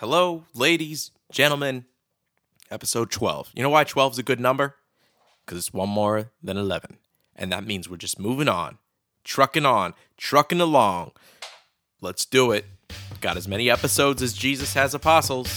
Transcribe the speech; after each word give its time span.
Hello, 0.00 0.44
ladies, 0.54 1.10
gentlemen. 1.32 1.84
Episode 2.70 3.10
12. 3.10 3.50
You 3.56 3.64
know 3.64 3.70
why 3.70 3.82
12 3.82 4.12
is 4.12 4.18
a 4.20 4.22
good 4.22 4.38
number? 4.38 4.76
Because 5.44 5.58
it's 5.58 5.72
one 5.72 5.88
more 5.88 6.30
than 6.40 6.56
11. 6.56 6.98
And 7.34 7.50
that 7.50 7.64
means 7.64 7.88
we're 7.88 7.96
just 7.96 8.16
moving 8.16 8.46
on, 8.46 8.78
trucking 9.24 9.66
on, 9.66 9.94
trucking 10.16 10.60
along. 10.60 11.10
Let's 12.00 12.24
do 12.24 12.52
it. 12.52 12.66
Got 13.20 13.38
as 13.38 13.48
many 13.48 13.68
episodes 13.68 14.22
as 14.22 14.34
Jesus 14.34 14.72
has 14.74 14.94
apostles. 14.94 15.52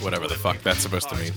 Whatever 0.00 0.26
the 0.26 0.34
fuck 0.34 0.60
that's 0.62 0.80
supposed 0.80 1.08
to 1.10 1.14
mean. 1.14 1.30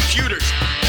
Computerized 0.00 0.83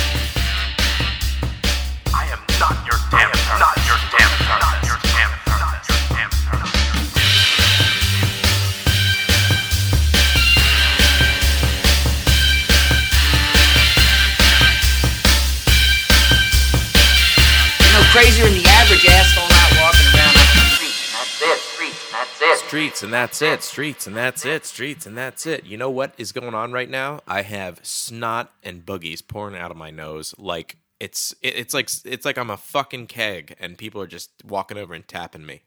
Streets. 22.76 23.04
And 23.04 23.14
that's 23.14 23.42
it. 23.42 23.64
Streets, 23.64 24.06
and 24.06 24.18
that's 24.18 24.46
it, 24.46 24.66
streets, 24.66 25.06
and 25.06 25.18
that's 25.18 25.46
it. 25.46 25.66
You 25.66 25.78
know 25.78 25.90
what 25.90 26.14
is 26.18 26.34
going 26.34 26.54
on 26.54 26.74
right 26.74 26.90
now? 26.90 27.22
I 27.26 27.42
have 27.42 27.80
snot 27.84 28.52
and 28.64 28.86
boogies 28.86 29.26
pouring 29.26 29.56
out 29.56 29.72
of 29.72 29.78
my 29.78 29.92
nose 29.92 30.36
like 30.38 30.76
it's 31.00 31.34
it's 31.42 31.74
like 31.74 31.90
it's 32.04 32.26
like 32.26 32.38
I'm 32.38 32.50
a 32.50 32.58
fucking 32.58 33.08
keg 33.08 33.56
and 33.62 33.78
people 33.78 34.02
are 34.02 34.08
just 34.08 34.32
walking 34.44 34.78
over 34.78 34.94
and 34.94 35.08
tapping 35.08 35.46
me. 35.46 35.62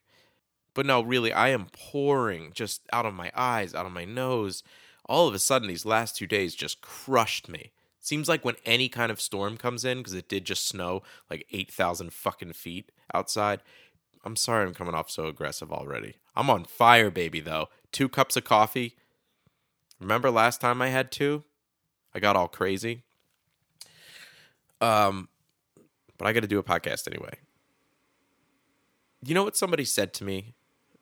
But 0.74 0.84
no, 0.84 1.00
really, 1.00 1.32
I 1.32 1.48
am 1.48 1.68
pouring 1.72 2.52
just 2.52 2.82
out 2.92 3.06
of 3.06 3.14
my 3.14 3.32
eyes, 3.34 3.74
out 3.74 3.86
of 3.86 3.92
my 3.92 4.04
nose. 4.04 4.62
All 5.06 5.26
of 5.26 5.32
a 5.32 5.38
sudden, 5.38 5.68
these 5.68 5.86
last 5.86 6.14
two 6.14 6.26
days 6.26 6.54
just 6.54 6.82
crushed 6.82 7.48
me. 7.48 7.70
Seems 8.00 8.28
like 8.28 8.44
when 8.44 8.56
any 8.66 8.90
kind 8.90 9.10
of 9.10 9.18
storm 9.18 9.56
comes 9.56 9.82
in, 9.82 9.98
because 9.98 10.12
it 10.12 10.28
did 10.28 10.44
just 10.44 10.66
snow 10.66 11.02
like 11.30 11.46
8,000 11.52 12.12
fucking 12.12 12.52
feet 12.52 12.92
outside. 13.14 13.60
I'm 14.24 14.36
sorry 14.36 14.66
I'm 14.66 14.74
coming 14.74 14.94
off 14.94 15.10
so 15.10 15.26
aggressive 15.26 15.72
already. 15.72 16.16
I'm 16.38 16.48
on 16.50 16.64
fire, 16.64 17.10
baby, 17.10 17.40
though. 17.40 17.68
Two 17.90 18.08
cups 18.08 18.36
of 18.36 18.44
coffee. 18.44 18.94
Remember 19.98 20.30
last 20.30 20.60
time 20.60 20.80
I 20.80 20.88
had 20.88 21.10
two? 21.10 21.42
I 22.14 22.20
got 22.20 22.36
all 22.36 22.46
crazy. 22.46 23.02
Um, 24.80 25.28
but 26.16 26.28
I 26.28 26.32
got 26.32 26.40
to 26.40 26.46
do 26.46 26.60
a 26.60 26.62
podcast 26.62 27.08
anyway. 27.08 27.40
You 29.24 29.34
know 29.34 29.42
what 29.42 29.56
somebody 29.56 29.84
said 29.84 30.14
to 30.14 30.24
me 30.24 30.54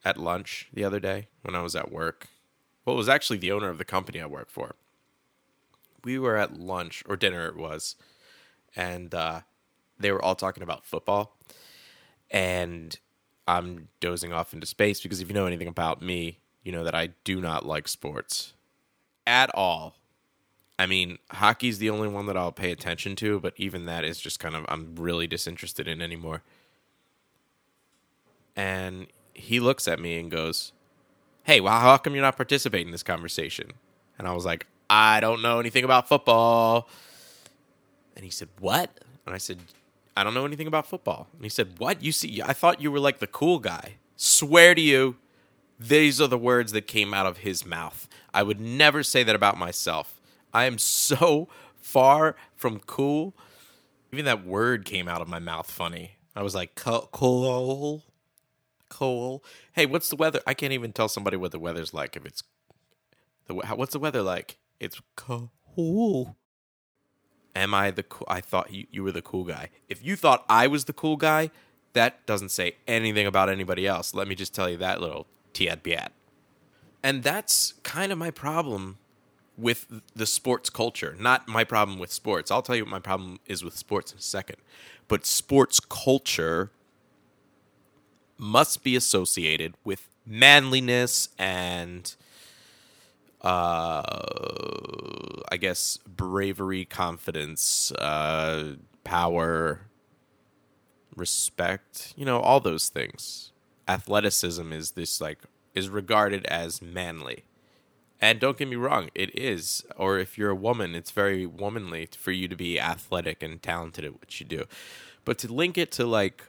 at 0.06 0.16
lunch 0.16 0.70
the 0.72 0.84
other 0.84 0.98
day 0.98 1.28
when 1.42 1.54
I 1.54 1.60
was 1.60 1.76
at 1.76 1.92
work? 1.92 2.28
Well, 2.86 2.94
it 2.94 2.98
was 2.98 3.08
actually 3.08 3.38
the 3.38 3.52
owner 3.52 3.68
of 3.68 3.76
the 3.76 3.84
company 3.84 4.22
I 4.22 4.26
work 4.26 4.48
for. 4.48 4.76
We 6.02 6.18
were 6.18 6.38
at 6.38 6.58
lunch 6.58 7.02
or 7.06 7.14
dinner, 7.14 7.46
it 7.46 7.56
was, 7.56 7.96
and 8.74 9.14
uh, 9.14 9.40
they 9.98 10.12
were 10.12 10.22
all 10.22 10.34
talking 10.34 10.62
about 10.62 10.86
football. 10.86 11.36
And 12.30 12.98
I'm 13.48 13.88
dozing 14.00 14.32
off 14.32 14.52
into 14.52 14.66
space 14.66 15.00
because 15.00 15.20
if 15.20 15.28
you 15.28 15.34
know 15.34 15.46
anything 15.46 15.68
about 15.68 16.02
me, 16.02 16.38
you 16.62 16.72
know 16.72 16.84
that 16.84 16.94
I 16.94 17.10
do 17.24 17.40
not 17.40 17.64
like 17.64 17.88
sports 17.88 18.54
at 19.26 19.54
all. 19.54 19.94
I 20.78 20.86
mean, 20.86 21.18
hockey's 21.30 21.78
the 21.78 21.90
only 21.90 22.08
one 22.08 22.26
that 22.26 22.36
I'll 22.36 22.52
pay 22.52 22.70
attention 22.70 23.16
to, 23.16 23.40
but 23.40 23.54
even 23.56 23.86
that 23.86 24.04
is 24.04 24.20
just 24.20 24.40
kind 24.40 24.54
of 24.54 24.66
I'm 24.68 24.94
really 24.96 25.26
disinterested 25.26 25.88
in 25.88 26.02
anymore. 26.02 26.42
And 28.54 29.06
he 29.32 29.60
looks 29.60 29.86
at 29.86 30.00
me 30.00 30.18
and 30.18 30.30
goes, 30.30 30.72
"Hey, 31.44 31.60
well, 31.60 31.78
how 31.78 31.96
come 31.98 32.14
you're 32.14 32.22
not 32.22 32.36
participating 32.36 32.88
in 32.88 32.92
this 32.92 33.02
conversation?" 33.02 33.72
And 34.18 34.26
I 34.26 34.32
was 34.32 34.44
like, 34.44 34.66
"I 34.90 35.20
don't 35.20 35.42
know 35.42 35.60
anything 35.60 35.84
about 35.84 36.08
football." 36.08 36.88
And 38.16 38.24
he 38.24 38.30
said, 38.30 38.48
"What?" 38.60 38.90
And 39.24 39.34
I 39.34 39.38
said, 39.38 39.58
"I 40.16 40.24
don't 40.24 40.34
know 40.34 40.46
anything 40.46 40.66
about 40.66 40.86
football." 40.86 41.28
And 41.34 41.42
he 41.42 41.48
said, 41.48 41.78
"What? 41.78 42.02
You 42.02 42.12
see, 42.12 42.42
I 42.42 42.52
thought 42.52 42.80
you 42.80 42.90
were 42.90 43.00
like 43.00 43.18
the 43.18 43.26
cool 43.26 43.58
guy." 43.58 43.96
Swear 44.16 44.74
to 44.74 44.80
you, 44.80 45.16
these 45.78 46.20
are 46.20 46.26
the 46.26 46.38
words 46.38 46.72
that 46.72 46.86
came 46.86 47.12
out 47.12 47.26
of 47.26 47.38
his 47.38 47.66
mouth. 47.66 48.08
I 48.32 48.42
would 48.42 48.60
never 48.60 49.02
say 49.02 49.22
that 49.22 49.34
about 49.34 49.58
myself. 49.58 50.20
I 50.54 50.64
am 50.64 50.78
so 50.78 51.48
far 51.76 52.34
from 52.56 52.80
cool. 52.80 53.34
Even 54.12 54.24
that 54.24 54.46
word 54.46 54.84
came 54.84 55.08
out 55.08 55.20
of 55.20 55.28
my 55.28 55.38
mouth 55.38 55.70
funny. 55.70 56.12
I 56.34 56.42
was 56.42 56.54
like, 56.54 56.74
cool, 56.74 58.04
cool. 58.88 59.44
Hey, 59.72 59.86
what's 59.86 60.08
the 60.08 60.16
weather? 60.16 60.40
I 60.46 60.54
can't 60.54 60.72
even 60.72 60.92
tell 60.92 61.08
somebody 61.08 61.36
what 61.36 61.52
the 61.52 61.58
weather's 61.58 61.92
like 61.92 62.16
if 62.16 62.24
it's 62.24 62.42
the 63.46 63.54
what's 63.54 63.92
the 63.92 63.98
weather 63.98 64.22
like? 64.22 64.58
It's 64.80 65.00
cool. 65.16 65.52
Am 67.56 67.72
I 67.72 67.90
the 67.90 68.02
cool? 68.02 68.26
I 68.28 68.42
thought 68.42 68.70
you, 68.70 68.86
you 68.90 69.02
were 69.02 69.12
the 69.12 69.22
cool 69.22 69.44
guy. 69.44 69.70
If 69.88 70.04
you 70.04 70.14
thought 70.14 70.44
I 70.46 70.66
was 70.66 70.84
the 70.84 70.92
cool 70.92 71.16
guy, 71.16 71.50
that 71.94 72.26
doesn't 72.26 72.50
say 72.50 72.76
anything 72.86 73.26
about 73.26 73.48
anybody 73.48 73.86
else. 73.86 74.12
Let 74.14 74.28
me 74.28 74.34
just 74.34 74.54
tell 74.54 74.68
you 74.68 74.76
that 74.76 75.00
little 75.00 75.26
tiad. 75.54 76.08
And 77.02 77.22
that's 77.22 77.72
kind 77.82 78.12
of 78.12 78.18
my 78.18 78.30
problem 78.30 78.98
with 79.56 79.86
the 80.14 80.26
sports 80.26 80.68
culture. 80.68 81.16
Not 81.18 81.48
my 81.48 81.64
problem 81.64 81.98
with 81.98 82.12
sports. 82.12 82.50
I'll 82.50 82.60
tell 82.60 82.76
you 82.76 82.84
what 82.84 82.90
my 82.90 82.98
problem 82.98 83.40
is 83.46 83.64
with 83.64 83.74
sports 83.74 84.12
in 84.12 84.18
a 84.18 84.20
second. 84.20 84.56
But 85.08 85.24
sports 85.24 85.80
culture 85.80 86.70
must 88.36 88.84
be 88.84 88.94
associated 88.94 89.74
with 89.82 90.08
manliness 90.26 91.30
and 91.38 92.14
uh 93.40 94.02
I 95.50 95.56
guess 95.56 95.98
bravery, 96.06 96.84
confidence, 96.84 97.92
uh 97.92 98.76
power, 99.04 99.82
respect, 101.14 102.12
you 102.16 102.24
know, 102.24 102.40
all 102.40 102.60
those 102.60 102.88
things. 102.88 103.52
Athleticism 103.88 104.72
is 104.72 104.92
this 104.92 105.20
like 105.20 105.38
is 105.74 105.88
regarded 105.88 106.44
as 106.46 106.82
manly. 106.82 107.44
And 108.20 108.40
don't 108.40 108.56
get 108.56 108.68
me 108.68 108.76
wrong, 108.76 109.10
it 109.14 109.36
is. 109.38 109.84
Or 109.96 110.18
if 110.18 110.38
you're 110.38 110.50
a 110.50 110.56
woman, 110.56 110.94
it's 110.94 111.10
very 111.10 111.44
womanly 111.44 112.08
for 112.18 112.32
you 112.32 112.48
to 112.48 112.56
be 112.56 112.80
athletic 112.80 113.42
and 113.42 113.62
talented 113.62 114.04
at 114.04 114.14
what 114.14 114.40
you 114.40 114.46
do. 114.46 114.64
But 115.24 115.38
to 115.38 115.52
link 115.52 115.76
it 115.76 115.92
to 115.92 116.06
like 116.06 116.44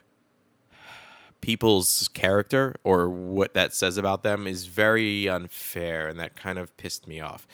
people's 1.40 2.08
character 2.14 2.74
or 2.84 3.08
what 3.08 3.54
that 3.54 3.74
says 3.74 3.96
about 3.96 4.22
them 4.22 4.46
is 4.46 4.66
very 4.66 5.28
unfair 5.28 6.08
and 6.08 6.18
that 6.18 6.36
kind 6.36 6.58
of 6.58 6.74
pissed 6.76 7.06
me 7.06 7.20
off. 7.20 7.46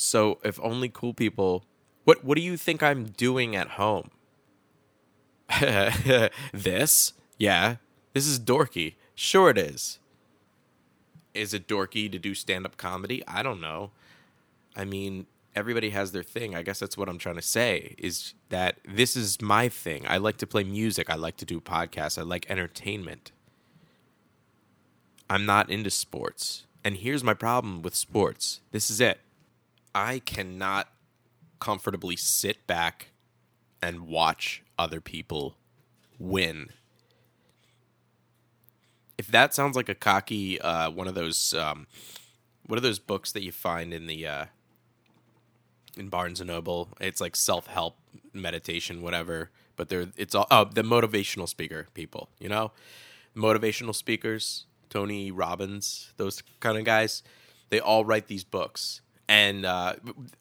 So 0.00 0.38
if 0.42 0.58
only 0.62 0.88
cool 0.88 1.14
people 1.14 1.64
what 2.04 2.24
what 2.24 2.36
do 2.36 2.42
you 2.42 2.56
think 2.56 2.82
I'm 2.82 3.04
doing 3.04 3.54
at 3.54 3.68
home? 3.70 4.10
this? 6.52 7.12
Yeah. 7.38 7.76
This 8.14 8.26
is 8.26 8.40
dorky. 8.40 8.94
Sure 9.14 9.50
it 9.50 9.58
is. 9.58 9.98
Is 11.34 11.54
it 11.54 11.68
dorky 11.68 12.10
to 12.10 12.18
do 12.18 12.34
stand 12.34 12.66
up 12.66 12.76
comedy? 12.76 13.22
I 13.28 13.42
don't 13.42 13.60
know. 13.60 13.92
I 14.74 14.84
mean, 14.84 15.26
everybody 15.54 15.90
has 15.90 16.12
their 16.12 16.22
thing. 16.22 16.54
I 16.54 16.62
guess 16.62 16.80
that's 16.80 16.96
what 16.96 17.08
I'm 17.08 17.18
trying 17.18 17.36
to 17.36 17.42
say 17.42 17.94
is 17.98 18.34
that 18.48 18.78
this 18.84 19.16
is 19.16 19.40
my 19.40 19.68
thing. 19.68 20.04
I 20.08 20.16
like 20.16 20.38
to 20.38 20.46
play 20.46 20.64
music. 20.64 21.10
I 21.10 21.14
like 21.14 21.36
to 21.38 21.44
do 21.44 21.60
podcasts. 21.60 22.18
I 22.18 22.22
like 22.22 22.50
entertainment. 22.50 23.32
I'm 25.28 25.46
not 25.46 25.70
into 25.70 25.90
sports. 25.90 26.66
And 26.82 26.96
here's 26.96 27.22
my 27.22 27.34
problem 27.34 27.82
with 27.82 27.94
sports. 27.94 28.60
This 28.72 28.90
is 28.90 29.00
it. 29.00 29.20
I 29.94 30.20
cannot 30.20 30.88
comfortably 31.58 32.16
sit 32.16 32.66
back 32.66 33.08
and 33.82 34.06
watch 34.06 34.62
other 34.78 35.00
people 35.00 35.56
win. 36.18 36.70
If 39.18 39.26
that 39.28 39.54
sounds 39.54 39.76
like 39.76 39.88
a 39.88 39.94
cocky 39.94 40.60
uh, 40.60 40.90
one 40.90 41.08
of 41.08 41.14
those 41.14 41.54
um, 41.54 41.86
what 42.66 42.78
are 42.78 42.82
those 42.82 42.98
books 42.98 43.32
that 43.32 43.42
you 43.42 43.52
find 43.52 43.92
in 43.92 44.06
the 44.06 44.26
uh, 44.26 44.44
in 45.96 46.08
Barnes 46.08 46.40
and 46.40 46.48
Noble? 46.48 46.90
It's 47.00 47.20
like 47.20 47.36
self 47.36 47.66
help 47.66 47.96
meditation, 48.32 49.02
whatever. 49.02 49.50
But 49.76 49.88
they're 49.88 50.06
it's 50.16 50.34
all 50.34 50.46
oh 50.50 50.64
the 50.64 50.82
motivational 50.82 51.48
speaker 51.48 51.88
people, 51.94 52.28
you 52.38 52.48
know, 52.48 52.72
motivational 53.36 53.94
speakers, 53.94 54.66
Tony 54.88 55.30
Robbins, 55.30 56.12
those 56.16 56.42
kind 56.60 56.78
of 56.78 56.84
guys. 56.84 57.22
They 57.70 57.80
all 57.80 58.04
write 58.04 58.28
these 58.28 58.44
books. 58.44 59.00
And 59.30 59.64
uh, 59.64 59.94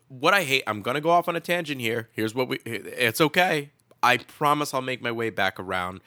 what 0.08 0.34
I 0.34 0.44
hate, 0.44 0.64
I'm 0.66 0.82
gonna 0.82 1.00
go 1.00 1.12
off 1.12 1.28
on 1.28 1.36
a 1.36 1.40
tangent 1.40 1.80
here. 1.80 2.10
Here's 2.12 2.34
what 2.34 2.48
we. 2.48 2.58
It's 2.66 3.22
okay. 3.22 3.70
I 4.02 4.18
promise 4.18 4.74
I'll 4.74 4.82
make 4.82 5.00
my 5.00 5.12
way 5.12 5.30
back 5.30 5.60
around 5.60 6.02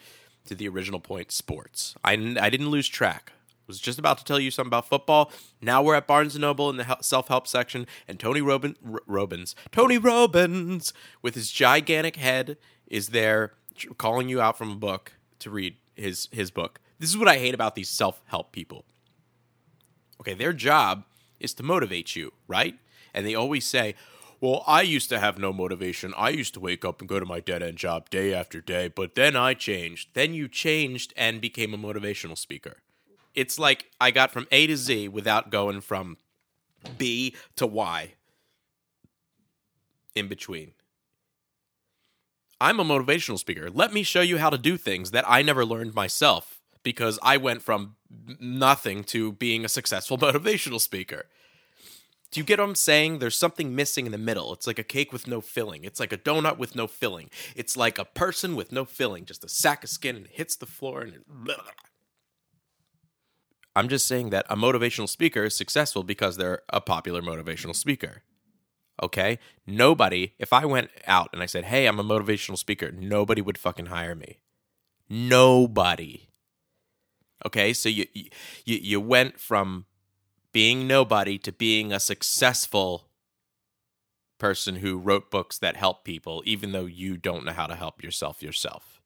to 0.47 0.57
the 0.57 0.67
original 0.67 0.99
point. 0.99 1.31
Sports. 1.31 1.95
I 2.03 2.15
I 2.15 2.51
didn't 2.51 2.71
lose 2.71 2.89
track. 2.89 3.31
I 3.37 3.63
Was 3.69 3.79
just 3.79 4.01
about 4.01 4.19
to 4.19 4.25
tell 4.25 4.41
you 4.41 4.51
something 4.51 4.69
about 4.69 4.89
football. 4.89 5.31
Now 5.61 5.81
we're 5.81 5.95
at 5.95 6.09
Barnes 6.09 6.35
and 6.35 6.43
Noble 6.43 6.69
in 6.71 6.77
the 6.77 6.97
self 7.03 7.29
help 7.29 7.47
section, 7.47 7.87
and 8.09 8.19
Tony 8.19 8.41
Robin, 8.41 8.75
R- 8.85 9.01
Robbins, 9.07 9.55
Tony 9.71 9.97
Robbins, 9.97 10.93
with 11.23 11.37
his 11.37 11.53
gigantic 11.53 12.17
head, 12.17 12.57
is 12.89 13.11
there 13.11 13.53
calling 13.97 14.29
you 14.29 14.41
out 14.41 14.59
from 14.59 14.73
a 14.73 14.75
book 14.77 15.13
to 15.39 15.51
read 15.51 15.77
his 15.95 16.29
his 16.33 16.51
book. 16.51 16.81
This 16.99 17.11
is 17.11 17.17
what 17.17 17.29
I 17.29 17.39
hate 17.39 17.55
about 17.55 17.77
these 17.77 17.89
self-help 17.89 18.51
people. 18.51 18.85
Okay, 20.21 20.35
their 20.35 20.53
job 20.53 21.05
is 21.43 21.53
to 21.55 21.63
motivate 21.63 22.17
you, 22.17 22.33
right? 22.49 22.79
And 23.13 23.27
they 23.27 23.35
always 23.35 23.67
say, 23.67 23.95
"Well, 24.41 24.65
I 24.67 24.83
used 24.83 25.11
to 25.11 25.19
have 25.19 25.39
no 25.39 25.53
motivation. 25.53 26.15
I 26.17 26.31
used 26.31 26.55
to 26.55 26.61
wake 26.61 26.85
up 26.85 27.01
and 27.01 27.09
go 27.09 27.21
to 27.21 27.27
my 27.27 27.41
dead-end 27.41 27.77
job 27.77 28.09
day 28.09 28.33
after 28.33 28.61
day, 28.61 28.89
but 28.89 29.15
then 29.15 29.37
I 29.37 29.55
changed. 29.55 30.11
Then 30.15 30.33
you 30.33 30.49
changed 30.49 31.13
and 31.17 31.41
became 31.41 31.75
a 31.75 31.79
motivational 31.79 32.39
speaker." 32.39 32.79
It's 33.35 33.59
like 33.59 33.91
I 34.01 34.11
got 34.11 34.31
from 34.31 34.47
A 34.51 34.67
to 34.67 34.77
Z 34.77 35.09
without 35.09 35.51
going 35.51 35.81
from 35.81 36.17
B 36.99 37.35
to 37.57 37.67
Y 37.67 38.15
in 40.15 40.29
between. 40.29 40.73
I'm 42.61 42.79
a 42.79 42.85
motivational 42.85 43.39
speaker. 43.39 43.71
Let 43.71 43.93
me 43.93 44.03
show 44.03 44.21
you 44.21 44.39
how 44.39 44.51
to 44.51 44.59
do 44.59 44.77
things 44.77 45.11
that 45.11 45.25
I 45.27 45.43
never 45.43 45.65
learned 45.65 45.95
myself 45.95 46.61
because 46.83 47.19
I 47.23 47.37
went 47.37 47.63
from 47.63 47.97
nothing 48.39 49.05
to 49.05 49.33
being 49.33 49.65
a 49.65 49.69
successful 49.69 50.19
motivational 50.27 50.81
speaker. 50.81 51.27
Do 52.33 52.41
you 52.41 52.45
get 52.45 52.59
what 52.59 52.65
I'm 52.65 52.75
saying? 52.75 53.19
There's 53.19 53.39
something 53.39 53.77
missing 53.77 54.07
in 54.07 54.13
the 54.13 54.19
middle. 54.19 54.55
It's 54.55 54.67
like 54.67 54.79
a 54.79 54.85
cake 54.85 55.13
with 55.13 55.27
no 55.27 55.43
filling. 55.43 55.85
It's 55.85 56.01
like 56.01 56.15
a 56.15 56.19
donut 56.19 56.57
with 56.57 56.75
no 56.75 56.87
filling. 56.87 57.29
It's 57.55 57.77
like 57.77 57.99
a 57.99 58.07
person 58.07 58.57
with 58.57 58.73
no 58.73 58.87
filling, 58.87 59.27
just 59.27 59.45
a 59.45 59.51
sack 59.51 59.85
of 59.85 59.91
skin 59.91 60.17
and 60.17 60.25
it 60.25 60.33
hits 60.33 60.57
the 60.57 60.65
floor 60.65 61.03
and 61.03 61.15
it. 61.15 61.23
I'm 63.77 63.89
just 63.89 64.07
saying 64.07 64.31
that 64.31 64.47
a 64.49 64.57
motivational 64.57 65.11
speaker 65.11 65.45
is 65.45 65.55
successful 65.55 66.03
because 66.03 66.39
they're 66.39 66.63
a 66.71 66.81
popular 66.81 67.21
motivational 67.21 67.77
speaker. 67.77 68.23
Okay? 69.03 69.39
Nobody, 69.67 70.33
if 70.39 70.55
I 70.55 70.65
went 70.65 70.91
out 71.07 71.29
and 71.35 71.43
I 71.43 71.47
said, 71.47 71.65
hey, 71.65 71.87
I'm 71.87 72.01
a 72.01 72.05
motivational 72.05 72.57
speaker, 72.59 72.91
nobody 72.91 73.43
would 73.43 73.59
fucking 73.59 73.87
hire 73.87 74.15
me. 74.15 74.39
Nobody. 75.09 76.29
Okay? 77.45 77.75
So 77.75 77.91
you, 77.91 78.07
you, 78.15 78.31
you 78.65 79.01
went 79.01 79.39
from 79.39 79.85
being 80.53 80.87
nobody 80.87 81.39
to 81.39 81.53
being 81.53 81.93
a 81.93 82.01
successful 82.01 83.09
person 84.39 84.77
who 84.77 84.99
wrote 84.99 85.31
books 85.31 85.59
that 85.59 85.77
help 85.77 86.05
people, 86.05 86.43
even 86.45 86.73
though 86.73 86.87
you 86.87 87.17
don't 87.17 87.45
know 87.45 87.53
how 87.53 87.67
to 87.67 87.77
help 87.77 88.03
yourself 88.03 88.43
yourself. 88.43 89.01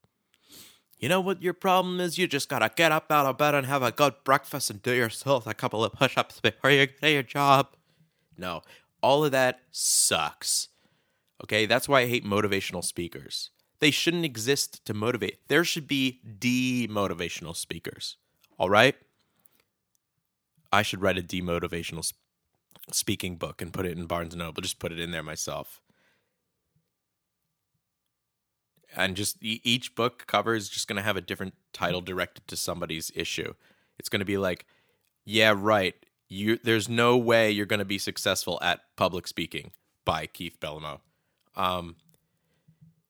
You 0.99 1.11
know 1.11 1.21
what 1.21 1.43
your 1.43 1.53
problem 1.53 2.01
is? 2.01 2.17
You 2.17 2.27
just 2.27 2.49
gotta 2.49 2.71
get 2.75 2.91
up 2.91 3.13
out 3.13 3.27
of 3.27 3.37
bed 3.37 3.55
and 3.55 3.67
have 3.67 3.83
a 3.83 3.93
good 3.93 4.15
breakfast 4.25 4.71
and 4.71 4.83
do 4.83 4.93
yourself 4.93 5.47
a 5.47 5.55
couple 5.55 5.85
of 5.85 5.93
push 5.93 6.17
ups 6.17 6.41
before 6.41 6.71
you 6.71 6.87
get 6.87 7.13
your 7.13 7.23
job. 7.23 7.69
No, 8.39 8.63
all 9.03 9.25
of 9.25 9.33
that 9.33 9.61
sucks. 9.71 10.69
Okay, 11.45 11.67
that's 11.67 11.89
why 11.89 12.01
I 12.01 12.07
hate 12.07 12.25
motivational 12.25 12.83
speakers. 12.83 13.51
They 13.79 13.91
shouldn't 13.91 14.25
exist 14.25 14.85
to 14.87 14.95
motivate. 14.95 15.41
There 15.49 15.65
should 15.65 15.87
be 15.87 16.21
demotivational 16.27 17.55
speakers. 17.55 18.17
All 18.59 18.71
right? 18.71 18.97
I 20.77 20.83
should 20.83 21.01
write 21.01 21.17
a 21.17 21.23
demotivational 21.23 22.05
sp- 22.05 22.21
speaking 22.93 23.37
book 23.37 23.63
and 23.63 23.73
put 23.73 23.87
it 23.87 23.97
in 23.97 24.05
Barnes 24.05 24.35
and 24.35 24.43
Noble. 24.43 24.61
Just 24.61 24.79
put 24.79 24.93
it 24.93 25.01
in 25.01 25.11
there 25.11 25.23
myself. 25.23 25.81
And 28.95 29.17
just 29.17 29.39
each 29.41 29.95
book 29.95 30.27
cover 30.27 30.55
is 30.55 30.69
just 30.69 30.87
going 30.87 30.97
to 30.97 31.03
have 31.03 31.17
a 31.17 31.23
different 31.23 31.55
title 31.73 32.03
directed 32.03 32.47
to 32.49 32.57
somebody's 32.57 33.11
issue. 33.15 33.55
It's 33.99 34.11
going 34.11 34.21
to 34.21 34.27
be 34.27 34.37
like, 34.37 34.67
yeah, 35.25 35.55
right. 35.57 35.95
You 36.29 36.59
there's 36.63 36.89
no 36.91 37.17
way 37.17 37.51
you're 37.51 37.67
going 37.67 37.79
to 37.79 37.87
be 37.87 37.99
successful 37.99 38.59
at 38.61 38.81
public 38.97 39.27
speaking 39.29 39.71
by 40.05 40.27
Keith 40.27 40.59
Bellamo. 40.61 41.01
Um, 41.55 41.97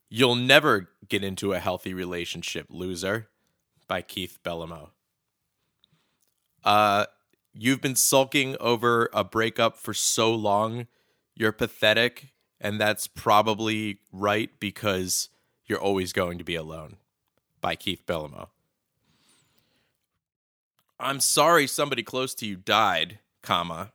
you'll 0.08 0.36
never 0.36 0.90
get 1.08 1.24
into 1.24 1.52
a 1.52 1.58
healthy 1.58 1.94
relationship, 1.94 2.66
loser, 2.68 3.28
by 3.88 4.02
Keith 4.02 4.38
Bellamo. 4.44 4.90
Uh, 6.62 7.06
you've 7.58 7.81
been 7.81 7.97
sulking 7.97 8.56
over 8.61 9.08
a 9.12 9.25
breakup 9.25 9.76
for 9.76 9.94
so 9.94 10.35
long, 10.35 10.87
you're 11.35 11.53
pathetic, 11.53 12.32
and 12.61 12.81
that's 12.81 13.06
probably 13.06 14.00
right 14.12 14.50
because 14.61 15.29
you're 15.64 15.81
always 15.81 16.12
going 16.12 16.38
to 16.38 16.44
be 16.44 16.55
alone. 16.55 16.97
By 17.61 17.75
Keith 17.75 18.03
Bellamo. 18.06 18.49
I'm 21.00 21.20
sorry 21.20 21.67
somebody 21.67 22.03
close 22.03 22.35
to 22.37 22.47
you 22.47 22.56
died, 22.56 23.19
comma. 23.43 23.93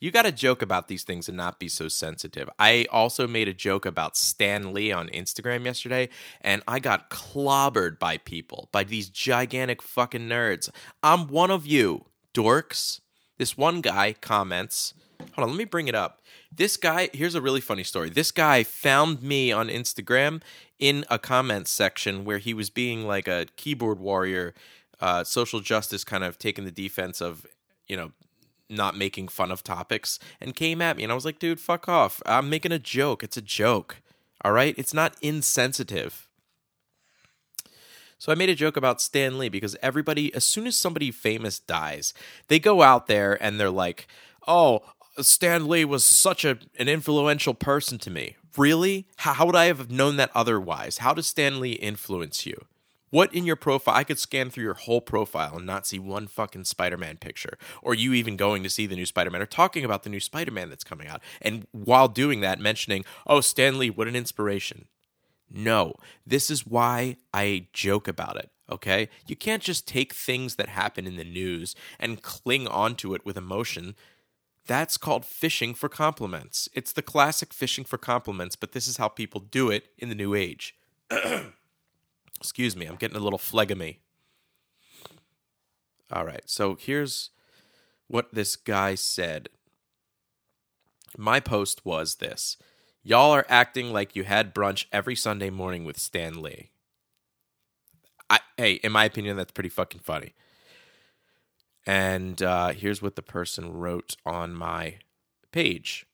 You 0.00 0.12
got 0.12 0.22
to 0.22 0.32
joke 0.32 0.62
about 0.62 0.86
these 0.86 1.02
things 1.02 1.28
and 1.28 1.36
not 1.36 1.58
be 1.58 1.68
so 1.68 1.88
sensitive. 1.88 2.48
I 2.58 2.86
also 2.90 3.26
made 3.26 3.48
a 3.48 3.54
joke 3.54 3.84
about 3.84 4.16
Stan 4.16 4.72
Lee 4.72 4.92
on 4.92 5.08
Instagram 5.08 5.64
yesterday, 5.64 6.08
and 6.40 6.62
I 6.68 6.78
got 6.78 7.10
clobbered 7.10 7.98
by 7.98 8.18
people, 8.18 8.68
by 8.70 8.84
these 8.84 9.08
gigantic 9.08 9.82
fucking 9.82 10.28
nerds. 10.28 10.70
I'm 11.02 11.26
one 11.26 11.50
of 11.50 11.66
you, 11.66 12.04
dorks. 12.32 13.00
This 13.38 13.56
one 13.56 13.80
guy 13.80 14.12
comments, 14.12 14.94
hold 15.34 15.44
on, 15.44 15.50
let 15.50 15.58
me 15.58 15.64
bring 15.64 15.88
it 15.88 15.94
up. 15.94 16.20
This 16.54 16.76
guy, 16.76 17.10
here's 17.12 17.34
a 17.34 17.42
really 17.42 17.60
funny 17.60 17.84
story. 17.84 18.08
This 18.08 18.30
guy 18.30 18.62
found 18.62 19.22
me 19.22 19.50
on 19.50 19.68
Instagram 19.68 20.42
in 20.78 21.04
a 21.10 21.18
comments 21.18 21.70
section 21.70 22.24
where 22.24 22.38
he 22.38 22.54
was 22.54 22.70
being 22.70 23.04
like 23.04 23.26
a 23.26 23.46
keyboard 23.56 23.98
warrior, 23.98 24.54
uh, 25.00 25.24
social 25.24 25.60
justice 25.60 26.04
kind 26.04 26.22
of 26.22 26.38
taking 26.38 26.64
the 26.64 26.70
defense 26.70 27.20
of, 27.20 27.44
you 27.88 27.96
know, 27.96 28.12
not 28.68 28.96
making 28.96 29.28
fun 29.28 29.50
of 29.50 29.64
topics 29.64 30.18
and 30.40 30.54
came 30.54 30.82
at 30.82 30.96
me 30.96 31.02
and 31.02 31.12
I 31.12 31.14
was 31.14 31.24
like, 31.24 31.38
dude, 31.38 31.60
fuck 31.60 31.88
off. 31.88 32.22
I'm 32.26 32.50
making 32.50 32.72
a 32.72 32.78
joke. 32.78 33.22
It's 33.22 33.36
a 33.36 33.42
joke. 33.42 34.02
All 34.44 34.52
right? 34.52 34.74
It's 34.78 34.94
not 34.94 35.16
insensitive. 35.20 36.28
So 38.18 38.32
I 38.32 38.34
made 38.34 38.50
a 38.50 38.54
joke 38.54 38.76
about 38.76 39.00
Stan 39.00 39.38
Lee 39.38 39.48
because 39.48 39.76
everybody, 39.80 40.34
as 40.34 40.44
soon 40.44 40.66
as 40.66 40.76
somebody 40.76 41.10
famous 41.10 41.58
dies, 41.60 42.12
they 42.48 42.58
go 42.58 42.82
out 42.82 43.06
there 43.06 43.40
and 43.42 43.60
they're 43.60 43.70
like, 43.70 44.08
oh, 44.46 44.82
Stan 45.20 45.68
Lee 45.68 45.84
was 45.84 46.04
such 46.04 46.44
a, 46.44 46.58
an 46.78 46.88
influential 46.88 47.54
person 47.54 47.98
to 47.98 48.10
me. 48.10 48.36
Really? 48.56 49.06
How, 49.18 49.34
how 49.34 49.46
would 49.46 49.56
I 49.56 49.66
have 49.66 49.90
known 49.90 50.16
that 50.16 50.30
otherwise? 50.34 50.98
How 50.98 51.14
does 51.14 51.28
Stan 51.28 51.60
Lee 51.60 51.72
influence 51.72 52.44
you? 52.44 52.66
What 53.10 53.34
in 53.34 53.46
your 53.46 53.56
profile? 53.56 53.94
I 53.94 54.04
could 54.04 54.18
scan 54.18 54.50
through 54.50 54.64
your 54.64 54.74
whole 54.74 55.00
profile 55.00 55.56
and 55.56 55.66
not 55.66 55.86
see 55.86 55.98
one 55.98 56.26
fucking 56.26 56.64
Spider 56.64 56.96
Man 56.96 57.16
picture, 57.16 57.58
or 57.82 57.94
you 57.94 58.12
even 58.12 58.36
going 58.36 58.62
to 58.62 58.70
see 58.70 58.86
the 58.86 58.96
new 58.96 59.06
Spider 59.06 59.30
Man 59.30 59.42
or 59.42 59.46
talking 59.46 59.84
about 59.84 60.02
the 60.02 60.10
new 60.10 60.20
Spider 60.20 60.50
Man 60.50 60.68
that's 60.68 60.84
coming 60.84 61.08
out. 61.08 61.22
And 61.40 61.66
while 61.72 62.08
doing 62.08 62.40
that, 62.40 62.60
mentioning, 62.60 63.04
oh, 63.26 63.40
Stan 63.40 63.78
Lee, 63.78 63.90
what 63.90 64.08
an 64.08 64.16
inspiration. 64.16 64.86
No, 65.50 65.94
this 66.26 66.50
is 66.50 66.66
why 66.66 67.16
I 67.32 67.68
joke 67.72 68.06
about 68.06 68.36
it, 68.36 68.50
okay? 68.70 69.08
You 69.26 69.34
can't 69.34 69.62
just 69.62 69.88
take 69.88 70.12
things 70.12 70.56
that 70.56 70.68
happen 70.68 71.06
in 71.06 71.16
the 71.16 71.24
news 71.24 71.74
and 71.98 72.22
cling 72.22 72.68
onto 72.68 73.14
it 73.14 73.24
with 73.24 73.38
emotion. 73.38 73.94
That's 74.66 74.98
called 74.98 75.24
fishing 75.24 75.72
for 75.72 75.88
compliments. 75.88 76.68
It's 76.74 76.92
the 76.92 77.00
classic 77.00 77.54
fishing 77.54 77.84
for 77.84 77.96
compliments, 77.96 78.56
but 78.56 78.72
this 78.72 78.86
is 78.86 78.98
how 78.98 79.08
people 79.08 79.40
do 79.40 79.70
it 79.70 79.86
in 79.96 80.10
the 80.10 80.14
new 80.14 80.34
age. 80.34 80.76
Excuse 82.40 82.76
me, 82.76 82.86
I'm 82.86 82.96
getting 82.96 83.16
a 83.16 83.20
little 83.20 83.38
phlegmy. 83.38 83.98
All 86.10 86.24
right, 86.24 86.42
so 86.46 86.76
here's 86.76 87.30
what 88.06 88.32
this 88.32 88.56
guy 88.56 88.94
said. 88.94 89.48
My 91.16 91.40
post 91.40 91.84
was 91.84 92.16
this 92.16 92.56
Y'all 93.02 93.32
are 93.32 93.46
acting 93.48 93.92
like 93.92 94.16
you 94.16 94.24
had 94.24 94.54
brunch 94.54 94.86
every 94.92 95.16
Sunday 95.16 95.50
morning 95.50 95.84
with 95.84 95.98
Stan 95.98 96.42
Lee. 96.42 96.70
I, 98.30 98.40
hey, 98.56 98.72
in 98.74 98.92
my 98.92 99.04
opinion, 99.04 99.36
that's 99.36 99.52
pretty 99.52 99.70
fucking 99.70 100.00
funny. 100.00 100.34
And 101.86 102.42
uh, 102.42 102.68
here's 102.68 103.00
what 103.00 103.16
the 103.16 103.22
person 103.22 103.72
wrote 103.72 104.16
on 104.26 104.52
my 104.52 104.96
page. 105.52 106.04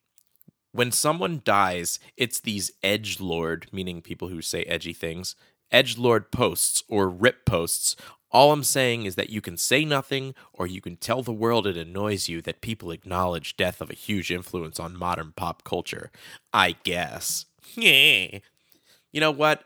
When 0.71 0.93
someone 0.93 1.43
dies, 1.45 1.99
it's 2.17 2.39
these 2.41 2.71
edge 2.83 3.21
lord, 3.21 3.67
meaning 3.73 4.01
people 4.01 4.29
who 4.29 4.41
say 4.41 4.63
edgy 4.65 4.93
things, 4.93 5.35
edge 5.75 5.99
lord 5.99 6.31
posts 6.31 6.85
or 6.89 7.09
rip 7.09 7.45
posts. 7.45 7.97
All 8.31 8.53
I'm 8.53 8.65
saying 8.65 9.05
is 9.05 9.17
that 9.17 9.31
you 9.31 9.41
can 9.41 9.57
say 9.57 9.85
nothing 9.85 10.35
or 10.53 10.67
you 10.67 10.81
can 10.81 10.97
tell 10.97 11.23
the 11.23 11.33
world 11.33 11.67
it 11.67 11.77
annoys 11.77 12.29
you 12.29 12.41
that 12.43 12.61
people 12.61 12.91
acknowledge 12.91 13.57
death 13.57 13.81
of 13.81 13.91
a 13.91 13.95
huge 13.95 14.31
influence 14.31 14.81
on 14.81 14.97
modern 14.97 15.33
pop 15.37 15.65
culture. 15.65 16.11
I 16.53 16.77
guess. 16.85 17.47
Yeah. 17.75 18.39
You 19.13 19.21
know 19.21 19.31
what? 19.31 19.63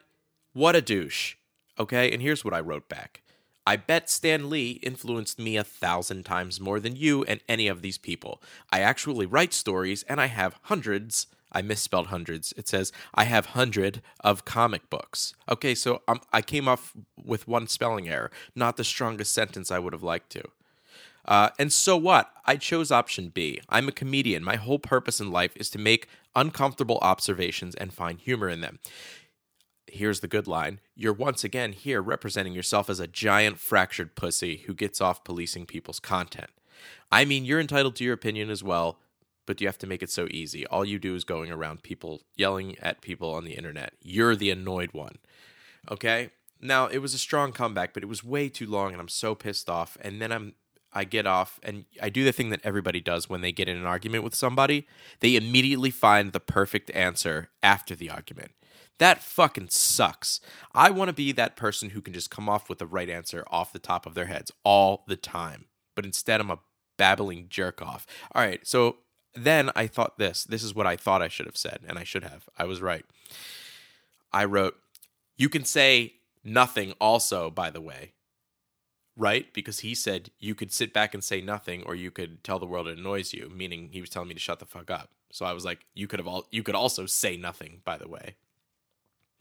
What 0.52 0.76
a 0.76 0.82
douche. 0.82 1.36
Okay, 1.78 2.12
and 2.12 2.20
here's 2.20 2.44
what 2.44 2.52
I 2.52 2.60
wrote 2.60 2.86
back. 2.86 3.22
I 3.66 3.76
bet 3.76 4.10
Stan 4.10 4.50
Lee 4.50 4.72
influenced 4.82 5.38
me 5.38 5.56
a 5.56 5.64
thousand 5.64 6.24
times 6.24 6.60
more 6.60 6.78
than 6.80 6.96
you 6.96 7.24
and 7.24 7.40
any 7.48 7.66
of 7.66 7.80
these 7.80 7.96
people. 7.96 8.42
I 8.70 8.80
actually 8.80 9.24
write 9.24 9.54
stories 9.54 10.02
and 10.02 10.20
I 10.20 10.26
have 10.26 10.58
hundreds. 10.64 11.28
I 11.52 11.62
misspelled 11.62 12.08
hundreds. 12.08 12.52
It 12.56 12.68
says 12.68 12.92
I 13.14 13.24
have 13.24 13.46
hundred 13.46 14.02
of 14.20 14.44
comic 14.44 14.88
books. 14.90 15.34
Okay, 15.48 15.74
so 15.74 16.02
um, 16.08 16.20
I 16.32 16.42
came 16.42 16.68
off 16.68 16.94
with 17.16 17.48
one 17.48 17.66
spelling 17.66 18.08
error, 18.08 18.30
not 18.54 18.76
the 18.76 18.84
strongest 18.84 19.32
sentence 19.32 19.70
I 19.70 19.78
would 19.78 19.92
have 19.92 20.02
liked 20.02 20.30
to. 20.30 20.42
Uh, 21.24 21.50
and 21.58 21.72
so 21.72 21.96
what? 21.96 22.32
I 22.46 22.56
chose 22.56 22.90
option 22.90 23.28
B. 23.28 23.60
I'm 23.68 23.88
a 23.88 23.92
comedian. 23.92 24.42
My 24.42 24.56
whole 24.56 24.78
purpose 24.78 25.20
in 25.20 25.30
life 25.30 25.52
is 25.56 25.68
to 25.70 25.78
make 25.78 26.08
uncomfortable 26.34 26.98
observations 27.02 27.74
and 27.74 27.92
find 27.92 28.18
humor 28.18 28.48
in 28.48 28.60
them. 28.62 28.78
here's 29.90 30.20
the 30.20 30.28
good 30.28 30.46
line 30.46 30.80
you're 30.94 31.12
once 31.12 31.44
again 31.44 31.72
here 31.72 32.00
representing 32.02 32.52
yourself 32.52 32.90
as 32.90 33.00
a 33.00 33.06
giant 33.06 33.58
fractured 33.58 34.14
pussy 34.14 34.58
who 34.66 34.74
gets 34.74 35.00
off 35.00 35.24
policing 35.24 35.66
people's 35.66 36.00
content. 36.00 36.50
I 37.10 37.24
mean, 37.24 37.44
you're 37.44 37.60
entitled 37.60 37.96
to 37.96 38.04
your 38.04 38.14
opinion 38.14 38.50
as 38.50 38.62
well, 38.62 38.98
but 39.48 39.62
you 39.62 39.66
have 39.66 39.78
to 39.78 39.86
make 39.86 40.02
it 40.02 40.10
so 40.10 40.28
easy. 40.30 40.66
All 40.66 40.84
you 40.84 40.98
do 40.98 41.14
is 41.14 41.24
going 41.24 41.50
around 41.50 41.82
people 41.82 42.20
yelling 42.36 42.76
at 42.80 43.00
people 43.00 43.32
on 43.32 43.44
the 43.44 43.54
internet. 43.54 43.94
You're 44.02 44.36
the 44.36 44.50
annoyed 44.50 44.92
one. 44.92 45.16
Okay? 45.90 46.32
Now, 46.60 46.86
it 46.86 46.98
was 46.98 47.14
a 47.14 47.18
strong 47.18 47.52
comeback, 47.52 47.94
but 47.94 48.02
it 48.02 48.10
was 48.10 48.22
way 48.22 48.50
too 48.50 48.66
long 48.66 48.92
and 48.92 49.00
I'm 49.00 49.08
so 49.08 49.34
pissed 49.34 49.70
off. 49.70 49.96
And 50.02 50.20
then 50.20 50.32
I'm 50.32 50.52
I 50.92 51.04
get 51.04 51.26
off 51.26 51.60
and 51.62 51.86
I 52.02 52.10
do 52.10 52.24
the 52.24 52.32
thing 52.32 52.50
that 52.50 52.60
everybody 52.62 53.00
does 53.00 53.28
when 53.28 53.40
they 53.40 53.52
get 53.52 53.70
in 53.70 53.76
an 53.78 53.86
argument 53.86 54.22
with 54.22 54.34
somebody. 54.34 54.86
They 55.20 55.34
immediately 55.34 55.90
find 55.90 56.32
the 56.32 56.40
perfect 56.40 56.90
answer 56.90 57.48
after 57.62 57.94
the 57.94 58.10
argument. 58.10 58.50
That 58.98 59.22
fucking 59.22 59.68
sucks. 59.70 60.40
I 60.74 60.90
want 60.90 61.08
to 61.08 61.14
be 61.14 61.32
that 61.32 61.56
person 61.56 61.90
who 61.90 62.02
can 62.02 62.12
just 62.12 62.30
come 62.30 62.50
off 62.50 62.68
with 62.68 62.80
the 62.80 62.86
right 62.86 63.08
answer 63.08 63.44
off 63.50 63.72
the 63.72 63.78
top 63.78 64.04
of 64.04 64.12
their 64.12 64.26
heads 64.26 64.52
all 64.62 65.04
the 65.08 65.16
time. 65.16 65.66
But 65.94 66.04
instead, 66.04 66.40
I'm 66.40 66.50
a 66.50 66.58
babbling 66.98 67.46
jerk 67.48 67.80
off. 67.80 68.06
All 68.34 68.42
right, 68.42 68.66
so 68.66 68.96
then 69.44 69.70
I 69.76 69.86
thought 69.86 70.18
this. 70.18 70.44
This 70.44 70.62
is 70.62 70.74
what 70.74 70.86
I 70.86 70.96
thought 70.96 71.22
I 71.22 71.28
should 71.28 71.46
have 71.46 71.56
said, 71.56 71.80
and 71.86 71.98
I 71.98 72.04
should 72.04 72.24
have. 72.24 72.48
I 72.56 72.64
was 72.64 72.80
right. 72.80 73.04
I 74.32 74.44
wrote, 74.44 74.76
You 75.36 75.48
can 75.48 75.64
say 75.64 76.14
nothing 76.44 76.94
also, 77.00 77.50
by 77.50 77.70
the 77.70 77.80
way. 77.80 78.12
Right? 79.16 79.52
Because 79.52 79.80
he 79.80 79.94
said 79.94 80.30
you 80.38 80.54
could 80.54 80.72
sit 80.72 80.92
back 80.92 81.12
and 81.12 81.24
say 81.24 81.40
nothing, 81.40 81.82
or 81.84 81.94
you 81.94 82.10
could 82.10 82.44
tell 82.44 82.58
the 82.58 82.66
world 82.66 82.86
it 82.86 82.98
annoys 82.98 83.32
you, 83.32 83.50
meaning 83.54 83.88
he 83.92 84.00
was 84.00 84.10
telling 84.10 84.28
me 84.28 84.34
to 84.34 84.40
shut 84.40 84.60
the 84.60 84.66
fuck 84.66 84.90
up. 84.90 85.10
So 85.32 85.44
I 85.44 85.52
was 85.52 85.64
like, 85.64 85.80
you 85.94 86.06
could 86.06 86.20
have 86.20 86.28
all 86.28 86.46
you 86.50 86.62
could 86.62 86.74
also 86.74 87.06
say 87.06 87.36
nothing, 87.36 87.82
by 87.84 87.98
the 87.98 88.08
way. 88.08 88.36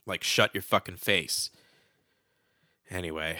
Like 0.06 0.24
shut 0.24 0.54
your 0.54 0.62
fucking 0.62 0.96
face. 0.96 1.50
Anyway. 2.90 3.38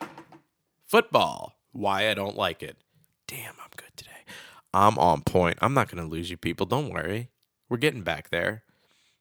Football. 0.86 1.54
Why 1.72 2.10
I 2.10 2.14
don't 2.14 2.36
like 2.36 2.62
it. 2.62 2.76
Damn, 3.26 3.54
I'm 3.62 3.70
good 3.76 3.96
today. 3.96 4.10
I'm 4.74 4.98
on 4.98 5.22
point. 5.22 5.58
I'm 5.60 5.74
not 5.74 5.90
going 5.90 6.02
to 6.02 6.08
lose 6.08 6.30
you 6.30 6.36
people. 6.36 6.66
Don't 6.66 6.92
worry. 6.92 7.30
We're 7.68 7.76
getting 7.76 8.02
back 8.02 8.30
there. 8.30 8.62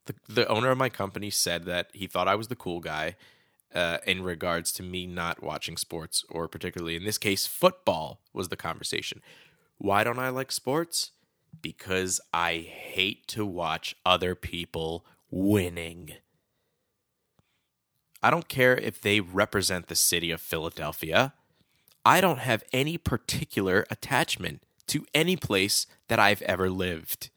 The, 0.05 0.15
the 0.27 0.47
owner 0.47 0.71
of 0.71 0.77
my 0.77 0.89
company 0.89 1.29
said 1.29 1.65
that 1.65 1.87
he 1.93 2.07
thought 2.07 2.27
I 2.27 2.35
was 2.35 2.47
the 2.47 2.55
cool 2.55 2.79
guy 2.79 3.15
uh, 3.73 3.97
in 4.05 4.23
regards 4.23 4.71
to 4.73 4.83
me 4.83 5.05
not 5.05 5.43
watching 5.43 5.77
sports, 5.77 6.25
or 6.29 6.47
particularly 6.47 6.95
in 6.95 7.05
this 7.05 7.17
case, 7.17 7.47
football 7.47 8.19
was 8.33 8.49
the 8.49 8.57
conversation. 8.57 9.21
Why 9.77 10.03
don't 10.03 10.19
I 10.19 10.29
like 10.29 10.51
sports? 10.51 11.11
Because 11.61 12.19
I 12.33 12.57
hate 12.57 13.27
to 13.27 13.45
watch 13.45 13.95
other 14.05 14.35
people 14.35 15.05
winning. 15.29 16.11
I 18.23 18.29
don't 18.29 18.47
care 18.47 18.77
if 18.77 19.01
they 19.01 19.19
represent 19.19 19.87
the 19.87 19.95
city 19.95 20.31
of 20.31 20.41
Philadelphia. 20.41 21.33
I 22.05 22.21
don't 22.21 22.39
have 22.39 22.63
any 22.71 22.97
particular 22.97 23.85
attachment 23.89 24.61
to 24.87 25.05
any 25.13 25.35
place 25.35 25.87
that 26.07 26.19
I've 26.19 26.41
ever 26.43 26.69
lived. 26.69 27.29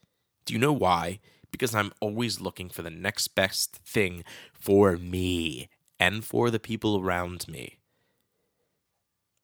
Do 0.45 0.53
you 0.53 0.59
know 0.59 0.73
why? 0.73 1.19
Because 1.51 1.73
I'm 1.73 1.93
always 1.99 2.41
looking 2.41 2.69
for 2.69 2.81
the 2.81 2.89
next 2.89 3.29
best 3.29 3.77
thing 3.77 4.23
for 4.53 4.97
me 4.97 5.69
and 5.99 6.23
for 6.23 6.49
the 6.49 6.59
people 6.59 6.99
around 6.99 7.47
me 7.47 7.77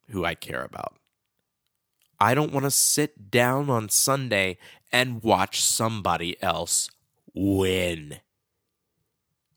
who 0.09 0.25
I 0.25 0.35
care 0.35 0.63
about. 0.63 0.97
I 2.19 2.35
don't 2.35 2.53
want 2.53 2.65
to 2.65 2.71
sit 2.71 3.31
down 3.31 3.69
on 3.69 3.89
Sunday 3.89 4.57
and 4.91 5.23
watch 5.23 5.61
somebody 5.61 6.41
else 6.43 6.89
win. 7.33 8.19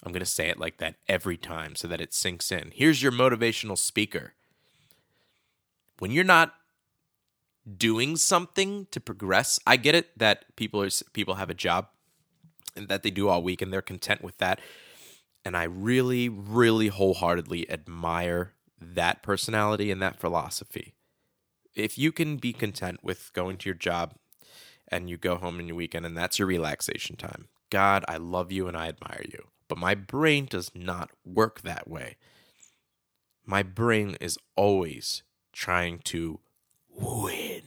I'm 0.02 0.12
going 0.12 0.20
to 0.20 0.26
say 0.26 0.48
it 0.48 0.58
like 0.58 0.78
that 0.78 0.96
every 1.08 1.36
time 1.36 1.76
so 1.76 1.88
that 1.88 2.00
it 2.00 2.14
sinks 2.14 2.52
in. 2.52 2.72
Here's 2.74 3.02
your 3.02 3.12
motivational 3.12 3.76
speaker. 3.76 4.34
When 5.98 6.10
you're 6.10 6.24
not 6.24 6.54
doing 7.76 8.16
something 8.16 8.86
to 8.90 9.00
progress, 9.00 9.58
I 9.66 9.76
get 9.76 9.94
it 9.94 10.18
that 10.18 10.44
people 10.56 10.82
are 10.82 10.90
people 11.12 11.34
have 11.34 11.50
a 11.50 11.54
job 11.54 11.88
and 12.76 12.88
that 12.88 13.02
they 13.02 13.10
do 13.10 13.28
all 13.28 13.42
week 13.42 13.62
and 13.62 13.72
they're 13.72 13.82
content 13.82 14.22
with 14.22 14.38
that. 14.38 14.60
And 15.44 15.56
I 15.56 15.64
really 15.64 16.28
really 16.28 16.88
wholeheartedly 16.88 17.70
admire 17.70 18.52
that 18.80 19.22
personality 19.22 19.90
and 19.90 20.02
that 20.02 20.20
philosophy. 20.20 20.94
If 21.74 21.98
you 21.98 22.12
can 22.12 22.36
be 22.36 22.52
content 22.52 23.00
with 23.02 23.32
going 23.32 23.56
to 23.58 23.68
your 23.68 23.74
job 23.74 24.14
and 24.88 25.08
you 25.08 25.16
go 25.16 25.36
home 25.36 25.58
in 25.58 25.68
your 25.68 25.76
weekend 25.76 26.06
and 26.06 26.16
that's 26.16 26.38
your 26.38 26.48
relaxation 26.48 27.16
time. 27.16 27.48
God, 27.70 28.04
I 28.06 28.16
love 28.16 28.52
you 28.52 28.68
and 28.68 28.76
I 28.76 28.88
admire 28.88 29.24
you. 29.28 29.48
But 29.68 29.78
my 29.78 29.94
brain 29.94 30.46
does 30.46 30.70
not 30.74 31.10
work 31.24 31.62
that 31.62 31.88
way. 31.88 32.16
My 33.46 33.62
brain 33.62 34.16
is 34.20 34.38
always 34.56 35.22
trying 35.52 35.98
to 36.04 36.40
win. 36.94 37.62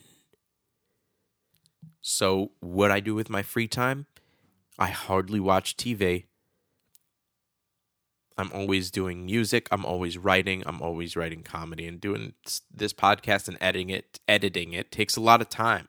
So, 2.01 2.51
what 2.60 2.91
I 2.91 3.00
do 3.00 3.13
with 3.15 3.29
my 3.29 3.43
free 3.43 3.67
time? 3.67 4.05
I 4.79 4.88
hardly 4.88 5.39
watch 5.39 5.75
TV. 5.75 6.25
I'm 8.38 8.51
always 8.53 8.91
doing 8.91 9.25
music. 9.25 9.67
I'm 9.72 9.84
always 9.84 10.17
writing. 10.17 10.62
I'm 10.65 10.81
always 10.81 11.15
writing 11.15 11.41
comedy 11.41 11.88
and 11.88 12.00
doing 12.00 12.34
this 12.74 12.93
podcast 12.93 13.48
and 13.48 13.57
editing 13.60 13.89
it. 13.89 14.19
Editing 14.27 14.74
it 14.74 14.91
takes 14.91 15.15
a 15.15 15.22
lot 15.22 15.41
of 15.41 15.50
time. 15.50 15.88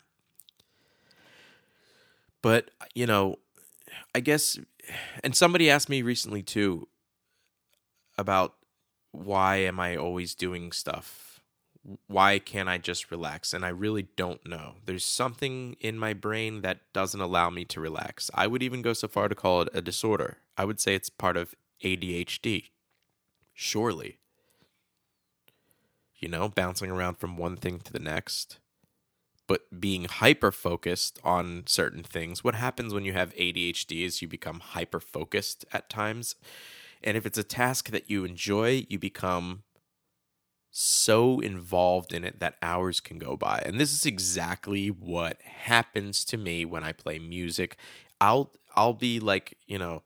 But 2.41 2.71
you 2.95 3.07
know, 3.07 3.39
I 4.15 4.21
guess 4.21 4.59
and 5.23 5.37
somebody 5.37 5.69
asked 5.69 5.89
me 5.89 6.03
recently 6.03 6.43
too 6.43 6.89
about 8.17 8.55
why 9.13 9.57
am 9.57 9.79
I 9.79 9.97
always 9.97 10.35
doing 10.35 10.73
stuff? 10.73 11.28
Why 12.07 12.39
can't 12.39 12.69
I 12.69 12.79
just 12.79 13.11
relax? 13.11 13.53
And 13.53 13.65
I 13.65 13.69
really 13.69 14.09
don't 14.17 14.47
know. 14.47 14.75
There's 14.85 15.05
something 15.05 15.77
in 15.81 15.99
my 15.99 16.13
brain 16.13 16.63
that 16.63 16.81
doesn't 16.93 17.21
allow 17.21 17.51
me 17.51 17.65
to 17.67 17.81
relax. 17.81 18.31
I 18.35 18.47
would 18.47 18.63
even 18.63 18.83
go 18.83 18.93
so 18.93 19.09
far 19.09 19.29
to 19.29 19.35
call 19.35 19.63
it 19.63 19.69
a 19.73 19.81
disorder. 19.81 20.39
I 20.57 20.65
would 20.65 20.81
say 20.81 20.95
it's 20.95 21.11
part 21.11 21.37
of 21.37 21.55
ADHD. 21.83 22.65
Surely. 23.55 24.19
You 26.19 26.29
know, 26.29 26.49
bouncing 26.49 26.91
around 26.91 27.17
from 27.19 27.37
one 27.37 27.57
thing 27.57 27.79
to 27.79 27.93
the 27.93 28.01
next 28.01 28.59
but 29.49 29.81
being 29.81 30.05
hyper 30.05 30.53
focused 30.53 31.19
on 31.25 31.65
certain 31.67 32.05
things. 32.05 32.45
What 32.45 32.55
happens 32.55 32.95
when 32.95 33.05
you 33.05 33.15
have 33.15 33.35
ADHD 33.35 34.05
is 34.05 34.23
you 34.23 34.29
become 34.29 34.61
hyper 34.61 35.01
focused 35.01 35.65
at 35.73 35.91
times. 35.91 36.37
And 37.03 37.17
if 37.17 37.27
it's 37.27 37.39
a 37.39 37.43
task 37.43 37.91
that 37.91 38.11
you 38.11 38.25
enjoy, 38.25 38.87
you 38.89 38.99
become 38.99 39.63
so 40.81 41.41
involved 41.41 42.13
in 42.13 42.23
it 42.23 42.39
that 42.39 42.57
hours 42.63 43.01
can 43.01 43.19
go 43.19 43.37
by. 43.37 43.61
And 43.67 43.81
this 43.81 43.93
is 43.93 44.07
exactly 44.07 44.89
what 44.89 45.43
happens 45.43 46.25
to 46.27 46.37
me 46.37 46.65
when 46.65 46.85
I 46.85 46.93
play 46.93 47.19
music. 47.19 47.77
I'll 48.21 48.53
I'll 48.77 48.93
be 48.93 49.19
like, 49.19 49.59
you 49.67 49.77
know, 49.77 50.03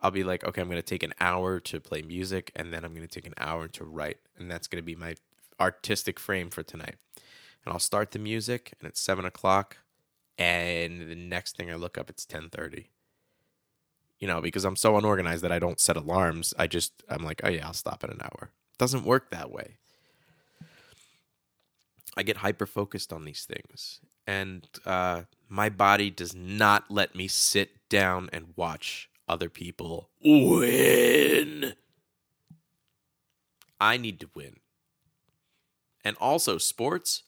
I'll 0.00 0.12
be 0.12 0.22
like, 0.22 0.44
okay, 0.44 0.60
I'm 0.60 0.68
going 0.68 0.78
to 0.78 0.82
take 0.82 1.02
an 1.02 1.14
hour 1.20 1.58
to 1.58 1.80
play 1.80 2.02
music 2.02 2.52
and 2.54 2.72
then 2.72 2.84
I'm 2.84 2.94
going 2.94 3.06
to 3.06 3.12
take 3.12 3.26
an 3.26 3.34
hour 3.36 3.66
to 3.66 3.84
write. 3.84 4.18
And 4.38 4.48
that's 4.48 4.68
going 4.68 4.80
to 4.80 4.86
be 4.86 4.94
my 4.94 5.16
artistic 5.58 6.20
frame 6.20 6.50
for 6.50 6.62
tonight 6.62 6.96
and 7.64 7.72
I'll 7.72 7.80
start 7.80 8.12
the 8.12 8.20
music 8.20 8.74
and 8.78 8.88
it's 8.88 9.00
seven 9.00 9.24
o'clock 9.24 9.78
and 10.38 11.10
the 11.10 11.16
next 11.16 11.56
thing 11.56 11.68
I 11.68 11.74
look 11.74 11.98
up 11.98 12.08
it's 12.08 12.24
ten 12.24 12.48
thirty. 12.48 12.90
You 14.20 14.28
know, 14.28 14.40
because 14.40 14.64
I'm 14.64 14.76
so 14.76 14.96
unorganized 14.96 15.42
that 15.42 15.52
I 15.52 15.58
don't 15.58 15.80
set 15.80 15.96
alarms. 15.96 16.54
I 16.56 16.68
just 16.68 17.02
I'm 17.08 17.24
like, 17.24 17.40
oh 17.42 17.48
yeah, 17.48 17.66
I'll 17.66 17.72
stop 17.72 18.04
in 18.04 18.10
an 18.10 18.20
hour. 18.22 18.50
It 18.72 18.78
doesn't 18.78 19.04
work 19.04 19.30
that 19.30 19.50
way. 19.50 19.78
I 22.16 22.22
get 22.22 22.38
hyper 22.38 22.66
focused 22.66 23.12
on 23.12 23.24
these 23.24 23.44
things. 23.44 24.00
And 24.26 24.66
uh, 24.84 25.22
my 25.48 25.68
body 25.68 26.10
does 26.10 26.34
not 26.34 26.90
let 26.90 27.14
me 27.14 27.28
sit 27.28 27.88
down 27.88 28.28
and 28.32 28.54
watch 28.56 29.08
other 29.28 29.48
people 29.48 30.10
win. 30.24 31.74
I 33.78 33.96
need 33.96 34.20
to 34.20 34.30
win. 34.34 34.56
And 36.04 36.16
also, 36.20 36.56
sports, 36.56 37.24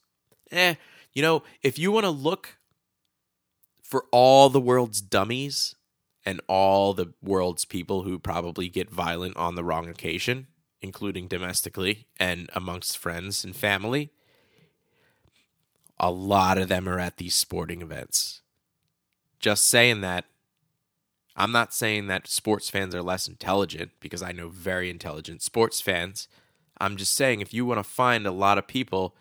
eh, 0.51 0.77
you 1.13 1.23
know, 1.23 1.43
if 1.63 1.79
you 1.79 1.93
want 1.93 2.05
to 2.05 2.11
look 2.11 2.59
for 3.83 4.07
all 4.13 4.49
the 4.49 4.61
world's 4.61 5.01
dummies 5.01 5.75
and 6.25 6.41
all 6.47 6.95
the 6.95 7.13
world's 7.23 7.65
people 7.65 8.03
who 8.03 8.19
probably 8.19 8.69
get 8.69 8.91
violent 8.91 9.37
on 9.37 9.55
the 9.55 9.65
wrong 9.65 9.89
occasion, 9.89 10.47
including 10.81 11.27
domestically 11.27 12.07
and 12.21 12.49
amongst 12.55 12.97
friends 12.97 13.45
and 13.45 13.57
family, 13.57 14.13
a 16.01 16.11
lot 16.11 16.59
of 16.59 16.69
them 16.69 16.89
are 16.89 16.99
at 16.99 17.17
these 17.17 17.35
sporting 17.35 17.83
events. 17.83 18.43
Just 19.41 19.67
saying 19.67 20.01
that. 20.03 20.25
I'm 21.37 21.53
not 21.53 21.73
saying 21.73 22.09
that 22.09 22.27
sports 22.27 22.69
fans 22.69 22.95
are 22.97 23.03
less 23.03 23.29
intelligent 23.29 23.93
because 24.01 24.23
I 24.23 24.33
know 24.33 24.49
very 24.49 24.91
intelligent 24.91 25.41
sports 25.41 25.81
fans. 25.81 26.27
I'm 26.81 26.97
just 26.97 27.15
saying 27.15 27.41
if 27.41 27.55
you 27.55 27.65
want 27.65 27.79
to 27.79 27.85
find 27.85 28.27
a 28.27 28.33
lot 28.33 28.59
of 28.59 28.67
people 28.67 29.15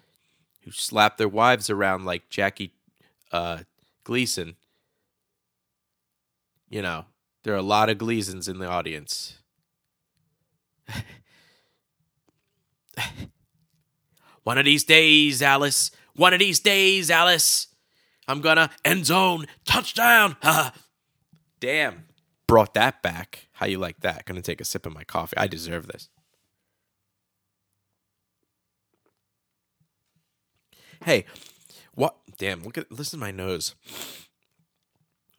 who 0.68 0.72
slap 0.72 1.18
their 1.18 1.30
wives 1.30 1.70
around 1.70 2.04
like 2.04 2.28
Jackie 2.30 2.74
uh, 3.32 3.60
Gleason. 4.04 4.58
You 6.70 6.82
know, 6.82 7.06
there 7.44 7.54
are 7.54 7.58
a 7.58 7.62
lot 7.62 7.90
of 7.90 7.98
Gleasons 7.98 8.50
in 8.50 8.60
the 8.60 8.68
audience. 8.68 9.38
One 14.44 14.58
of 14.58 14.66
these 14.66 14.84
days, 14.84 15.42
Alice. 15.42 15.90
One 16.18 16.34
of 16.34 16.40
these 16.40 16.60
days, 16.60 17.10
Alice. 17.10 17.68
I'm 18.28 18.42
gonna 18.42 18.70
end 18.84 19.06
zone 19.06 19.46
touchdown. 19.66 20.36
Damn. 21.62 22.06
Brought 22.48 22.74
that 22.74 23.02
back. 23.02 23.48
How 23.54 23.68
you 23.68 23.78
like 23.78 24.02
that? 24.02 24.26
Gonna 24.26 24.42
take 24.42 24.60
a 24.60 24.66
sip 24.66 24.86
of 24.86 24.94
my 24.94 25.04
coffee. 25.04 25.38
I 25.38 25.48
deserve 25.48 25.88
this. 25.88 26.10
Hey, 31.06 31.26
what? 31.94 32.18
Damn, 32.38 32.64
look 32.64 32.78
at 32.78 32.92
listen 32.92 33.20
to 33.20 33.26
my 33.26 33.32
nose. 33.32 33.76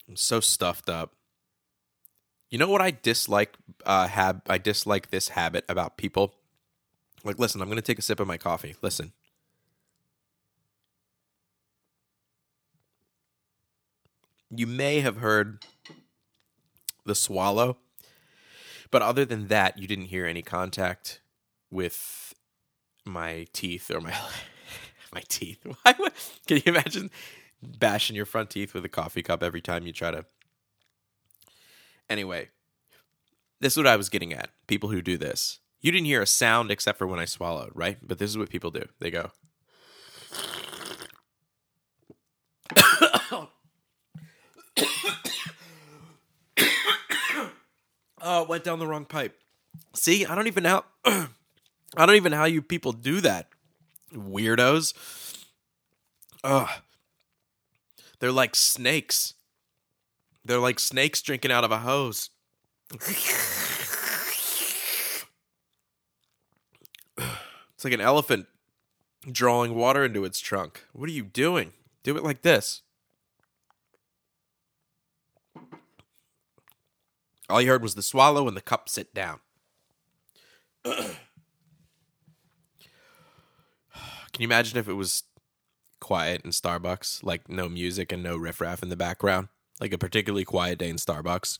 I'm 0.09 0.17
so 0.17 0.41
stuffed 0.41 0.89
up. 0.89 1.13
You 2.51 2.59
know 2.59 2.69
what 2.69 2.81
I 2.81 2.93
dislike? 2.93 3.55
Uh, 3.85 4.07
have 4.07 4.43
I 4.49 4.59
dislike 4.59 5.11
this 5.11 5.31
habit 5.31 5.65
about 5.69 5.97
people? 5.97 6.35
Like, 7.25 7.39
listen, 7.39 7.61
I'm 7.61 7.69
gonna 7.69 7.83
take 7.83 7.99
a 7.99 8.03
sip 8.03 8.21
of 8.21 8.29
my 8.29 8.39
coffee. 8.39 8.77
Listen. 8.81 9.13
You 14.51 14.67
may 14.67 15.01
have 15.01 15.19
heard 15.19 15.65
the 17.05 17.15
swallow, 17.15 17.79
but 18.91 19.03
other 19.03 19.25
than 19.25 19.49
that, 19.49 19.79
you 19.79 19.87
didn't 19.87 20.07
hear 20.07 20.27
any 20.27 20.43
contact 20.43 21.21
with 21.71 22.35
my 23.05 23.47
teeth 23.53 23.91
or 23.91 24.01
my 24.01 24.15
my 25.13 25.23
teeth. 25.29 25.65
Why 25.83 25.93
can 26.47 26.57
you 26.57 26.63
imagine 26.67 27.11
bashing 27.63 28.17
your 28.17 28.27
front 28.27 28.51
teeth 28.51 28.75
with 28.75 28.85
a 28.85 28.89
coffee 28.89 29.23
cup 29.23 29.43
every 29.43 29.61
time 29.61 29.87
you 29.87 29.93
try 29.93 30.11
to? 30.11 30.25
Anyway, 32.09 32.49
this 33.61 33.75
is 33.75 33.77
what 33.77 33.87
I 33.87 33.97
was 33.97 34.09
getting 34.09 34.33
at. 34.33 34.51
People 34.67 34.89
who 34.91 35.03
do 35.03 35.19
this. 35.19 35.61
You 35.81 35.93
didn't 35.93 36.07
hear 36.07 36.23
a 36.23 36.27
sound 36.27 36.71
except 36.71 36.99
for 36.99 37.07
when 37.07 37.21
I 37.21 37.25
swallowed, 37.25 37.71
right? 37.75 37.99
But 38.03 38.19
this 38.19 38.31
is 38.31 38.39
what 38.39 38.51
people 38.51 38.71
do. 38.71 38.85
They 38.99 39.11
go. 39.11 39.31
Oh, 48.23 48.43
it 48.43 48.49
went 48.49 48.65
down 48.65 48.79
the 48.79 48.87
wrong 48.87 49.05
pipe. 49.05 49.39
See, 49.95 50.25
I 50.27 50.35
don't 50.35 50.47
even 50.47 50.63
know. 50.63 50.85
I 51.05 51.27
don't 51.97 52.17
even 52.17 52.33
know 52.33 52.39
how 52.39 52.45
you 52.45 52.63
people 52.63 52.93
do 52.93 53.21
that. 53.21 53.49
Weirdos. 54.15 54.95
Ugh. 56.45 56.69
They're 58.19 58.33
like 58.33 58.55
snakes. 58.55 59.35
They're 60.45 60.59
like 60.59 60.79
snakes 60.79 61.23
drinking 61.23 61.53
out 61.53 61.65
of 61.65 61.73
a 61.73 61.79
hose. 61.79 62.31
It's 67.79 67.85
like 67.85 67.95
an 67.95 68.01
elephant 68.01 68.49
drawing 69.31 69.77
water 69.77 70.05
into 70.05 70.25
its 70.25 70.41
trunk. 70.41 70.83
What 70.93 71.09
are 71.09 71.13
you 71.13 71.23
doing? 71.23 71.75
Do 72.03 72.17
it 72.17 72.25
like 72.25 72.43
this. 72.43 72.83
All 77.49 77.63
you 77.63 77.69
heard 77.69 77.83
was 77.83 77.95
the 77.95 78.03
swallow 78.03 78.47
and 78.47 78.57
the 78.57 78.61
cup 78.61 78.89
sit 78.89 79.15
down. 79.15 79.41
Can 80.85 81.17
you 84.39 84.47
imagine 84.47 84.79
if 84.79 84.89
it 84.89 84.93
was 84.93 85.25
quiet 86.01 86.43
in 86.45 86.51
Starbucks, 86.51 87.25
like 87.25 87.49
no 87.49 87.69
music 87.69 88.13
and 88.13 88.23
no 88.23 88.37
riffraff 88.37 88.83
in 88.83 88.89
the 88.89 88.97
background, 88.97 89.49
like 89.81 89.93
a 89.93 89.99
particularly 89.99 90.45
quiet 90.45 90.79
day 90.79 90.91
in 90.91 90.97
Starbucks? 90.97 91.59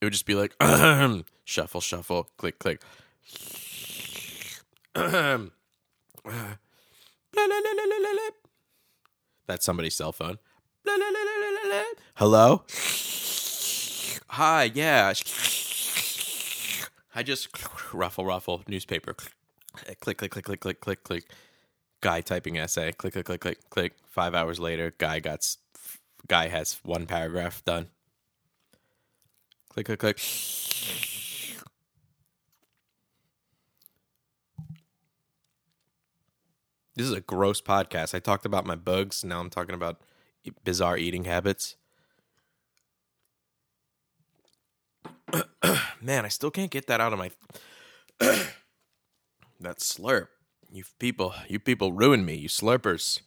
It 0.00 0.04
would 0.04 0.12
just 0.12 0.26
be 0.26 0.34
like 0.34 0.54
shuffle, 1.44 1.80
shuffle, 1.80 2.28
click, 2.36 2.58
click. 2.58 2.82
That's 9.46 9.64
somebody's 9.64 9.94
cell 9.94 10.12
phone. 10.12 10.38
Hello? 12.14 12.64
Hi, 14.28 14.64
yeah. 14.74 15.12
I 17.14 17.22
just 17.22 17.48
ruffle, 17.94 18.26
ruffle, 18.26 18.62
newspaper. 18.66 19.14
Click, 19.14 20.18
click, 20.18 20.30
click, 20.30 20.44
click, 20.44 20.60
click, 20.60 20.80
click, 20.80 21.04
click. 21.04 21.24
Guy 22.00 22.20
typing 22.20 22.58
essay. 22.58 22.92
Click, 22.92 23.12
click, 23.12 23.26
click, 23.26 23.40
click, 23.40 23.70
click. 23.70 23.92
Five 24.06 24.34
hours 24.34 24.58
later, 24.58 24.92
guy 24.98 25.20
got, 25.20 25.56
guy 26.26 26.48
has 26.48 26.80
one 26.82 27.06
paragraph 27.06 27.64
done. 27.64 27.88
Click, 29.70 29.86
click, 29.86 30.00
click. 30.00 30.16
This 36.96 37.06
is 37.06 37.12
a 37.12 37.20
gross 37.20 37.60
podcast. 37.60 38.14
I 38.14 38.18
talked 38.18 38.46
about 38.46 38.66
my 38.66 38.74
bugs. 38.74 39.22
Now 39.22 39.40
I'm 39.40 39.50
talking 39.50 39.74
about 39.74 40.00
bizarre 40.64 40.96
eating 40.96 41.24
habits. 41.24 41.76
Man, 46.00 46.24
I 46.24 46.28
still 46.28 46.50
can't 46.50 46.70
get 46.70 46.86
that 46.86 47.00
out 47.00 47.12
of 47.12 47.18
my. 47.18 47.30
that 49.60 49.78
slurp. 49.78 50.28
You 50.70 50.84
people, 50.98 51.34
you 51.48 51.58
people 51.58 51.92
ruin 51.92 52.24
me. 52.24 52.34
You 52.34 52.48
slurpers. 52.48 53.20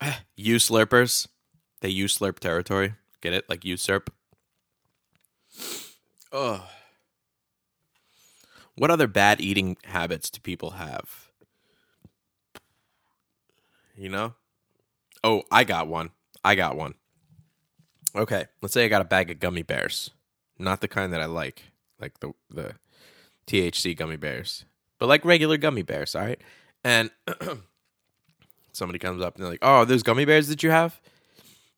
you 0.36 0.56
slurpers. 0.56 1.28
They 1.80 1.88
use 1.88 2.18
slurp 2.18 2.38
territory. 2.38 2.94
Get 3.20 3.32
it? 3.32 3.48
Like 3.48 3.64
usurp. 3.64 4.12
Ugh. 6.32 6.60
What 8.76 8.90
other 8.90 9.06
bad 9.06 9.40
eating 9.40 9.76
habits 9.84 10.30
do 10.30 10.40
people 10.40 10.72
have? 10.72 11.30
You 13.96 14.08
know? 14.08 14.34
Oh, 15.22 15.42
I 15.50 15.64
got 15.64 15.88
one. 15.88 16.10
I 16.44 16.54
got 16.54 16.76
one. 16.76 16.94
Okay, 18.14 18.46
let's 18.60 18.74
say 18.74 18.84
I 18.84 18.88
got 18.88 19.02
a 19.02 19.06
bag 19.06 19.30
of 19.30 19.40
gummy 19.40 19.62
bears. 19.62 20.10
Not 20.58 20.80
the 20.80 20.88
kind 20.88 21.12
that 21.12 21.20
I 21.20 21.26
like, 21.26 21.62
like 22.00 22.20
the 22.20 22.32
the 22.50 22.74
THC 23.46 23.96
gummy 23.96 24.16
bears, 24.16 24.64
but 24.98 25.08
like 25.08 25.24
regular 25.24 25.56
gummy 25.56 25.82
bears, 25.82 26.14
all 26.14 26.22
right? 26.22 26.40
And 26.84 27.10
somebody 28.72 28.98
comes 28.98 29.22
up 29.22 29.34
and 29.34 29.44
they're 29.44 29.52
like, 29.52 29.60
"Oh, 29.62 29.84
those 29.84 30.02
gummy 30.02 30.24
bears 30.24 30.48
that 30.48 30.62
you 30.62 30.70
have?" 30.70 31.00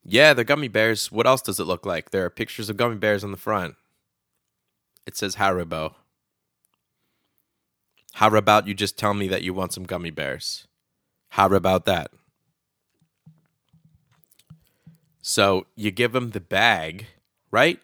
Yeah, 0.03 0.33
they're 0.33 0.45
gummy 0.45 0.67
bears. 0.67 1.11
What 1.11 1.25
else 1.25 1.41
does 1.41 1.59
it 1.59 1.65
look 1.65 1.85
like? 1.85 2.11
There 2.11 2.25
are 2.25 2.29
pictures 2.29 2.69
of 2.69 2.77
gummy 2.77 2.95
bears 2.95 3.23
on 3.23 3.31
the 3.31 3.37
front. 3.37 3.75
It 5.07 5.17
says 5.17 5.35
Haribo. 5.37 5.95
How 8.13 8.33
about 8.33 8.67
you 8.67 8.73
just 8.73 8.97
tell 8.97 9.13
me 9.13 9.27
that 9.27 9.41
you 9.41 9.53
want 9.53 9.73
some 9.73 9.83
gummy 9.83 10.11
bears? 10.11 10.67
How 11.29 11.47
about 11.47 11.85
that? 11.85 12.11
So 15.21 15.65
you 15.75 15.91
give 15.91 16.11
them 16.13 16.31
the 16.31 16.39
bag, 16.39 17.07
right? 17.51 17.79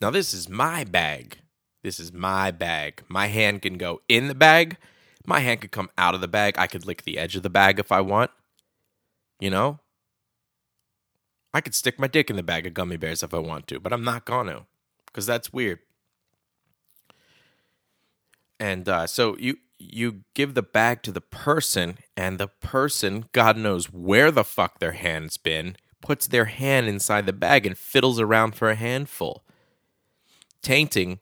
Now, 0.00 0.10
this 0.10 0.34
is 0.34 0.48
my 0.48 0.84
bag. 0.84 1.38
This 1.82 1.98
is 2.00 2.12
my 2.12 2.50
bag. 2.50 3.02
My 3.08 3.28
hand 3.28 3.62
can 3.62 3.78
go 3.78 4.00
in 4.08 4.28
the 4.28 4.34
bag. 4.34 4.76
My 5.24 5.40
hand 5.40 5.60
could 5.60 5.72
come 5.72 5.90
out 5.96 6.14
of 6.14 6.20
the 6.20 6.28
bag. 6.28 6.54
I 6.58 6.66
could 6.66 6.84
lick 6.86 7.02
the 7.02 7.18
edge 7.18 7.36
of 7.36 7.42
the 7.42 7.50
bag 7.50 7.78
if 7.78 7.90
I 7.90 8.00
want. 8.00 8.30
You 9.40 9.50
know? 9.50 9.80
I 11.54 11.60
could 11.60 11.74
stick 11.74 11.98
my 11.98 12.06
dick 12.06 12.28
in 12.28 12.36
the 12.36 12.42
bag 12.42 12.66
of 12.66 12.74
gummy 12.74 12.98
bears 12.98 13.22
if 13.22 13.32
I 13.32 13.38
want 13.38 13.66
to, 13.68 13.80
but 13.80 13.92
I'm 13.92 14.04
not 14.04 14.26
going 14.26 14.48
to 14.48 14.66
because 15.06 15.24
that's 15.24 15.52
weird. 15.52 15.78
And 18.60 18.86
uh, 18.88 19.06
so 19.06 19.36
you 19.38 19.56
you 19.78 20.24
give 20.34 20.52
the 20.52 20.62
bag 20.62 21.02
to 21.02 21.12
the 21.12 21.22
person, 21.22 21.98
and 22.16 22.38
the 22.38 22.48
person, 22.48 23.26
God 23.32 23.56
knows 23.56 23.92
where 23.92 24.30
the 24.30 24.44
fuck 24.44 24.78
their 24.78 24.92
hand's 24.92 25.38
been, 25.38 25.76
puts 26.02 26.26
their 26.26 26.46
hand 26.46 26.88
inside 26.88 27.24
the 27.24 27.32
bag 27.32 27.64
and 27.64 27.76
fiddles 27.76 28.20
around 28.20 28.54
for 28.54 28.68
a 28.68 28.74
handful, 28.74 29.42
tainting 30.66 31.20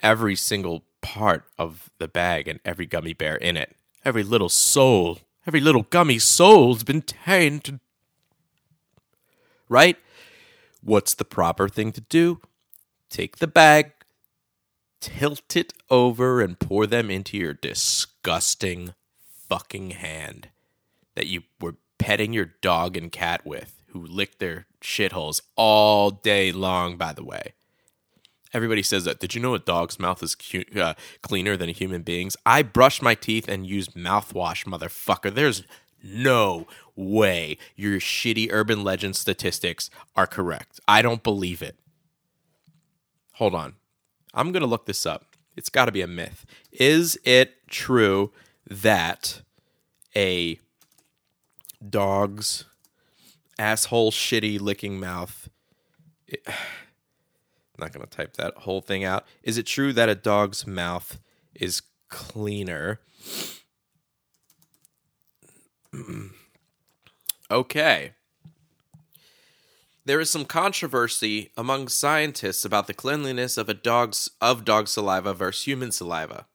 every 0.00 0.34
single 0.34 0.82
part 1.00 1.44
of 1.56 1.90
the 1.98 2.08
bag 2.08 2.48
and 2.48 2.58
every 2.64 2.86
gummy 2.86 3.12
bear 3.12 3.36
in 3.36 3.56
it. 3.56 3.76
Every 4.04 4.24
little 4.24 4.48
soul, 4.48 5.20
every 5.46 5.60
little 5.60 5.84
gummy 5.84 6.18
soul's 6.18 6.82
been 6.82 7.02
tainted. 7.02 7.78
Right? 9.68 9.96
What's 10.82 11.14
the 11.14 11.24
proper 11.24 11.68
thing 11.68 11.92
to 11.92 12.00
do? 12.00 12.40
Take 13.10 13.36
the 13.36 13.46
bag, 13.46 13.92
tilt 15.00 15.54
it 15.54 15.72
over 15.88 16.40
and 16.40 16.58
pour 16.58 16.84
them 16.84 17.12
into 17.12 17.36
your 17.36 17.54
disgusting 17.54 18.92
fucking 19.48 19.90
hand 19.90 20.48
that 21.14 21.28
you 21.28 21.42
were 21.60 21.76
petting 21.98 22.32
your 22.32 22.50
dog 22.60 22.96
and 22.96 23.12
cat 23.12 23.46
with, 23.46 23.80
who 23.90 24.04
licked 24.04 24.40
their 24.40 24.66
shitholes 24.82 25.40
all 25.54 26.10
day 26.10 26.50
long, 26.50 26.96
by 26.96 27.12
the 27.12 27.24
way. 27.24 27.54
Everybody 28.54 28.84
says 28.84 29.04
that. 29.04 29.18
Did 29.18 29.34
you 29.34 29.42
know 29.42 29.54
a 29.54 29.58
dog's 29.58 29.98
mouth 29.98 30.22
is 30.22 30.36
cu- 30.36 30.64
uh, 30.80 30.94
cleaner 31.22 31.56
than 31.56 31.68
a 31.68 31.72
human 31.72 32.02
being's? 32.02 32.36
I 32.46 32.62
brush 32.62 33.02
my 33.02 33.16
teeth 33.16 33.48
and 33.48 33.66
use 33.66 33.88
mouthwash, 33.88 34.64
motherfucker. 34.64 35.34
There's 35.34 35.64
no 36.04 36.68
way 36.94 37.58
your 37.74 37.98
shitty 37.98 38.48
urban 38.52 38.84
legend 38.84 39.16
statistics 39.16 39.90
are 40.14 40.28
correct. 40.28 40.78
I 40.86 41.02
don't 41.02 41.24
believe 41.24 41.62
it. 41.62 41.76
Hold 43.34 43.56
on. 43.56 43.74
I'm 44.32 44.52
going 44.52 44.62
to 44.62 44.68
look 44.68 44.86
this 44.86 45.04
up. 45.04 45.24
It's 45.56 45.68
got 45.68 45.86
to 45.86 45.92
be 45.92 46.00
a 46.00 46.06
myth. 46.06 46.46
Is 46.70 47.18
it 47.24 47.66
true 47.68 48.32
that 48.68 49.42
a 50.14 50.60
dog's 51.88 52.64
asshole 53.58 54.12
shitty 54.12 54.60
licking 54.60 55.00
mouth 55.00 55.48
not 57.78 57.92
going 57.92 58.06
to 58.06 58.10
type 58.10 58.36
that 58.36 58.54
whole 58.58 58.80
thing 58.80 59.04
out. 59.04 59.24
Is 59.42 59.58
it 59.58 59.66
true 59.66 59.92
that 59.92 60.08
a 60.08 60.14
dog's 60.14 60.66
mouth 60.66 61.18
is 61.54 61.82
cleaner? 62.08 63.00
okay. 67.50 68.12
There 70.06 70.20
is 70.20 70.30
some 70.30 70.44
controversy 70.44 71.50
among 71.56 71.88
scientists 71.88 72.64
about 72.64 72.86
the 72.86 72.94
cleanliness 72.94 73.56
of 73.56 73.68
a 73.68 73.74
dog's 73.74 74.30
of 74.40 74.64
dog 74.64 74.88
saliva 74.88 75.32
versus 75.32 75.64
human 75.64 75.92
saliva. 75.92 76.46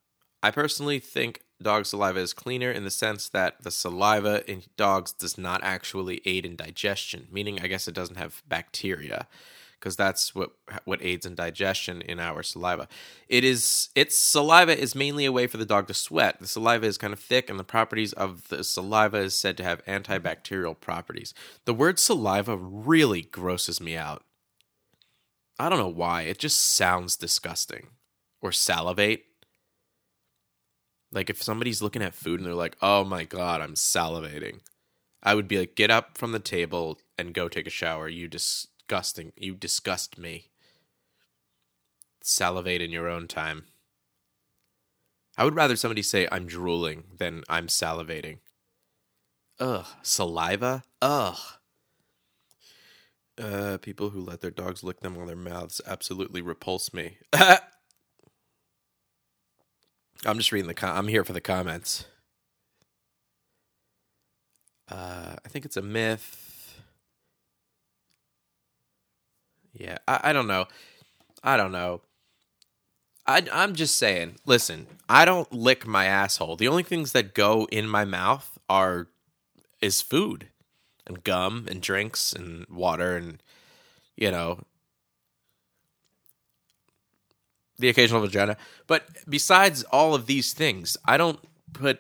I 0.43 0.51
personally 0.51 0.99
think 0.99 1.41
dog 1.61 1.85
saliva 1.85 2.19
is 2.19 2.33
cleaner 2.33 2.71
in 2.71 2.83
the 2.83 2.91
sense 2.91 3.27
that 3.29 3.63
the 3.63 3.71
saliva 3.71 4.49
in 4.49 4.63
dogs 4.77 5.11
does 5.11 5.37
not 5.37 5.61
actually 5.63 6.21
aid 6.25 6.45
in 6.45 6.55
digestion, 6.55 7.27
meaning 7.31 7.59
I 7.59 7.67
guess 7.67 7.87
it 7.87 7.95
doesn't 7.95 8.17
have 8.17 8.43
bacteria 8.47 9.27
because 9.79 9.95
that's 9.95 10.35
what 10.35 10.51
what 10.85 11.01
aids 11.01 11.25
in 11.25 11.35
digestion 11.35 12.01
in 12.01 12.19
our 12.19 12.43
saliva. 12.43 12.87
It 13.27 13.43
is 13.43 13.89
its 13.95 14.15
saliva 14.17 14.77
is 14.77 14.95
mainly 14.95 15.25
a 15.25 15.31
way 15.31 15.47
for 15.47 15.57
the 15.57 15.65
dog 15.65 15.87
to 15.87 15.93
sweat. 15.93 16.39
The 16.39 16.47
saliva 16.47 16.85
is 16.85 16.97
kind 16.97 17.13
of 17.13 17.19
thick, 17.19 17.49
and 17.49 17.59
the 17.59 17.63
properties 17.63 18.13
of 18.13 18.47
the 18.49 18.63
saliva 18.63 19.17
is 19.17 19.35
said 19.35 19.57
to 19.57 19.63
have 19.63 19.85
antibacterial 19.85 20.79
properties. 20.79 21.33
The 21.65 21.73
word 21.73 21.99
saliva 21.99 22.57
really 22.57 23.21
grosses 23.21 23.79
me 23.79 23.95
out. 23.95 24.23
I 25.57 25.69
don't 25.69 25.79
know 25.79 25.87
why. 25.87 26.23
It 26.23 26.39
just 26.39 26.59
sounds 26.59 27.15
disgusting. 27.15 27.87
Or 28.41 28.51
salivate. 28.53 29.23
Like 31.11 31.29
if 31.29 31.43
somebody's 31.43 31.81
looking 31.81 32.01
at 32.01 32.13
food 32.13 32.39
and 32.39 32.47
they're 32.47 32.53
like, 32.53 32.77
"Oh 32.81 33.03
my 33.03 33.23
god, 33.23 33.61
I'm 33.61 33.73
salivating." 33.75 34.59
I 35.21 35.35
would 35.35 35.47
be 35.47 35.59
like, 35.59 35.75
"Get 35.75 35.91
up 35.91 36.17
from 36.17 36.31
the 36.31 36.39
table 36.39 36.99
and 37.17 37.33
go 37.33 37.49
take 37.49 37.67
a 37.67 37.71
shower. 37.71 38.07
You 38.07 38.27
just 38.29 38.69
disgusting. 38.89 39.31
You 39.37 39.53
disgust 39.53 40.17
me. 40.17 40.49
Salivate 42.21 42.81
in 42.81 42.89
your 42.91 43.07
own 43.07 43.27
time. 43.27 43.65
I 45.37 45.43
would 45.43 45.55
rather 45.55 45.75
somebody 45.75 46.01
say 46.01 46.27
I'm 46.31 46.47
drooling 46.47 47.03
than 47.15 47.43
I'm 47.47 47.67
salivating. 47.67 48.39
Ugh. 49.59 49.85
Saliva? 50.01 50.83
Ugh. 51.03 51.37
Uh, 53.39 53.77
people 53.77 54.09
who 54.09 54.21
let 54.21 54.41
their 54.41 54.49
dogs 54.51 54.83
lick 54.83 55.01
them 55.01 55.17
on 55.17 55.27
their 55.27 55.35
mouths 55.35 55.79
absolutely 55.85 56.41
repulse 56.41 56.91
me. 56.91 57.17
I'm 57.33 57.59
just 60.35 60.51
reading 60.51 60.67
the. 60.67 60.73
Com- 60.73 60.97
I'm 60.97 61.07
here 61.07 61.23
for 61.23 61.33
the 61.33 61.39
comments. 61.39 62.05
Uh, 64.91 65.35
I 65.45 65.47
think 65.47 65.63
it's 65.63 65.77
a 65.77 65.81
myth. 65.81 66.48
Yeah, 69.73 69.97
I, 70.07 70.19
I 70.25 70.33
don't 70.33 70.47
know. 70.47 70.65
I 71.43 71.57
don't 71.57 71.71
know. 71.71 72.01
I, 73.25 73.43
I'm 73.53 73.75
just 73.75 73.95
saying. 73.95 74.37
Listen, 74.45 74.87
I 75.07 75.25
don't 75.25 75.51
lick 75.53 75.85
my 75.85 76.05
asshole. 76.05 76.55
The 76.55 76.67
only 76.67 76.83
things 76.83 77.11
that 77.11 77.33
go 77.33 77.67
in 77.71 77.87
my 77.87 78.05
mouth 78.05 78.57
are 78.67 79.07
is 79.81 80.01
food 80.01 80.47
and 81.07 81.23
gum 81.23 81.67
and 81.69 81.81
drinks 81.81 82.33
and 82.33 82.65
water 82.69 83.15
and 83.15 83.41
you 84.17 84.29
know 84.31 84.59
the 87.77 87.89
occasional 87.89 88.21
vagina. 88.21 88.57
But 88.87 89.07
besides 89.27 89.83
all 89.83 90.13
of 90.13 90.25
these 90.25 90.53
things, 90.53 90.97
I 91.05 91.17
don't 91.17 91.39
put 91.73 91.99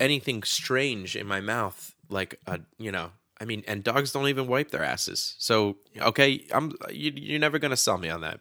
anything 0.00 0.42
strange 0.42 1.16
in 1.16 1.26
my 1.26 1.40
mouth 1.40 1.94
like 2.08 2.40
a 2.46 2.60
you 2.78 2.90
know 2.92 3.10
I 3.40 3.44
mean, 3.44 3.62
and 3.68 3.84
dogs 3.84 4.12
don't 4.12 4.28
even 4.28 4.48
wipe 4.48 4.70
their 4.70 4.84
asses. 4.84 5.34
So 5.38 5.76
okay, 5.96 6.46
I'm 6.52 6.72
you, 6.90 7.12
you're 7.14 7.38
never 7.38 7.58
gonna 7.58 7.76
sell 7.76 7.98
me 7.98 8.08
on 8.08 8.20
that. 8.22 8.40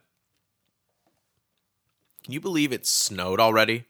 Can 2.24 2.34
you 2.34 2.42
believe 2.42 2.72
it 2.72 2.86
snowed 2.86 3.40
already? 3.40 3.86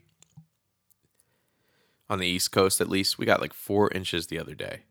On 2.10 2.20
the 2.20 2.28
East 2.28 2.52
Coast, 2.52 2.80
at 2.80 2.88
least, 2.88 3.17
we 3.17 3.26
got 3.26 3.41
like 3.41 3.54
four 3.54 3.91
inches 3.91 4.28
the 4.28 4.39
other 4.39 4.56
day. 4.56 4.84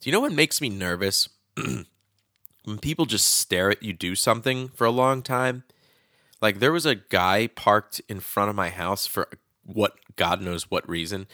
Do 0.00 0.08
you 0.08 0.12
know 0.12 0.20
what 0.20 0.32
makes 0.32 0.60
me 0.60 0.70
nervous? 0.70 1.28
when 2.64 2.78
people 2.78 3.06
just 3.06 3.26
stare 3.34 3.70
at 3.70 3.82
you 3.82 3.92
do 3.92 4.14
something 4.14 4.68
for 4.68 4.86
a 4.86 4.90
long 4.90 5.22
time. 5.22 5.64
Like 6.40 6.58
there 6.58 6.72
was 6.72 6.86
a 6.86 6.94
guy 6.94 7.46
parked 7.48 8.00
in 8.08 8.20
front 8.20 8.50
of 8.50 8.56
my 8.56 8.70
house 8.70 9.06
for 9.06 9.28
what 9.64 9.94
God 10.16 10.40
knows 10.40 10.70
what 10.70 10.88
reason 10.88 11.26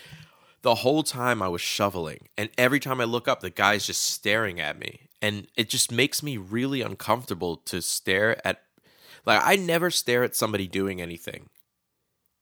the 0.66 0.74
whole 0.74 1.04
time 1.04 1.42
I 1.42 1.48
was 1.48 1.60
shoveling. 1.60 2.26
And 2.36 2.50
every 2.58 2.80
time 2.80 3.00
I 3.00 3.04
look 3.04 3.28
up, 3.28 3.38
the 3.38 3.50
guy's 3.50 3.86
just 3.86 4.02
staring 4.02 4.58
at 4.58 4.76
me. 4.76 5.02
And 5.22 5.46
it 5.56 5.68
just 5.68 5.92
makes 5.92 6.24
me 6.24 6.38
really 6.38 6.82
uncomfortable 6.82 7.58
to 7.66 7.80
stare 7.80 8.44
at. 8.44 8.62
Like, 9.24 9.42
I 9.44 9.54
never 9.54 9.92
stare 9.92 10.24
at 10.24 10.34
somebody 10.34 10.66
doing 10.66 11.00
anything 11.00 11.50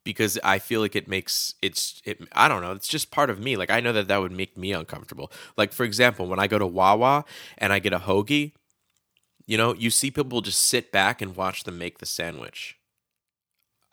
because 0.04 0.38
I 0.42 0.58
feel 0.58 0.80
like 0.80 0.96
it 0.96 1.06
makes 1.06 1.54
it's 1.60 2.00
it 2.06 2.18
I 2.32 2.48
don't 2.48 2.62
know 2.62 2.72
it's 2.72 2.88
just 2.88 3.10
part 3.10 3.30
of 3.30 3.40
me 3.40 3.56
like 3.56 3.70
I 3.70 3.80
know 3.80 3.92
that 3.94 4.08
that 4.08 4.20
would 4.20 4.32
make 4.32 4.54
me 4.54 4.72
uncomfortable 4.72 5.32
like 5.56 5.72
for 5.72 5.84
example 5.84 6.26
when 6.26 6.38
I 6.38 6.46
go 6.46 6.58
to 6.58 6.66
Wawa 6.66 7.24
and 7.56 7.72
I 7.72 7.78
get 7.78 7.94
a 7.94 8.00
hoagie 8.00 8.52
you 9.46 9.56
know 9.56 9.72
you 9.72 9.88
see 9.88 10.10
people 10.10 10.42
just 10.42 10.60
sit 10.60 10.92
back 10.92 11.22
and 11.22 11.34
watch 11.34 11.64
them 11.64 11.78
make 11.78 12.00
the 12.00 12.06
sandwich 12.06 12.76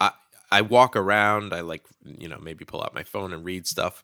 I 0.02 0.12
I 0.52 0.62
walk 0.64 0.98
around 0.98 1.54
I 1.54 1.62
like 1.62 1.86
you 2.04 2.28
know 2.28 2.40
maybe 2.40 2.66
pull 2.66 2.84
out 2.84 2.94
my 2.94 3.04
phone 3.04 3.32
and 3.32 3.46
read 3.46 3.66
stuff 3.66 4.04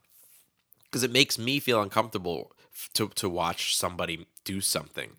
because 0.98 1.04
it 1.04 1.14
makes 1.14 1.38
me 1.38 1.60
feel 1.60 1.80
uncomfortable 1.80 2.52
to 2.96 3.10
to 3.10 3.30
watch 3.30 3.76
somebody 3.76 4.26
do 4.44 4.62
something. 4.62 5.12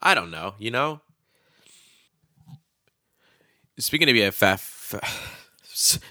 I 0.00 0.12
don't 0.12 0.32
know, 0.32 0.54
you 0.58 0.72
know. 0.72 1.02
Speaking 3.78 4.08
of 4.08 4.14
being 4.14 4.26
a 4.26 4.32
fat, 4.32 4.60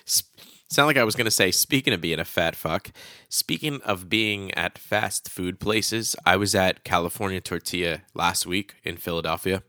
sound 0.05 0.87
like 0.87 0.95
I 0.95 1.03
was 1.03 1.17
gonna 1.17 1.31
say. 1.31 1.51
Speaking 1.51 1.93
of 1.93 1.99
being 1.99 2.17
a 2.17 2.23
fat 2.23 2.55
fuck, 2.55 2.91
speaking 3.27 3.81
of 3.81 4.07
being 4.07 4.53
at 4.53 4.77
fast 4.77 5.29
food 5.29 5.59
places, 5.59 6.15
I 6.25 6.37
was 6.37 6.55
at 6.55 6.85
California 6.85 7.41
Tortilla 7.41 8.03
last 8.13 8.45
week 8.45 8.75
in 8.85 8.95
Philadelphia, 8.95 9.63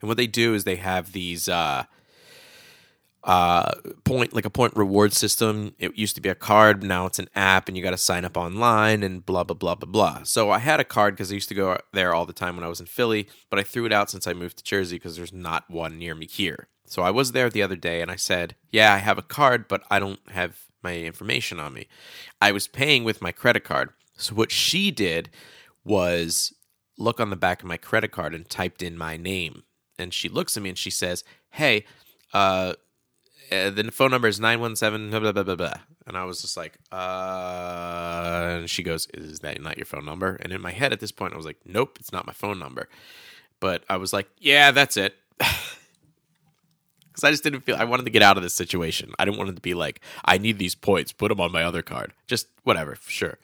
and 0.00 0.08
what 0.08 0.16
they 0.16 0.26
do 0.26 0.52
is 0.52 0.64
they 0.64 0.76
have 0.76 1.12
these. 1.12 1.48
Uh, 1.48 1.84
uh, 3.26 3.72
point 4.04 4.32
like 4.32 4.44
a 4.44 4.50
point 4.50 4.74
reward 4.76 5.12
system. 5.12 5.74
It 5.80 5.98
used 5.98 6.14
to 6.14 6.20
be 6.20 6.28
a 6.28 6.34
card, 6.34 6.84
now 6.84 7.06
it's 7.06 7.18
an 7.18 7.28
app, 7.34 7.66
and 7.66 7.76
you 7.76 7.82
got 7.82 7.90
to 7.90 7.98
sign 7.98 8.24
up 8.24 8.36
online 8.36 9.02
and 9.02 9.26
blah 9.26 9.42
blah 9.42 9.56
blah 9.56 9.74
blah 9.74 9.90
blah. 9.90 10.22
So 10.22 10.52
I 10.52 10.60
had 10.60 10.78
a 10.78 10.84
card 10.84 11.14
because 11.14 11.32
I 11.32 11.34
used 11.34 11.48
to 11.48 11.54
go 11.54 11.76
there 11.92 12.14
all 12.14 12.24
the 12.24 12.32
time 12.32 12.54
when 12.54 12.64
I 12.64 12.68
was 12.68 12.78
in 12.78 12.86
Philly, 12.86 13.28
but 13.50 13.58
I 13.58 13.64
threw 13.64 13.84
it 13.84 13.92
out 13.92 14.10
since 14.10 14.28
I 14.28 14.32
moved 14.32 14.58
to 14.58 14.64
Jersey 14.64 14.96
because 14.96 15.16
there's 15.16 15.32
not 15.32 15.68
one 15.68 15.98
near 15.98 16.14
me 16.14 16.26
here. 16.26 16.68
So 16.86 17.02
I 17.02 17.10
was 17.10 17.32
there 17.32 17.50
the 17.50 17.62
other 17.62 17.74
day 17.74 18.00
and 18.00 18.12
I 18.12 18.16
said, 18.16 18.54
"Yeah, 18.70 18.94
I 18.94 18.98
have 18.98 19.18
a 19.18 19.22
card, 19.22 19.66
but 19.66 19.82
I 19.90 19.98
don't 19.98 20.20
have 20.30 20.60
my 20.84 20.96
information 20.96 21.58
on 21.58 21.74
me." 21.74 21.88
I 22.40 22.52
was 22.52 22.68
paying 22.68 23.02
with 23.02 23.20
my 23.20 23.32
credit 23.32 23.64
card. 23.64 23.90
So 24.16 24.36
what 24.36 24.52
she 24.52 24.92
did 24.92 25.30
was 25.84 26.54
look 26.96 27.18
on 27.18 27.30
the 27.30 27.36
back 27.36 27.60
of 27.60 27.68
my 27.68 27.76
credit 27.76 28.12
card 28.12 28.34
and 28.34 28.48
typed 28.48 28.84
in 28.84 28.96
my 28.96 29.16
name. 29.16 29.64
And 29.98 30.14
she 30.14 30.28
looks 30.28 30.56
at 30.56 30.62
me 30.62 30.68
and 30.68 30.78
she 30.78 30.90
says, 30.90 31.24
"Hey, 31.50 31.84
uh, 32.32 32.74
uh, 33.50 33.70
the 33.70 33.90
phone 33.90 34.10
number 34.10 34.28
is 34.28 34.40
917 34.40 35.10
blah, 35.10 35.32
blah, 35.32 35.42
blah, 35.42 35.54
blah. 35.54 35.80
And 36.06 36.16
I 36.16 36.24
was 36.24 36.42
just 36.42 36.56
like, 36.56 36.78
uh, 36.92 38.58
and 38.58 38.70
she 38.70 38.82
goes, 38.82 39.06
is 39.14 39.40
that 39.40 39.60
not 39.60 39.76
your 39.76 39.86
phone 39.86 40.04
number? 40.04 40.36
And 40.40 40.52
in 40.52 40.60
my 40.60 40.72
head 40.72 40.92
at 40.92 41.00
this 41.00 41.12
point, 41.12 41.34
I 41.34 41.36
was 41.36 41.46
like, 41.46 41.58
nope, 41.64 41.98
it's 42.00 42.12
not 42.12 42.26
my 42.26 42.32
phone 42.32 42.58
number. 42.58 42.88
But 43.60 43.84
I 43.88 43.96
was 43.96 44.12
like, 44.12 44.28
yeah, 44.38 44.70
that's 44.70 44.96
it. 44.96 45.14
Because 47.16 47.28
I 47.28 47.30
just 47.30 47.44
didn't 47.44 47.62
feel, 47.62 47.76
I 47.76 47.84
wanted 47.84 48.04
to 48.04 48.10
get 48.10 48.20
out 48.20 48.36
of 48.36 48.42
this 48.42 48.52
situation. 48.52 49.14
I 49.18 49.24
didn't 49.24 49.38
want 49.38 49.48
it 49.48 49.56
to 49.56 49.62
be 49.62 49.72
like, 49.72 50.02
I 50.26 50.36
need 50.36 50.58
these 50.58 50.74
points, 50.74 51.12
put 51.12 51.28
them 51.28 51.40
on 51.40 51.50
my 51.50 51.62
other 51.62 51.80
card. 51.80 52.12
Just 52.26 52.46
whatever, 52.62 52.98
sure. 53.06 53.38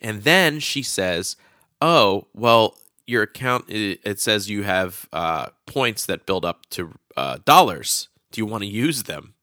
And 0.00 0.22
then 0.22 0.60
she 0.60 0.84
says, 0.84 1.34
oh, 1.80 2.28
well, 2.34 2.76
your 3.04 3.24
account, 3.24 3.64
it, 3.68 4.20
says 4.20 4.48
you 4.48 4.62
have 4.62 5.08
uh, 5.12 5.48
points 5.66 6.06
that 6.06 6.24
build 6.24 6.44
up 6.44 6.66
to 6.70 6.92
uh, 7.16 7.38
dollars 7.44 8.06
do 8.32 8.40
you 8.40 8.46
want 8.46 8.62
to 8.62 8.68
use 8.68 9.04
them? 9.04 9.34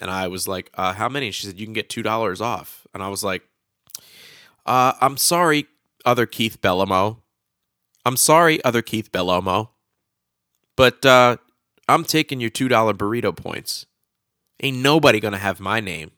And 0.00 0.10
I 0.10 0.28
was 0.28 0.46
like, 0.46 0.70
uh, 0.74 0.92
how 0.92 1.08
many? 1.08 1.30
She 1.30 1.46
said, 1.46 1.58
you 1.58 1.66
can 1.66 1.72
get 1.72 1.88
$2 1.88 2.40
off. 2.40 2.86
And 2.92 3.02
I 3.02 3.08
was 3.08 3.24
like, 3.24 3.42
uh, 4.66 4.92
I'm 5.00 5.16
sorry, 5.16 5.66
other 6.04 6.26
Keith 6.26 6.60
Bellamo. 6.60 7.18
I'm 8.04 8.16
sorry, 8.16 8.62
other 8.62 8.82
Keith 8.82 9.10
Bellomo. 9.10 9.70
But 10.76 11.04
uh, 11.04 11.38
I'm 11.88 12.04
taking 12.04 12.40
your 12.40 12.50
$2 12.50 12.68
burrito 12.94 13.34
points. 13.34 13.86
Ain't 14.62 14.78
nobody 14.78 15.20
going 15.20 15.32
to 15.32 15.38
have 15.38 15.60
my 15.60 15.80
name. 15.80 16.12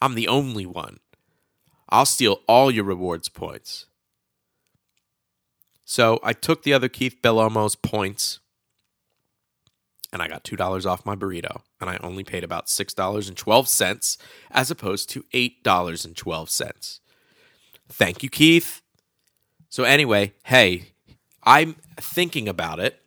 I'm 0.00 0.14
the 0.14 0.28
only 0.28 0.66
one. 0.66 1.00
I'll 1.88 2.06
steal 2.06 2.40
all 2.48 2.70
your 2.70 2.84
rewards 2.84 3.28
points. 3.28 3.86
So 5.84 6.18
I 6.22 6.32
took 6.32 6.62
the 6.62 6.72
other 6.72 6.88
Keith 6.88 7.18
Bellomo's 7.22 7.76
points 7.76 8.40
and 10.14 10.22
I 10.22 10.28
got 10.28 10.44
$2 10.44 10.86
off 10.86 11.04
my 11.04 11.16
burrito, 11.16 11.62
and 11.80 11.90
I 11.90 11.98
only 12.00 12.22
paid 12.22 12.44
about 12.44 12.68
$6.12 12.68 14.18
as 14.52 14.70
opposed 14.70 15.10
to 15.10 15.24
$8.12. 15.34 17.00
Thank 17.88 18.22
you, 18.22 18.30
Keith. 18.30 18.80
So, 19.68 19.82
anyway, 19.82 20.32
hey, 20.44 20.92
I'm 21.42 21.74
thinking 21.96 22.48
about 22.48 22.78
it, 22.78 23.02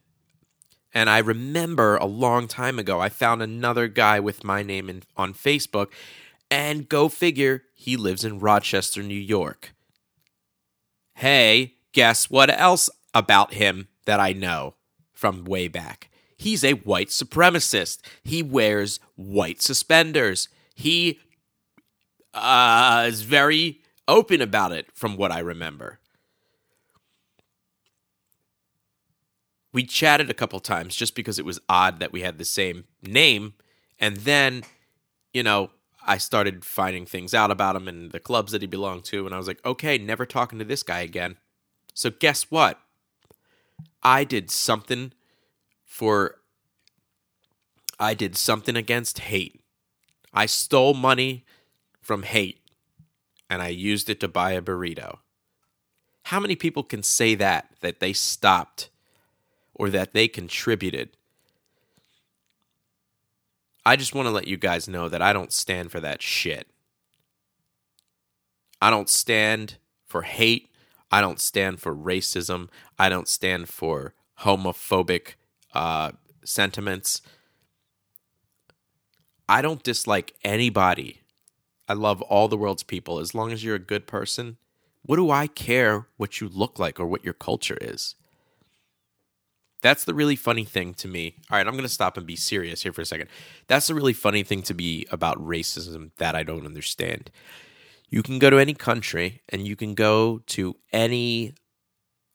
and 0.93 1.09
I 1.09 1.19
remember 1.19 1.95
a 1.95 2.05
long 2.05 2.45
time 2.49 2.77
ago, 2.77 2.99
I 2.99 3.07
found 3.07 3.41
another 3.41 3.87
guy 3.87 4.19
with 4.19 4.43
my 4.43 4.61
name 4.61 4.89
in, 4.89 5.03
on 5.15 5.33
Facebook, 5.33 5.87
and 6.51 6.89
go 6.89 7.07
figure, 7.07 7.63
he 7.73 7.95
lives 7.95 8.25
in 8.25 8.39
Rochester, 8.39 9.01
New 9.01 9.15
York. 9.15 9.73
Hey, 11.15 11.75
guess 11.93 12.29
what 12.29 12.49
else 12.49 12.89
about 13.13 13.53
him 13.53 13.87
that 14.05 14.19
I 14.19 14.33
know 14.33 14.75
from 15.13 15.45
way 15.45 15.69
back? 15.69 16.09
He's 16.37 16.63
a 16.63 16.73
white 16.73 17.07
supremacist. 17.07 17.99
He 18.23 18.43
wears 18.43 18.99
white 19.15 19.61
suspenders. 19.61 20.49
He 20.75 21.19
uh, 22.33 23.05
is 23.07 23.23
very 23.23 23.81
open 24.07 24.41
about 24.41 24.71
it, 24.71 24.87
from 24.93 25.17
what 25.17 25.31
I 25.31 25.39
remember. 25.39 25.99
We 29.73 29.83
chatted 29.83 30.29
a 30.29 30.35
couple 30.35 30.59
times 30.59 30.95
just 30.95 31.15
because 31.15 31.39
it 31.39 31.45
was 31.45 31.59
odd 31.67 31.99
that 31.99 32.13
we 32.13 32.21
had 32.21 32.37
the 32.37 32.45
same 32.45 32.85
name. 33.01 33.53
And 33.99 34.17
then, 34.17 34.63
you 35.33 35.43
know, 35.43 35.71
I 36.05 36.19
started 36.19 36.63
finding 36.63 37.05
things 37.05 37.33
out 37.33 37.51
about 37.51 37.75
him 37.75 37.87
and 37.87 38.11
the 38.11 38.19
clubs 38.19 38.51
that 38.53 38.61
he 38.61 38.67
belonged 38.67 39.03
to. 39.05 39.25
And 39.25 39.35
I 39.35 39.37
was 39.37 39.47
like, 39.47 39.63
okay, 39.65 39.97
never 39.97 40.25
talking 40.25 40.57
to 40.59 40.65
this 40.65 40.83
guy 40.83 41.01
again. 41.01 41.37
So, 41.93 42.09
guess 42.11 42.43
what? 42.43 42.79
I 44.03 44.23
did 44.23 44.49
something 44.49 45.11
for 45.97 46.35
I 47.99 48.13
did 48.13 48.37
something 48.37 48.75
against 48.75 49.17
hate. 49.17 49.61
I 50.31 50.45
stole 50.45 50.93
money 50.93 51.43
from 51.99 52.21
hate 52.21 52.59
and 53.49 53.63
I 53.63 53.69
used 53.69 54.07
it 54.07 54.19
to 54.19 54.27
buy 54.27 54.51
a 54.51 54.61
burrito. 54.61 55.17
How 56.25 56.39
many 56.39 56.55
people 56.55 56.83
can 56.83 57.01
say 57.01 57.33
that 57.33 57.71
that 57.79 57.99
they 57.99 58.13
stopped 58.13 58.91
or 59.73 59.89
that 59.89 60.13
they 60.13 60.27
contributed? 60.27 61.17
I 63.83 63.95
just 63.95 64.13
want 64.13 64.27
to 64.27 64.31
let 64.31 64.47
you 64.47 64.57
guys 64.57 64.87
know 64.87 65.09
that 65.09 65.23
I 65.23 65.33
don't 65.33 65.51
stand 65.51 65.91
for 65.91 65.99
that 65.99 66.21
shit. 66.21 66.67
I 68.79 68.91
don't 68.91 69.09
stand 69.09 69.77
for 70.05 70.21
hate. 70.21 70.69
I 71.09 71.21
don't 71.21 71.39
stand 71.39 71.79
for 71.79 71.95
racism. 71.95 72.69
I 72.99 73.09
don't 73.09 73.27
stand 73.27 73.67
for 73.67 74.13
homophobic 74.41 75.36
uh, 75.77 76.11
sentiments. 76.43 77.21
I 79.47 79.61
don't 79.61 79.83
dislike 79.83 80.33
anybody. 80.43 81.21
I 81.87 81.93
love 81.93 82.21
all 82.23 82.47
the 82.47 82.57
world's 82.57 82.83
people. 82.83 83.19
As 83.19 83.35
long 83.35 83.51
as 83.51 83.63
you're 83.63 83.75
a 83.75 83.79
good 83.79 84.07
person, 84.07 84.57
what 85.03 85.17
do 85.17 85.29
I 85.29 85.47
care 85.47 86.07
what 86.17 86.41
you 86.41 86.49
look 86.49 86.79
like 86.79 86.99
or 86.99 87.05
what 87.05 87.23
your 87.23 87.35
culture 87.35 87.77
is? 87.79 88.15
That's 89.83 90.03
the 90.03 90.15
really 90.15 90.35
funny 90.35 90.65
thing 90.65 90.95
to 90.95 91.07
me. 91.07 91.35
All 91.51 91.57
right, 91.57 91.67
I'm 91.67 91.73
going 91.73 91.83
to 91.83 91.89
stop 91.89 92.17
and 92.17 92.25
be 92.25 92.35
serious 92.35 92.81
here 92.81 92.91
for 92.91 93.01
a 93.01 93.05
second. 93.05 93.29
That's 93.67 93.87
the 93.87 93.95
really 93.95 94.13
funny 94.13 94.41
thing 94.41 94.63
to 94.63 94.73
me 94.73 95.05
about 95.11 95.37
racism 95.37 96.09
that 96.17 96.35
I 96.35 96.41
don't 96.41 96.65
understand. 96.65 97.29
You 98.09 98.23
can 98.23 98.39
go 98.39 98.49
to 98.49 98.57
any 98.57 98.73
country 98.73 99.41
and 99.49 99.67
you 99.67 99.75
can 99.75 99.93
go 99.93 100.41
to 100.47 100.75
any 100.91 101.53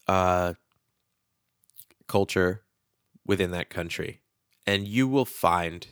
uh, 0.07 0.55
culture 2.07 2.62
within 3.27 3.51
that 3.53 3.71
country, 3.71 4.21
and 4.67 4.87
you 4.87 5.07
will 5.09 5.25
find 5.25 5.87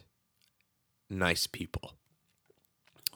nice 1.08 1.46
people. 1.46 1.94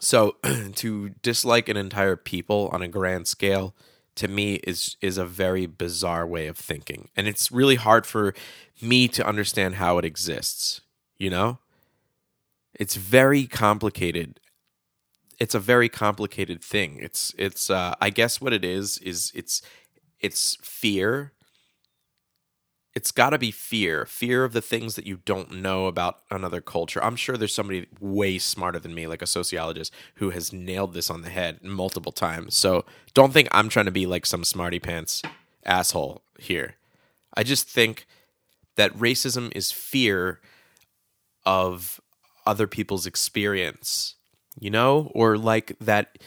So 0.00 0.36
to 0.74 1.10
dislike 1.22 1.68
an 1.68 1.76
entire 1.76 2.16
people 2.16 2.68
on 2.72 2.82
a 2.82 2.88
grand 2.88 3.26
scale 3.26 3.74
to 4.16 4.28
me 4.28 4.54
is 4.56 4.96
is 5.00 5.18
a 5.18 5.24
very 5.24 5.66
bizarre 5.66 6.26
way 6.26 6.46
of 6.46 6.56
thinking. 6.56 7.08
And 7.16 7.26
it's 7.26 7.50
really 7.50 7.76
hard 7.76 8.06
for 8.06 8.34
me 8.80 9.08
to 9.08 9.26
understand 9.26 9.76
how 9.76 9.98
it 9.98 10.04
exists, 10.04 10.80
you 11.18 11.30
know? 11.30 11.58
It's 12.74 12.96
very 12.96 13.46
complicated. 13.46 14.40
It's 15.40 15.54
a 15.54 15.60
very 15.60 15.88
complicated 15.88 16.62
thing. 16.62 16.98
It's 17.00 17.34
it's 17.38 17.70
uh 17.70 17.94
I 18.00 18.10
guess 18.10 18.40
what 18.40 18.52
it 18.52 18.64
is 18.64 18.98
is 18.98 19.32
it's 19.34 19.62
it's 20.20 20.56
fear 20.62 21.32
it's 22.94 23.10
got 23.10 23.30
to 23.30 23.38
be 23.38 23.50
fear 23.50 24.06
fear 24.06 24.44
of 24.44 24.52
the 24.52 24.60
things 24.60 24.94
that 24.96 25.06
you 25.06 25.18
don't 25.24 25.50
know 25.52 25.86
about 25.86 26.20
another 26.30 26.60
culture. 26.60 27.02
I'm 27.02 27.16
sure 27.16 27.36
there's 27.36 27.54
somebody 27.54 27.86
way 28.00 28.38
smarter 28.38 28.78
than 28.78 28.94
me 28.94 29.06
like 29.06 29.22
a 29.22 29.26
sociologist 29.26 29.92
who 30.16 30.30
has 30.30 30.52
nailed 30.52 30.94
this 30.94 31.10
on 31.10 31.22
the 31.22 31.30
head 31.30 31.62
multiple 31.62 32.12
times. 32.12 32.56
So 32.56 32.84
don't 33.12 33.32
think 33.32 33.48
i'm 33.52 33.68
trying 33.68 33.86
to 33.86 33.90
be 33.90 34.06
like 34.06 34.26
some 34.26 34.44
smarty 34.44 34.78
pants 34.78 35.22
asshole 35.64 36.22
here. 36.38 36.76
I 37.36 37.42
just 37.42 37.68
think 37.68 38.06
that 38.76 38.92
racism 38.94 39.52
is 39.54 39.72
fear 39.72 40.40
of 41.46 42.00
other 42.46 42.66
people's 42.66 43.06
experience 43.06 44.14
you 44.58 44.70
know? 44.70 45.10
Or 45.14 45.36
like 45.36 45.76
that 45.80 46.18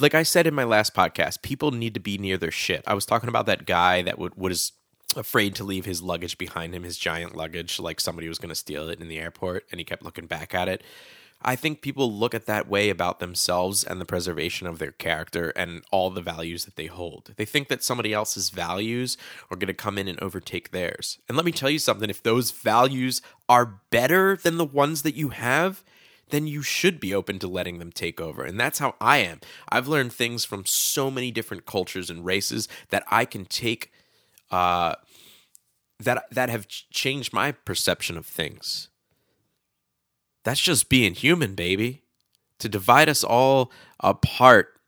like 0.00 0.14
i 0.14 0.22
said 0.22 0.46
in 0.46 0.54
my 0.54 0.64
last 0.64 0.94
podcast 0.94 1.42
people 1.42 1.70
need 1.70 1.94
to 1.94 2.00
be 2.00 2.18
near 2.18 2.36
their 2.36 2.50
shit. 2.50 2.82
I 2.86 2.94
was 2.94 3.06
talking 3.06 3.28
about 3.28 3.46
that 3.46 3.66
guy 3.66 4.02
that 4.02 4.18
would 4.18 4.34
was 4.36 4.72
afraid 5.16 5.54
to 5.56 5.64
leave 5.64 5.84
his 5.84 6.02
luggage 6.02 6.38
behind 6.38 6.74
him, 6.74 6.82
his 6.82 6.98
giant 6.98 7.36
luggage, 7.36 7.78
like 7.78 8.00
somebody 8.00 8.28
was 8.28 8.38
going 8.38 8.48
to 8.50 8.54
steal 8.54 8.88
it 8.88 9.00
in 9.00 9.08
the 9.08 9.18
airport, 9.18 9.66
and 9.70 9.80
he 9.80 9.84
kept 9.84 10.04
looking 10.04 10.26
back 10.26 10.54
at 10.54 10.68
it. 10.68 10.82
I 11.44 11.56
think 11.56 11.82
people 11.82 12.12
look 12.12 12.34
at 12.34 12.46
that 12.46 12.68
way 12.68 12.88
about 12.88 13.18
themselves 13.18 13.82
and 13.82 14.00
the 14.00 14.04
preservation 14.04 14.66
of 14.66 14.78
their 14.78 14.92
character 14.92 15.52
and 15.56 15.82
all 15.90 16.10
the 16.10 16.20
values 16.20 16.64
that 16.64 16.76
they 16.76 16.86
hold. 16.86 17.32
They 17.36 17.44
think 17.44 17.68
that 17.68 17.82
somebody 17.82 18.12
else's 18.12 18.50
values 18.50 19.16
are 19.50 19.56
going 19.56 19.66
to 19.66 19.74
come 19.74 19.98
in 19.98 20.06
and 20.06 20.22
overtake 20.22 20.70
theirs. 20.70 21.18
And 21.28 21.36
let 21.36 21.44
me 21.44 21.52
tell 21.52 21.70
you 21.70 21.80
something 21.80 22.08
if 22.08 22.22
those 22.22 22.52
values 22.52 23.22
are 23.48 23.80
better 23.90 24.36
than 24.36 24.56
the 24.56 24.64
ones 24.64 25.02
that 25.02 25.16
you 25.16 25.30
have, 25.30 25.82
then 26.30 26.46
you 26.46 26.62
should 26.62 27.00
be 27.00 27.14
open 27.14 27.38
to 27.40 27.48
letting 27.48 27.78
them 27.78 27.92
take 27.92 28.20
over. 28.20 28.44
And 28.44 28.58
that's 28.58 28.78
how 28.78 28.94
I 29.00 29.18
am. 29.18 29.40
I've 29.68 29.88
learned 29.88 30.12
things 30.12 30.44
from 30.44 30.64
so 30.64 31.10
many 31.10 31.30
different 31.30 31.66
cultures 31.66 32.08
and 32.08 32.24
races 32.24 32.68
that 32.90 33.04
I 33.10 33.24
can 33.24 33.44
take 33.44 33.92
uh, 34.52 34.94
that 35.98 36.24
that 36.30 36.50
have 36.50 36.68
changed 36.68 37.32
my 37.32 37.52
perception 37.52 38.16
of 38.16 38.26
things. 38.26 38.88
That's 40.44 40.60
just 40.60 40.88
being 40.88 41.14
human, 41.14 41.54
baby. 41.54 42.02
To 42.58 42.68
divide 42.68 43.08
us 43.08 43.24
all 43.24 43.72
apart 43.98 44.78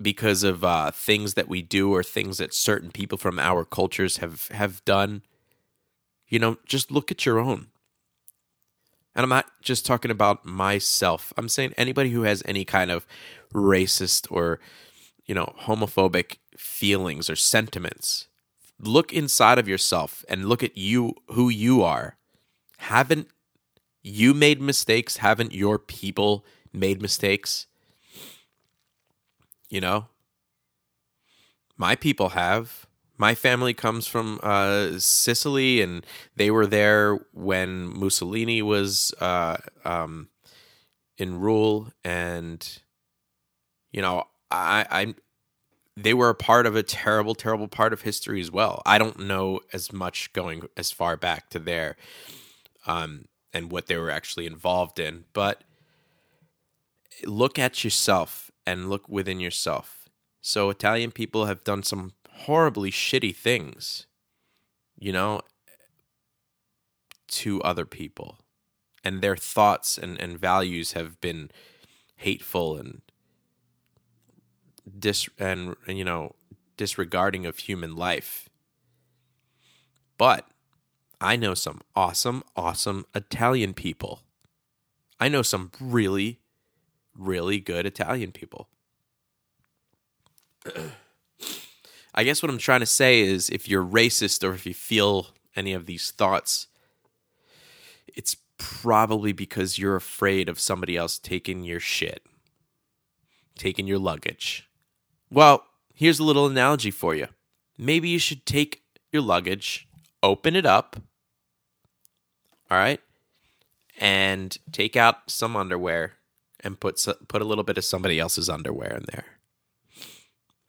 because 0.00 0.44
of 0.44 0.62
uh, 0.62 0.90
things 0.92 1.34
that 1.34 1.48
we 1.48 1.62
do 1.62 1.92
or 1.92 2.02
things 2.02 2.38
that 2.38 2.54
certain 2.54 2.90
people 2.90 3.18
from 3.18 3.38
our 3.38 3.64
cultures 3.64 4.18
have 4.18 4.48
have 4.48 4.84
done. 4.84 5.22
You 6.28 6.38
know, 6.38 6.58
just 6.66 6.90
look 6.90 7.10
at 7.10 7.24
your 7.24 7.38
own. 7.38 7.68
And 9.14 9.22
I'm 9.22 9.30
not 9.30 9.46
just 9.62 9.86
talking 9.86 10.10
about 10.10 10.44
myself. 10.44 11.32
I'm 11.38 11.48
saying 11.48 11.72
anybody 11.78 12.10
who 12.10 12.22
has 12.22 12.42
any 12.44 12.66
kind 12.66 12.90
of 12.90 13.06
racist 13.54 14.30
or, 14.30 14.60
you 15.24 15.34
know, 15.34 15.54
homophobic 15.62 16.36
feelings 16.56 17.28
or 17.30 17.36
sentiments. 17.36 18.28
Look 18.78 19.12
inside 19.12 19.58
of 19.58 19.68
yourself 19.68 20.24
and 20.28 20.48
look 20.48 20.62
at 20.62 20.76
you, 20.76 21.14
who 21.28 21.48
you 21.48 21.82
are. 21.82 22.16
Haven't 22.78 23.28
you 24.02 24.34
made 24.34 24.60
mistakes? 24.60 25.18
Haven't 25.18 25.54
your 25.54 25.78
people 25.78 26.44
made 26.72 27.00
mistakes? 27.00 27.66
You 29.68 29.80
know, 29.80 30.06
my 31.76 31.96
people 31.96 32.30
have. 32.30 32.86
My 33.18 33.34
family 33.34 33.72
comes 33.72 34.06
from 34.06 34.38
uh, 34.42 34.98
Sicily, 34.98 35.80
and 35.80 36.04
they 36.36 36.50
were 36.50 36.66
there 36.66 37.16
when 37.32 37.98
Mussolini 37.98 38.60
was 38.60 39.12
uh, 39.20 39.56
um, 39.84 40.28
in 41.16 41.40
rule. 41.40 41.88
And 42.04 42.78
you 43.90 44.02
know, 44.02 44.24
I, 44.50 45.14
they 45.96 46.12
were 46.12 46.28
a 46.28 46.34
part 46.34 46.66
of 46.66 46.76
a 46.76 46.82
terrible, 46.82 47.34
terrible 47.34 47.68
part 47.68 47.92
of 47.92 48.02
history 48.02 48.40
as 48.40 48.50
well. 48.50 48.82
I 48.84 48.98
don't 48.98 49.20
know 49.20 49.60
as 49.72 49.92
much 49.92 50.32
going 50.32 50.68
as 50.76 50.92
far 50.92 51.16
back 51.16 51.48
to 51.50 51.58
there 51.58 51.96
um, 52.86 53.26
and 53.52 53.72
what 53.72 53.86
they 53.86 53.96
were 53.96 54.10
actually 54.10 54.46
involved 54.46 54.98
in, 54.98 55.24
but 55.32 55.64
look 57.24 57.58
at 57.58 57.82
yourself 57.82 58.50
and 58.66 58.90
look 58.90 59.08
within 59.08 59.40
yourself. 59.40 60.08
So, 60.42 60.70
Italian 60.70 61.10
people 61.10 61.46
have 61.46 61.64
done 61.64 61.82
some 61.82 62.12
horribly 62.30 62.90
shitty 62.90 63.34
things, 63.34 64.06
you 64.98 65.12
know, 65.12 65.40
to 67.28 67.62
other 67.62 67.86
people. 67.86 68.38
And 69.02 69.22
their 69.22 69.36
thoughts 69.36 69.98
and, 69.98 70.20
and 70.20 70.38
values 70.38 70.92
have 70.92 71.20
been 71.20 71.50
hateful 72.16 72.76
and 72.76 73.02
dis 74.98 75.28
and 75.38 75.76
you 75.86 76.04
know 76.04 76.34
disregarding 76.76 77.46
of 77.46 77.58
human 77.58 77.96
life. 77.96 78.48
But 80.18 80.46
I 81.20 81.36
know 81.36 81.54
some 81.54 81.80
awesome, 81.94 82.42
awesome 82.54 83.06
Italian 83.14 83.74
people. 83.74 84.20
I 85.18 85.28
know 85.28 85.42
some 85.42 85.70
really, 85.80 86.40
really 87.16 87.58
good 87.58 87.86
Italian 87.86 88.32
people. 88.32 88.68
I 92.14 92.24
guess 92.24 92.42
what 92.42 92.50
I'm 92.50 92.58
trying 92.58 92.80
to 92.80 92.86
say 92.86 93.20
is 93.20 93.50
if 93.50 93.68
you're 93.68 93.84
racist 93.84 94.42
or 94.46 94.54
if 94.54 94.66
you 94.66 94.74
feel 94.74 95.28
any 95.54 95.72
of 95.72 95.86
these 95.86 96.10
thoughts, 96.10 96.66
it's 98.08 98.36
probably 98.58 99.32
because 99.32 99.78
you're 99.78 99.96
afraid 99.96 100.48
of 100.48 100.58
somebody 100.58 100.96
else 100.96 101.18
taking 101.18 101.62
your 101.62 101.80
shit, 101.80 102.22
taking 103.58 103.86
your 103.86 103.98
luggage. 103.98 104.65
Well, 105.36 105.66
here's 105.92 106.18
a 106.18 106.24
little 106.24 106.46
analogy 106.46 106.90
for 106.90 107.14
you. 107.14 107.26
Maybe 107.76 108.08
you 108.08 108.18
should 108.18 108.46
take 108.46 108.80
your 109.12 109.20
luggage, 109.20 109.86
open 110.22 110.56
it 110.56 110.64
up, 110.64 110.96
all 112.70 112.78
right, 112.78 113.00
and 114.00 114.56
take 114.72 114.96
out 114.96 115.30
some 115.30 115.54
underwear 115.54 116.14
and 116.60 116.80
put 116.80 117.06
put 117.28 117.42
a 117.42 117.44
little 117.44 117.64
bit 117.64 117.76
of 117.76 117.84
somebody 117.84 118.18
else's 118.18 118.48
underwear 118.48 118.96
in 118.96 119.04
there. 119.12 119.26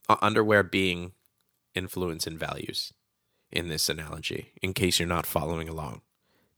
Uh, 0.10 0.18
underwear 0.22 0.64
being 0.64 1.14
influence 1.74 2.28
and 2.28 2.38
values 2.38 2.92
in 3.50 3.70
this 3.70 3.88
analogy, 3.88 4.52
in 4.62 4.74
case 4.74 5.00
you're 5.00 5.08
not 5.08 5.26
following 5.26 5.70
along. 5.70 6.02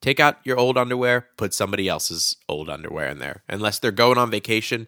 Take 0.01 0.19
out 0.19 0.39
your 0.43 0.57
old 0.57 0.79
underwear, 0.79 1.27
put 1.37 1.53
somebody 1.53 1.87
else's 1.87 2.37
old 2.47 2.71
underwear 2.71 3.09
in 3.09 3.19
there. 3.19 3.43
Unless 3.47 3.77
they're 3.77 3.91
going 3.91 4.17
on 4.17 4.31
vacation, 4.31 4.87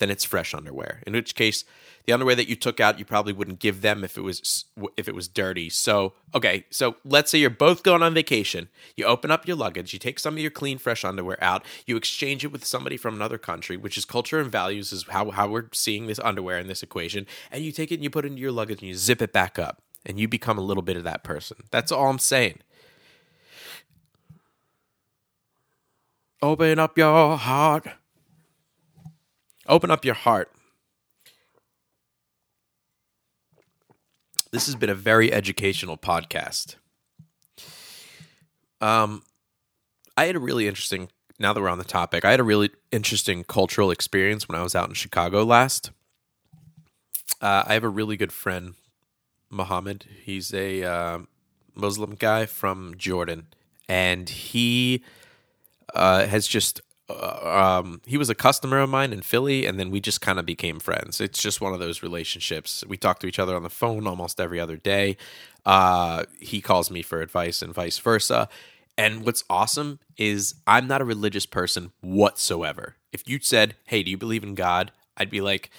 then 0.00 0.10
it's 0.10 0.24
fresh 0.24 0.54
underwear. 0.54 1.02
In 1.06 1.12
which 1.12 1.34
case, 1.34 1.64
the 2.06 2.12
underwear 2.12 2.34
that 2.34 2.48
you 2.48 2.56
took 2.56 2.80
out, 2.80 2.98
you 2.98 3.04
probably 3.04 3.34
wouldn't 3.34 3.60
give 3.60 3.82
them 3.82 4.02
if 4.02 4.16
it 4.16 4.22
was 4.22 4.64
if 4.96 5.06
it 5.06 5.14
was 5.14 5.28
dirty. 5.28 5.68
So, 5.68 6.14
okay, 6.34 6.64
so 6.70 6.96
let's 7.04 7.30
say 7.30 7.38
you're 7.38 7.50
both 7.50 7.82
going 7.82 8.02
on 8.02 8.14
vacation. 8.14 8.68
You 8.96 9.04
open 9.04 9.30
up 9.30 9.46
your 9.46 9.56
luggage, 9.56 9.92
you 9.92 9.98
take 9.98 10.18
some 10.18 10.34
of 10.34 10.40
your 10.40 10.50
clean, 10.50 10.78
fresh 10.78 11.04
underwear 11.04 11.38
out, 11.40 11.64
you 11.86 11.96
exchange 11.96 12.44
it 12.44 12.50
with 12.50 12.64
somebody 12.64 12.96
from 12.96 13.14
another 13.14 13.38
country, 13.38 13.76
which 13.76 13.98
is 13.98 14.04
culture 14.04 14.40
and 14.40 14.50
values 14.50 14.92
is 14.92 15.04
how 15.08 15.30
how 15.30 15.48
we're 15.48 15.68
seeing 15.72 16.06
this 16.06 16.18
underwear 16.18 16.58
in 16.58 16.66
this 16.66 16.82
equation, 16.82 17.26
and 17.52 17.62
you 17.62 17.70
take 17.70 17.92
it 17.92 17.96
and 17.96 18.02
you 18.02 18.10
put 18.10 18.24
it 18.24 18.28
into 18.28 18.40
your 18.40 18.52
luggage 18.52 18.80
and 18.80 18.88
you 18.88 18.94
zip 18.94 19.22
it 19.22 19.32
back 19.32 19.58
up, 19.58 19.82
and 20.04 20.18
you 20.18 20.26
become 20.26 20.58
a 20.58 20.62
little 20.62 20.82
bit 20.82 20.96
of 20.96 21.04
that 21.04 21.22
person. 21.22 21.58
That's 21.70 21.92
all 21.92 22.08
I'm 22.08 22.18
saying. 22.18 22.60
Open 26.42 26.78
up 26.78 26.96
your 26.96 27.36
heart. 27.36 27.86
Open 29.70 29.88
up 29.88 30.04
your 30.04 30.16
heart. 30.16 30.50
This 34.50 34.66
has 34.66 34.74
been 34.74 34.90
a 34.90 34.96
very 34.96 35.32
educational 35.32 35.96
podcast. 35.96 36.74
Um, 38.80 39.22
I 40.16 40.24
had 40.24 40.34
a 40.34 40.40
really 40.40 40.66
interesting. 40.66 41.08
Now 41.38 41.52
that 41.52 41.60
we're 41.60 41.68
on 41.68 41.78
the 41.78 41.84
topic, 41.84 42.24
I 42.24 42.32
had 42.32 42.40
a 42.40 42.44
really 42.44 42.70
interesting 42.90 43.44
cultural 43.44 43.92
experience 43.92 44.48
when 44.48 44.58
I 44.58 44.62
was 44.64 44.74
out 44.74 44.88
in 44.88 44.94
Chicago 44.94 45.44
last. 45.44 45.92
Uh, 47.40 47.62
I 47.64 47.74
have 47.74 47.84
a 47.84 47.88
really 47.88 48.16
good 48.16 48.32
friend, 48.32 48.74
Muhammad. 49.50 50.04
He's 50.24 50.52
a 50.52 50.82
uh, 50.82 51.18
Muslim 51.76 52.16
guy 52.16 52.44
from 52.44 52.94
Jordan, 52.98 53.46
and 53.88 54.28
he 54.28 55.04
uh, 55.94 56.26
has 56.26 56.48
just 56.48 56.80
um, 57.42 58.00
he 58.06 58.16
was 58.16 58.30
a 58.30 58.34
customer 58.34 58.78
of 58.80 58.90
mine 58.90 59.12
in 59.12 59.22
Philly, 59.22 59.66
and 59.66 59.78
then 59.78 59.90
we 59.90 60.00
just 60.00 60.20
kind 60.20 60.38
of 60.38 60.46
became 60.46 60.80
friends. 60.80 61.20
It's 61.20 61.42
just 61.42 61.60
one 61.60 61.72
of 61.72 61.80
those 61.80 62.02
relationships. 62.02 62.84
We 62.88 62.96
talk 62.96 63.18
to 63.20 63.26
each 63.26 63.38
other 63.38 63.54
on 63.56 63.62
the 63.62 63.70
phone 63.70 64.06
almost 64.06 64.40
every 64.40 64.60
other 64.60 64.76
day. 64.76 65.16
Uh, 65.64 66.24
he 66.40 66.60
calls 66.60 66.90
me 66.90 67.02
for 67.02 67.20
advice, 67.20 67.62
and 67.62 67.74
vice 67.74 67.98
versa. 67.98 68.48
And 68.96 69.24
what's 69.24 69.44
awesome 69.48 69.98
is 70.16 70.56
I'm 70.66 70.86
not 70.86 71.00
a 71.00 71.04
religious 71.04 71.46
person 71.46 71.92
whatsoever. 72.00 72.96
If 73.12 73.28
you 73.28 73.38
said, 73.40 73.76
"Hey, 73.86 74.02
do 74.02 74.10
you 74.10 74.18
believe 74.18 74.44
in 74.44 74.54
God?" 74.54 74.92
I'd 75.16 75.30
be 75.30 75.40
like, 75.40 75.70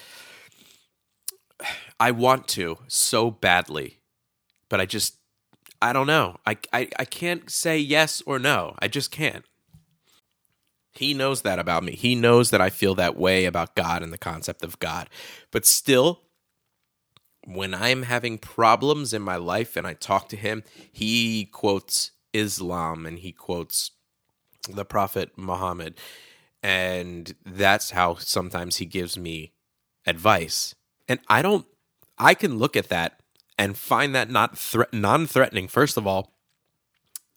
"I 2.00 2.12
want 2.12 2.48
to 2.50 2.80
so 2.88 3.32
badly, 3.32 4.00
but 4.70 4.82
I 4.82 4.86
just 4.86 5.18
I 5.82 5.94
don't 5.94 6.08
know. 6.08 6.38
I 6.46 6.58
I, 6.74 6.90
I 6.98 7.06
can't 7.06 7.50
say 7.50 7.78
yes 7.78 8.22
or 8.26 8.40
no. 8.40 8.76
I 8.80 8.88
just 8.88 9.12
can't." 9.12 9.46
He 10.92 11.14
knows 11.14 11.42
that 11.42 11.60
about 11.60 11.84
me. 11.84 11.94
He 11.94 12.16
knows 12.16 12.50
that 12.50 12.62
I 12.62 12.70
feel 12.70 12.96
that 12.96 13.18
way 13.18 13.46
about 13.46 13.76
God 13.76 14.04
and 14.04 14.12
the 14.12 14.18
concept 14.18 14.64
of 14.64 14.80
God. 14.80 15.10
But 15.50 15.66
still, 15.66 16.22
when 17.46 17.74
I'm 17.74 18.04
having 18.04 18.38
problems 18.38 19.14
in 19.14 19.22
my 19.22 19.38
life 19.38 19.76
and 19.76 19.88
I 19.88 19.94
talk 19.94 20.30
to 20.30 20.36
him, 20.36 20.64
he 20.92 21.46
quotes 21.46 22.12
Islam 22.34 23.06
and 23.06 23.20
he 23.20 23.32
quotes 23.32 23.92
the 24.70 24.86
Prophet 24.86 25.32
Muhammad. 25.38 25.96
And 26.62 27.34
that's 27.46 27.92
how 27.92 28.16
sometimes 28.16 28.78
he 28.78 28.86
gives 28.86 29.18
me 29.18 29.54
advice. 30.06 30.76
And 31.08 31.20
I 31.28 31.42
don't, 31.42 31.66
I 32.18 32.34
can 32.34 32.60
look 32.60 32.76
at 32.76 32.90
that 32.90 33.22
and 33.58 33.78
find 33.78 34.14
that 34.14 34.30
not 34.30 34.58
thre- 34.58 34.84
non 34.92 35.26
threatening, 35.26 35.68
first 35.68 35.98
of 35.98 36.06
all, 36.06 36.34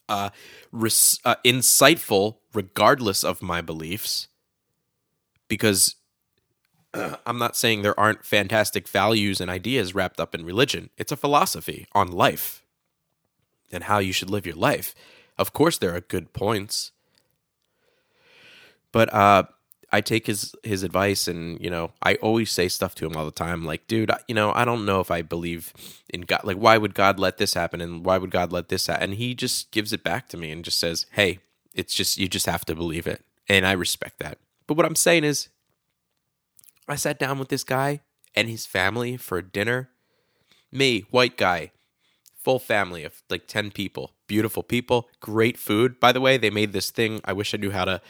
uh, 0.09 0.31
res- 0.73 1.21
uh, 1.25 1.37
insightful 1.45 2.39
regardless 2.55 3.25
of 3.25 3.43
my 3.43 3.61
beliefs 3.61 4.29
because 5.49 5.97
I'm 7.27 7.39
not 7.39 7.57
saying 7.57 7.83
there 7.83 7.99
aren't 7.99 8.25
fantastic 8.25 8.89
values 8.89 9.41
and 9.41 9.51
ideas 9.51 9.95
wrapped 9.95 10.21
up 10.21 10.35
in 10.35 10.45
religion. 10.45 10.91
It's 10.97 11.13
a 11.13 11.17
philosophy 11.17 11.87
on 11.93 12.09
life 12.09 12.63
and 13.73 13.85
how 13.85 13.99
you 13.99 14.13
should 14.13 14.31
live 14.31 14.47
your 14.47 14.57
life. 14.57 14.95
Of 15.37 15.53
course, 15.53 15.79
there 15.79 15.95
are 15.95 16.01
good 16.01 16.33
points, 16.33 16.93
but 18.93 19.13
uh, 19.13 19.45
I 19.91 20.01
take 20.01 20.27
his 20.27 20.55
his 20.63 20.85
advice, 20.85 21.27
and 21.27 21.61
you 21.61 21.71
know, 21.71 21.93
I 22.03 22.15
always 22.17 22.51
say 22.53 22.69
stuff 22.69 22.95
to 22.97 23.07
him 23.07 23.17
all 23.17 23.25
the 23.25 23.33
time, 23.33 23.65
like, 23.65 23.87
dude, 23.89 24.13
you 24.29 24.35
know, 24.35 24.53
I 24.53 24.65
don't 24.65 24.85
know 24.85 25.01
if 25.01 25.11
I 25.11 25.23
believe 25.23 25.73
in 26.09 26.23
God. 26.23 26.43
Like, 26.45 26.57
why 26.57 26.79
would 26.79 26.95
God 26.95 27.19
let 27.19 27.39
this 27.39 27.55
happen, 27.55 27.81
and 27.81 28.05
why 28.05 28.19
would 28.19 28.31
God 28.31 28.53
let 28.53 28.69
this 28.69 28.87
happen? 28.87 29.03
And 29.05 29.15
he 29.15 29.35
just 29.35 29.73
gives 29.73 29.93
it 29.93 30.05
back 30.05 30.29
to 30.29 30.37
me 30.37 30.53
and 30.53 30.65
just 30.65 30.79
says, 30.79 31.07
hey, 31.13 31.41
it's 31.75 31.95
just 31.95 32.19
you 32.19 32.29
just 32.29 32.47
have 32.47 32.65
to 32.67 32.75
believe 32.75 33.07
it, 33.07 33.25
and 33.49 33.67
I 33.67 33.73
respect 33.73 34.19
that. 34.21 34.39
But 34.67 34.77
what 34.77 34.87
I'm 34.87 34.97
saying 34.97 35.25
is, 35.25 35.49
I 36.89 36.97
sat 36.97 37.19
down 37.19 37.39
with 37.39 37.49
this 37.49 37.65
guy 37.65 38.01
and 38.35 38.49
his 38.49 38.67
family 38.67 39.17
for 39.17 39.41
dinner. 39.43 39.91
Me, 40.73 41.05
white 41.11 41.37
guy, 41.37 41.71
full 42.37 42.59
family 42.59 43.05
of 43.05 43.23
like 43.31 43.47
10 43.47 43.71
people, 43.71 44.13
beautiful 44.27 44.63
people, 44.63 45.09
great 45.21 45.57
food. 45.57 46.01
By 46.01 46.13
the 46.13 46.21
way, 46.21 46.37
they 46.37 46.51
made 46.51 46.73
this 46.73 46.91
thing. 46.91 47.21
I 47.25 47.33
wish 47.33 47.55
I 47.55 47.59
knew 47.59 47.71
how 47.71 47.85
to 47.85 48.01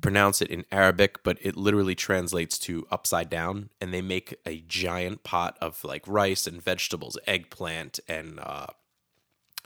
pronounce 0.00 0.42
it 0.42 0.50
in 0.50 0.64
Arabic, 0.72 1.22
but 1.22 1.38
it 1.40 1.56
literally 1.56 1.94
translates 1.94 2.58
to 2.58 2.86
upside 2.90 3.30
down. 3.30 3.70
And 3.80 3.94
they 3.94 4.02
make 4.02 4.34
a 4.44 4.64
giant 4.66 5.22
pot 5.22 5.56
of 5.60 5.84
like 5.84 6.06
rice 6.08 6.46
and 6.46 6.60
vegetables, 6.60 7.18
eggplant 7.26 8.00
and 8.08 8.40
uh, 8.40 8.68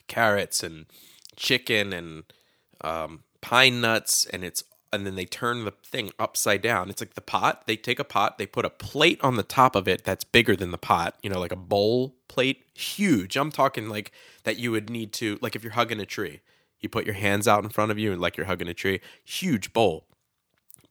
carrots 0.09 0.63
and 0.63 0.87
chicken 1.37 1.93
and 1.93 2.25
um, 2.83 3.23
pine 3.41 3.81
nuts. 3.81 4.27
And 4.27 4.45
it's 4.45 4.65
and 4.93 5.07
then 5.07 5.15
they 5.15 5.25
turn 5.25 5.65
the 5.65 5.73
thing 5.85 6.11
upside 6.19 6.63
down. 6.63 6.89
It's 6.89 7.03
like 7.03 7.15
the 7.15 7.21
pot. 7.21 7.67
They 7.67 7.77
take 7.77 7.99
a 7.99 8.05
pot, 8.05 8.39
they 8.39 8.47
put 8.47 8.65
a 8.65 8.71
plate 8.71 9.21
on 9.23 9.37
the 9.37 9.43
top 9.43 9.77
of 9.77 9.87
it 9.87 10.05
that's 10.05 10.25
bigger 10.25 10.57
than 10.57 10.71
the 10.71 10.79
pot, 10.79 11.17
you 11.23 11.31
know, 11.31 11.41
like 11.41 11.53
a 11.53 11.57
bowl 11.57 12.15
plate, 12.29 12.65
huge. 12.75 13.37
I'm 13.37 13.51
talking 13.51 13.89
like 13.89 14.13
that 14.45 14.59
you 14.59 14.71
would 14.71 14.89
need 14.89 15.13
to, 15.15 15.39
like 15.43 15.57
if 15.57 15.63
you're 15.63 15.73
hugging 15.73 16.01
a 16.01 16.07
tree, 16.07 16.41
you 16.81 16.89
put 16.89 17.05
your 17.05 17.15
hands 17.15 17.49
out 17.49 17.65
in 17.65 17.71
front 17.71 17.91
of 17.91 17.99
you 17.99 18.13
and 18.13 18.21
like 18.21 18.37
you're 18.37 18.47
hugging 18.47 18.69
a 18.69 18.75
tree, 18.75 19.01
huge 19.25 19.73
bowl. 19.73 20.07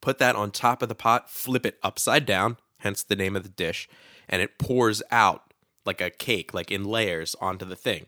Put 0.01 0.19
that 0.19 0.35
on 0.35 0.51
top 0.51 0.81
of 0.81 0.89
the 0.89 0.95
pot, 0.95 1.29
flip 1.29 1.65
it 1.65 1.79
upside 1.81 2.25
down, 2.25 2.57
hence 2.79 3.01
the 3.01 3.15
name 3.15 3.35
of 3.35 3.43
the 3.43 3.49
dish, 3.49 3.89
and 4.29 4.41
it 4.41 4.59
pours 4.59 5.01
out 5.09 5.53
like 5.85 6.01
a 6.01 6.09
cake, 6.09 6.53
like 6.53 6.69
in 6.69 6.83
layers 6.83 7.35
onto 7.41 7.65
the 7.65 7.75
thing. 7.75 8.05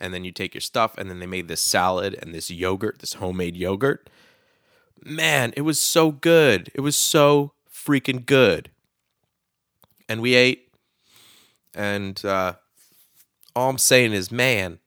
And 0.00 0.14
then 0.14 0.24
you 0.24 0.30
take 0.30 0.54
your 0.54 0.60
stuff, 0.60 0.96
and 0.96 1.10
then 1.10 1.18
they 1.18 1.26
made 1.26 1.48
this 1.48 1.60
salad 1.60 2.16
and 2.20 2.34
this 2.34 2.50
yogurt, 2.50 3.00
this 3.00 3.14
homemade 3.14 3.56
yogurt 3.56 4.08
man, 5.04 5.52
it 5.56 5.62
was 5.62 5.80
so 5.80 6.10
good. 6.10 6.70
It 6.74 6.80
was 6.80 6.96
so 6.96 7.52
freaking 7.72 8.24
good. 8.24 8.70
And 10.08 10.20
we 10.20 10.34
ate, 10.34 10.72
and 11.74 12.22
uh, 12.24 12.54
all 13.54 13.70
I'm 13.70 13.78
saying 13.78 14.12
is, 14.12 14.30
man, 14.30 14.78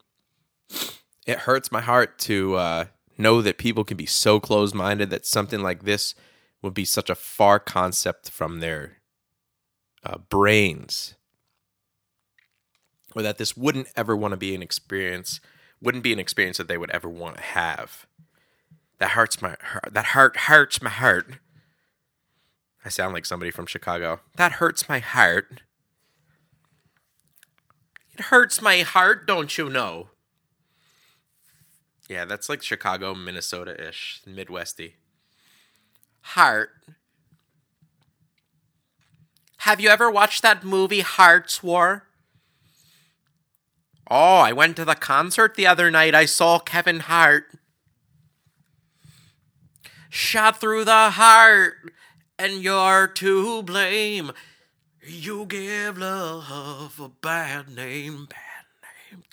it 1.25 1.39
hurts 1.39 1.71
my 1.71 1.81
heart 1.81 2.17
to 2.19 2.55
uh, 2.55 2.85
know 3.17 3.41
that 3.41 3.57
people 3.57 3.83
can 3.83 3.97
be 3.97 4.05
so 4.05 4.39
close 4.39 4.73
minded 4.73 5.09
that 5.11 5.25
something 5.25 5.61
like 5.61 5.83
this 5.83 6.15
would 6.61 6.73
be 6.73 6.85
such 6.85 7.09
a 7.09 7.15
far 7.15 7.59
concept 7.59 8.29
from 8.29 8.59
their 8.59 8.97
uh, 10.03 10.17
brains. 10.29 11.15
Or 13.15 13.21
that 13.21 13.37
this 13.37 13.57
wouldn't 13.57 13.87
ever 13.95 14.15
want 14.15 14.31
to 14.31 14.37
be 14.37 14.55
an 14.55 14.61
experience, 14.61 15.41
wouldn't 15.81 16.03
be 16.03 16.13
an 16.13 16.19
experience 16.19 16.57
that 16.57 16.67
they 16.67 16.77
would 16.77 16.91
ever 16.91 17.09
want 17.09 17.35
to 17.35 17.41
have. 17.41 18.05
That 18.99 19.11
hurts 19.11 19.41
my 19.41 19.55
heart. 19.61 19.93
That 19.93 20.05
heart 20.05 20.37
hurts 20.37 20.81
my 20.81 20.89
heart. 20.89 21.33
I 22.85 22.89
sound 22.89 23.13
like 23.13 23.25
somebody 23.25 23.51
from 23.51 23.65
Chicago. 23.65 24.21
That 24.35 24.53
hurts 24.53 24.87
my 24.87 24.99
heart. 24.99 25.61
It 28.13 28.25
hurts 28.25 28.61
my 28.61 28.81
heart, 28.81 29.25
don't 29.25 29.57
you 29.57 29.69
know? 29.69 30.09
Yeah, 32.09 32.25
that's 32.25 32.49
like 32.49 32.61
Chicago, 32.61 33.15
Minnesota 33.15 33.87
ish, 33.87 34.21
Midwesty. 34.27 34.93
Heart. 36.21 36.71
Have 39.57 39.79
you 39.79 39.89
ever 39.89 40.11
watched 40.11 40.41
that 40.41 40.63
movie 40.63 41.01
Hart's 41.01 41.63
War? 41.63 42.07
Oh, 44.09 44.39
I 44.39 44.51
went 44.51 44.75
to 44.77 44.85
the 44.85 44.95
concert 44.95 45.55
the 45.55 45.67
other 45.67 45.89
night. 45.89 46.15
I 46.15 46.25
saw 46.25 46.59
Kevin 46.59 47.01
Hart. 47.01 47.45
Shot 50.09 50.59
through 50.59 50.83
the 50.83 51.11
heart, 51.11 51.75
and 52.37 52.61
you're 52.61 53.07
to 53.07 53.63
blame. 53.63 54.31
You 55.07 55.45
give 55.45 55.97
love 55.97 56.99
a 56.99 57.09
bad 57.09 57.69
name, 57.69 58.27
bad 58.27 58.65
name. 58.83 59.23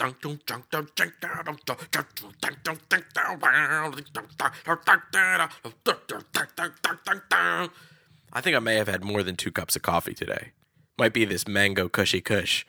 I 8.32 8.40
think 8.40 8.56
I 8.56 8.60
may 8.60 8.76
have 8.76 8.88
had 8.88 9.02
more 9.04 9.22
than 9.22 9.36
two 9.36 9.50
cups 9.50 9.74
of 9.74 9.82
coffee 9.82 10.14
today. 10.14 10.52
Might 10.96 11.12
be 11.12 11.24
this 11.24 11.48
mango 11.48 11.88
cushy 11.88 12.20
cush. 12.20 12.64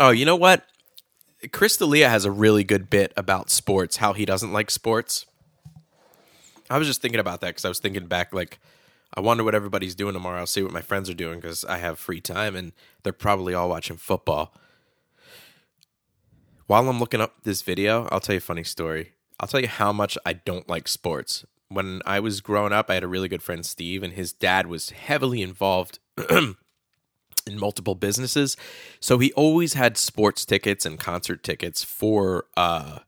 Oh, 0.00 0.10
you 0.10 0.24
know 0.24 0.34
what? 0.34 0.66
Chris 1.52 1.76
D'Elia 1.76 2.08
has 2.08 2.24
a 2.24 2.30
really 2.30 2.64
good 2.64 2.90
bit 2.90 3.12
about 3.16 3.48
sports, 3.48 3.98
how 3.98 4.12
he 4.12 4.24
doesn't 4.24 4.52
like 4.52 4.70
sports. 4.70 5.24
I 6.68 6.78
was 6.78 6.88
just 6.88 7.00
thinking 7.00 7.20
about 7.20 7.40
that 7.42 7.48
because 7.48 7.64
I 7.64 7.68
was 7.68 7.78
thinking 7.78 8.06
back, 8.06 8.34
like, 8.34 8.58
I 9.14 9.20
wonder 9.20 9.44
what 9.44 9.54
everybody's 9.54 9.94
doing 9.94 10.14
tomorrow. 10.14 10.40
I'll 10.40 10.46
see 10.46 10.62
what 10.62 10.72
my 10.72 10.80
friends 10.80 11.08
are 11.08 11.14
doing 11.14 11.38
because 11.38 11.64
I 11.64 11.78
have 11.78 11.98
free 11.98 12.20
time 12.20 12.56
and 12.56 12.72
they're 13.04 13.12
probably 13.12 13.54
all 13.54 13.68
watching 13.68 13.96
football. 13.96 14.52
While 16.66 16.88
I'm 16.88 16.98
looking 16.98 17.20
up 17.20 17.44
this 17.44 17.62
video, 17.62 18.08
I'll 18.10 18.20
tell 18.20 18.34
you 18.34 18.38
a 18.38 18.40
funny 18.40 18.64
story. 18.64 19.12
I'll 19.38 19.46
tell 19.46 19.60
you 19.60 19.68
how 19.68 19.92
much 19.92 20.18
I 20.26 20.32
don't 20.32 20.68
like 20.68 20.88
sports. 20.88 21.44
When 21.68 22.00
I 22.04 22.18
was 22.18 22.40
growing 22.40 22.72
up, 22.72 22.90
I 22.90 22.94
had 22.94 23.04
a 23.04 23.08
really 23.08 23.28
good 23.28 23.42
friend, 23.42 23.64
Steve, 23.64 24.02
and 24.02 24.14
his 24.14 24.32
dad 24.32 24.66
was 24.66 24.90
heavily 24.90 25.40
involved 25.40 25.98
in 27.46 27.58
multiple 27.58 27.94
businesses. 27.94 28.56
So 29.00 29.18
he 29.18 29.32
always 29.32 29.74
had 29.74 29.96
sports 29.96 30.44
tickets 30.44 30.86
and 30.86 30.98
concert 30.98 31.42
tickets 31.42 31.84
for 31.84 32.46
uh 32.56 33.00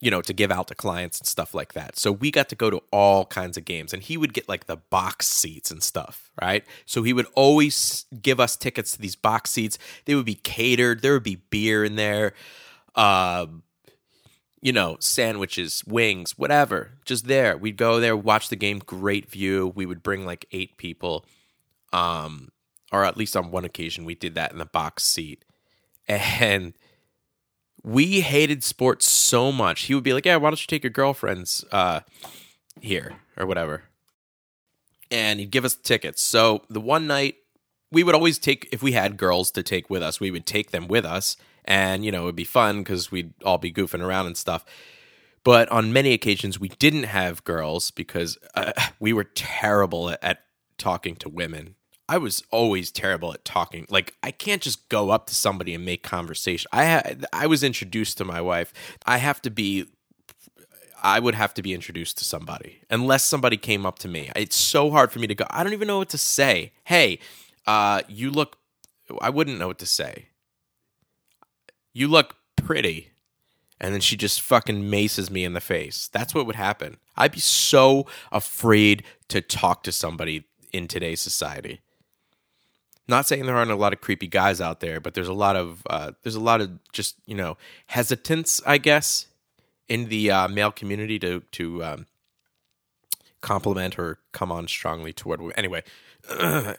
you 0.00 0.10
know, 0.10 0.20
to 0.20 0.32
give 0.32 0.50
out 0.50 0.66
to 0.66 0.74
clients 0.74 1.20
and 1.20 1.28
stuff 1.28 1.54
like 1.54 1.74
that. 1.74 1.96
So 1.96 2.10
we 2.10 2.32
got 2.32 2.48
to 2.48 2.56
go 2.56 2.70
to 2.70 2.82
all 2.90 3.24
kinds 3.24 3.56
of 3.56 3.64
games 3.64 3.94
and 3.94 4.02
he 4.02 4.16
would 4.16 4.32
get 4.32 4.48
like 4.48 4.66
the 4.66 4.76
box 4.76 5.28
seats 5.28 5.70
and 5.70 5.80
stuff, 5.80 6.32
right? 6.42 6.64
So 6.86 7.04
he 7.04 7.12
would 7.12 7.28
always 7.36 8.06
give 8.20 8.40
us 8.40 8.56
tickets 8.56 8.90
to 8.92 9.00
these 9.00 9.14
box 9.14 9.52
seats. 9.52 9.78
They 10.04 10.16
would 10.16 10.26
be 10.26 10.34
catered, 10.34 11.02
there 11.02 11.12
would 11.12 11.22
be 11.22 11.36
beer 11.36 11.84
in 11.84 11.94
there. 11.94 12.32
Uh 12.96 13.46
you 14.62 14.72
know, 14.72 14.96
sandwiches, 15.00 15.82
wings, 15.86 16.38
whatever, 16.38 16.92
just 17.04 17.26
there. 17.26 17.58
We'd 17.58 17.76
go 17.76 17.98
there, 17.98 18.16
watch 18.16 18.48
the 18.48 18.56
game, 18.56 18.78
great 18.78 19.28
view. 19.28 19.72
We 19.74 19.86
would 19.86 20.04
bring 20.04 20.24
like 20.24 20.46
eight 20.52 20.76
people. 20.76 21.26
Um, 21.92 22.51
or 22.92 23.04
at 23.04 23.16
least 23.16 23.36
on 23.36 23.50
one 23.50 23.64
occasion 23.64 24.04
we 24.04 24.14
did 24.14 24.34
that 24.34 24.52
in 24.52 24.58
the 24.58 24.66
box 24.66 25.04
seat. 25.04 25.44
And 26.06 26.74
we 27.82 28.20
hated 28.20 28.62
sports 28.62 29.08
so 29.08 29.50
much. 29.50 29.82
He 29.82 29.94
would 29.94 30.04
be 30.04 30.12
like, 30.12 30.26
"Yeah, 30.26 30.36
why 30.36 30.50
don't 30.50 30.60
you 30.60 30.66
take 30.66 30.84
your 30.84 30.90
girlfriends 30.90 31.64
uh, 31.72 32.00
here 32.80 33.16
or 33.36 33.46
whatever?" 33.46 33.84
And 35.10 35.40
he'd 35.40 35.50
give 35.50 35.64
us 35.64 35.74
tickets. 35.74 36.22
So 36.22 36.64
the 36.68 36.80
one 36.80 37.06
night 37.06 37.36
we 37.90 38.02
would 38.02 38.14
always 38.14 38.38
take 38.38 38.68
if 38.72 38.82
we 38.82 38.92
had 38.92 39.16
girls 39.16 39.50
to 39.52 39.62
take 39.62 39.90
with 39.90 40.02
us, 40.02 40.20
we 40.20 40.30
would 40.30 40.46
take 40.46 40.70
them 40.70 40.88
with 40.88 41.04
us, 41.04 41.36
and 41.64 42.04
you 42.04 42.12
know 42.12 42.24
it'd 42.24 42.36
be 42.36 42.44
fun 42.44 42.78
because 42.78 43.10
we'd 43.10 43.34
all 43.44 43.58
be 43.58 43.72
goofing 43.72 44.04
around 44.04 44.26
and 44.26 44.36
stuff. 44.36 44.64
But 45.44 45.68
on 45.70 45.92
many 45.92 46.12
occasions 46.12 46.60
we 46.60 46.68
didn't 46.68 47.04
have 47.04 47.44
girls 47.44 47.90
because 47.90 48.38
uh, 48.54 48.72
we 49.00 49.12
were 49.12 49.24
terrible 49.24 50.10
at, 50.10 50.22
at 50.22 50.38
talking 50.78 51.16
to 51.16 51.28
women. 51.28 51.74
I 52.08 52.18
was 52.18 52.42
always 52.50 52.90
terrible 52.90 53.32
at 53.32 53.44
talking. 53.44 53.86
Like 53.88 54.14
I 54.22 54.30
can't 54.30 54.62
just 54.62 54.88
go 54.88 55.10
up 55.10 55.26
to 55.28 55.34
somebody 55.34 55.74
and 55.74 55.84
make 55.84 56.02
conversation. 56.02 56.68
I 56.72 56.86
ha- 56.86 57.14
I 57.32 57.46
was 57.46 57.62
introduced 57.62 58.18
to 58.18 58.24
my 58.24 58.40
wife. 58.40 58.72
I 59.06 59.18
have 59.18 59.40
to 59.42 59.50
be 59.50 59.86
I 61.02 61.18
would 61.18 61.34
have 61.34 61.52
to 61.54 61.62
be 61.62 61.74
introduced 61.74 62.18
to 62.18 62.24
somebody 62.24 62.80
unless 62.88 63.24
somebody 63.24 63.56
came 63.56 63.84
up 63.84 63.98
to 64.00 64.08
me. 64.08 64.30
It's 64.36 64.56
so 64.56 64.90
hard 64.90 65.10
for 65.10 65.18
me 65.18 65.26
to 65.26 65.34
go. 65.34 65.44
I 65.50 65.64
don't 65.64 65.72
even 65.72 65.88
know 65.88 65.98
what 65.98 66.10
to 66.10 66.18
say. 66.18 66.72
Hey, 66.84 67.18
uh, 67.66 68.02
you 68.08 68.30
look. 68.30 68.58
I 69.20 69.30
wouldn't 69.30 69.58
know 69.58 69.66
what 69.66 69.80
to 69.80 69.86
say. 69.86 70.28
You 71.92 72.08
look 72.08 72.36
pretty, 72.56 73.10
and 73.80 73.92
then 73.92 74.00
she 74.00 74.16
just 74.16 74.40
fucking 74.40 74.88
maces 74.88 75.30
me 75.30 75.44
in 75.44 75.54
the 75.54 75.60
face. 75.60 76.08
That's 76.08 76.34
what 76.34 76.46
would 76.46 76.56
happen. 76.56 76.98
I'd 77.16 77.32
be 77.32 77.40
so 77.40 78.06
afraid 78.30 79.02
to 79.28 79.40
talk 79.40 79.82
to 79.82 79.92
somebody 79.92 80.44
in 80.72 80.88
today's 80.88 81.20
society 81.20 81.80
not 83.12 83.26
saying 83.26 83.46
there 83.46 83.56
aren't 83.56 83.70
a 83.70 83.76
lot 83.76 83.92
of 83.92 84.00
creepy 84.00 84.26
guys 84.26 84.60
out 84.60 84.80
there, 84.80 84.98
but 84.98 85.14
there's 85.14 85.28
a 85.28 85.32
lot 85.34 85.54
of 85.54 85.82
uh, 85.88 86.12
there's 86.22 86.34
a 86.34 86.40
lot 86.40 86.60
of 86.60 86.70
just 86.92 87.16
you 87.26 87.36
know 87.36 87.56
hesitance, 87.86 88.60
I 88.66 88.78
guess, 88.78 89.26
in 89.88 90.08
the 90.08 90.30
uh, 90.30 90.48
male 90.48 90.72
community 90.72 91.18
to 91.20 91.42
to 91.52 91.84
um, 91.84 92.06
compliment 93.42 93.98
or 93.98 94.18
come 94.32 94.50
on 94.50 94.66
strongly 94.66 95.12
toward. 95.12 95.40
Anyway, 95.56 95.84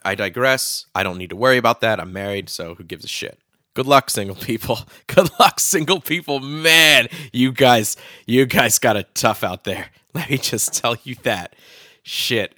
I 0.04 0.16
digress. 0.16 0.88
I 0.96 1.04
don't 1.04 1.18
need 1.20 1.30
to 1.30 1.36
worry 1.36 1.58
about 1.58 1.82
that. 1.82 2.00
I'm 2.00 2.12
married, 2.12 2.50
so 2.50 2.76
who 2.76 2.84
gives 2.84 3.06
a 3.06 3.08
shit? 3.08 3.40
Good 3.76 3.86
luck, 3.88 4.10
single 4.10 4.36
people. 4.36 4.80
Good 5.08 5.30
luck, 5.40 5.60
single 5.60 6.00
people. 6.00 6.40
Man, 6.40 7.08
you 7.32 7.52
guys, 7.52 7.96
you 8.26 8.46
guys 8.46 8.80
got 8.80 8.98
it 8.98 9.14
tough 9.14 9.44
out 9.44 9.64
there. 9.64 9.90
Let 10.14 10.30
me 10.30 10.38
just 10.38 10.74
tell 10.74 10.96
you 11.04 11.16
that. 11.24 11.56
Shit. 12.04 12.56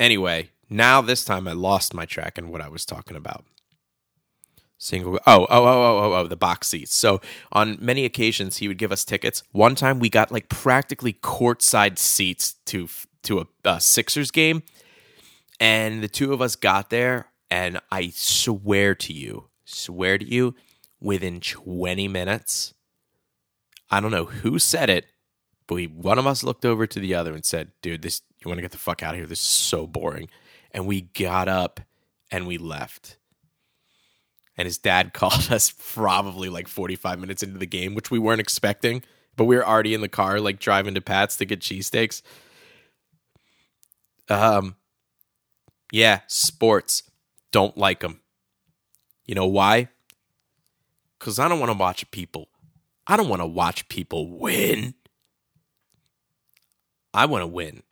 Anyway, 0.00 0.50
now 0.68 1.00
this 1.00 1.24
time 1.24 1.48
I 1.48 1.52
lost 1.52 1.94
my 1.94 2.04
track 2.04 2.38
and 2.38 2.50
what 2.50 2.60
I 2.60 2.68
was 2.68 2.84
talking 2.84 3.16
about. 3.16 3.44
Single 4.80 5.14
oh, 5.14 5.20
oh, 5.26 5.46
oh, 5.50 5.66
oh, 5.66 5.98
oh, 5.98 6.12
oh, 6.14 6.26
the 6.28 6.36
box 6.36 6.68
seats. 6.68 6.94
So 6.94 7.20
on 7.50 7.78
many 7.80 8.04
occasions 8.04 8.58
he 8.58 8.68
would 8.68 8.78
give 8.78 8.92
us 8.92 9.04
tickets. 9.04 9.42
One 9.50 9.74
time 9.74 9.98
we 9.98 10.08
got 10.08 10.30
like 10.30 10.48
practically 10.48 11.14
courtside 11.14 11.98
seats 11.98 12.54
to 12.66 12.88
to 13.24 13.40
a, 13.40 13.46
a 13.64 13.80
Sixers 13.80 14.30
game. 14.30 14.62
And 15.60 16.02
the 16.02 16.08
two 16.08 16.32
of 16.32 16.40
us 16.40 16.54
got 16.54 16.90
there, 16.90 17.26
and 17.50 17.80
I 17.90 18.10
swear 18.14 18.94
to 18.94 19.12
you, 19.12 19.48
swear 19.64 20.16
to 20.16 20.24
you, 20.24 20.54
within 21.00 21.40
20 21.40 22.06
minutes, 22.06 22.74
I 23.90 24.00
don't 24.00 24.12
know 24.12 24.26
who 24.26 24.60
said 24.60 24.88
it, 24.88 25.06
but 25.66 25.74
we, 25.74 25.86
one 25.86 26.18
of 26.18 26.28
us 26.28 26.44
looked 26.44 26.64
over 26.64 26.86
to 26.86 27.00
the 27.00 27.14
other 27.14 27.34
and 27.34 27.44
said, 27.44 27.72
Dude, 27.82 28.02
this, 28.02 28.22
you 28.38 28.48
want 28.48 28.58
to 28.58 28.62
get 28.62 28.70
the 28.70 28.78
fuck 28.78 29.02
out 29.02 29.14
of 29.14 29.18
here? 29.18 29.26
This 29.26 29.40
is 29.40 29.48
so 29.48 29.86
boring 29.86 30.28
and 30.78 30.86
we 30.86 31.00
got 31.00 31.48
up 31.48 31.80
and 32.30 32.46
we 32.46 32.56
left. 32.56 33.16
And 34.56 34.64
his 34.64 34.78
dad 34.78 35.12
called 35.12 35.50
us 35.50 35.74
probably 35.76 36.48
like 36.48 36.68
45 36.68 37.18
minutes 37.18 37.42
into 37.42 37.58
the 37.58 37.66
game, 37.66 37.96
which 37.96 38.12
we 38.12 38.20
weren't 38.20 38.40
expecting, 38.40 39.02
but 39.34 39.46
we 39.46 39.56
were 39.56 39.66
already 39.66 39.92
in 39.92 40.02
the 40.02 40.08
car, 40.08 40.40
like 40.40 40.60
driving 40.60 40.94
to 40.94 41.00
Pat's 41.00 41.36
to 41.38 41.44
get 41.44 41.58
cheesesteaks. 41.58 42.22
Um, 44.28 44.76
yeah, 45.90 46.20
sports. 46.28 47.02
Don't 47.50 47.76
like 47.76 47.98
them. 47.98 48.20
You 49.24 49.34
know 49.34 49.46
why? 49.46 49.88
Because 51.18 51.40
I 51.40 51.48
don't 51.48 51.58
want 51.58 51.72
to 51.72 51.78
watch 51.78 52.08
people. 52.12 52.50
I 53.04 53.16
don't 53.16 53.28
want 53.28 53.42
to 53.42 53.46
watch 53.46 53.88
people 53.88 54.38
win. 54.38 54.94
I 57.12 57.26
want 57.26 57.42
to 57.42 57.48
win. 57.48 57.82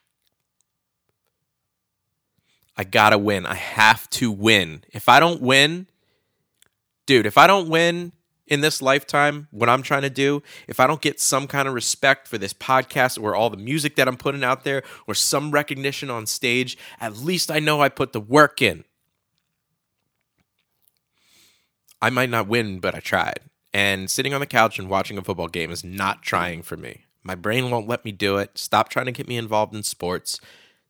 I 2.76 2.84
gotta 2.84 3.18
win. 3.18 3.46
I 3.46 3.54
have 3.54 4.08
to 4.10 4.30
win. 4.30 4.84
If 4.92 5.08
I 5.08 5.20
don't 5.20 5.40
win, 5.40 5.86
dude, 7.06 7.26
if 7.26 7.38
I 7.38 7.46
don't 7.46 7.68
win 7.68 8.12
in 8.46 8.60
this 8.60 8.80
lifetime, 8.80 9.48
what 9.50 9.68
I'm 9.68 9.82
trying 9.82 10.02
to 10.02 10.10
do, 10.10 10.42
if 10.68 10.78
I 10.78 10.86
don't 10.86 11.00
get 11.00 11.20
some 11.20 11.46
kind 11.46 11.66
of 11.66 11.74
respect 11.74 12.28
for 12.28 12.38
this 12.38 12.52
podcast 12.52 13.20
or 13.20 13.34
all 13.34 13.50
the 13.50 13.56
music 13.56 13.96
that 13.96 14.06
I'm 14.06 14.16
putting 14.16 14.44
out 14.44 14.64
there 14.64 14.82
or 15.06 15.14
some 15.14 15.50
recognition 15.50 16.10
on 16.10 16.26
stage, 16.26 16.76
at 17.00 17.16
least 17.16 17.50
I 17.50 17.58
know 17.58 17.80
I 17.80 17.88
put 17.88 18.12
the 18.12 18.20
work 18.20 18.60
in. 18.62 18.84
I 22.00 22.10
might 22.10 22.30
not 22.30 22.46
win, 22.46 22.78
but 22.78 22.94
I 22.94 23.00
tried. 23.00 23.40
And 23.72 24.10
sitting 24.10 24.32
on 24.32 24.40
the 24.40 24.46
couch 24.46 24.78
and 24.78 24.88
watching 24.88 25.18
a 25.18 25.22
football 25.22 25.48
game 25.48 25.70
is 25.70 25.82
not 25.82 26.22
trying 26.22 26.62
for 26.62 26.76
me. 26.76 27.04
My 27.22 27.34
brain 27.34 27.70
won't 27.70 27.88
let 27.88 28.04
me 28.04 28.12
do 28.12 28.36
it. 28.36 28.56
Stop 28.56 28.88
trying 28.88 29.06
to 29.06 29.12
get 29.12 29.26
me 29.26 29.36
involved 29.36 29.74
in 29.74 29.82
sports. 29.82 30.40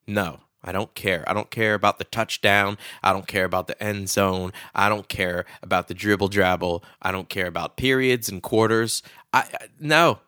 No, 0.06 0.40
I 0.66 0.72
don't 0.72 0.92
care. 0.94 1.24
I 1.26 1.32
don't 1.32 1.50
care 1.50 1.74
about 1.74 1.98
the 1.98 2.04
touchdown. 2.04 2.76
I 3.02 3.12
don't 3.12 3.26
care 3.26 3.44
about 3.44 3.68
the 3.68 3.80
end 3.82 4.08
zone. 4.10 4.52
I 4.74 4.88
don't 4.88 5.08
care 5.08 5.44
about 5.62 5.88
the 5.88 5.94
dribble 5.94 6.28
drabble. 6.28 6.82
I 7.00 7.12
don't 7.12 7.28
care 7.28 7.46
about 7.46 7.76
periods 7.76 8.28
and 8.28 8.42
quarters. 8.42 9.02
I, 9.32 9.40
I 9.40 9.66
no. 9.78 10.20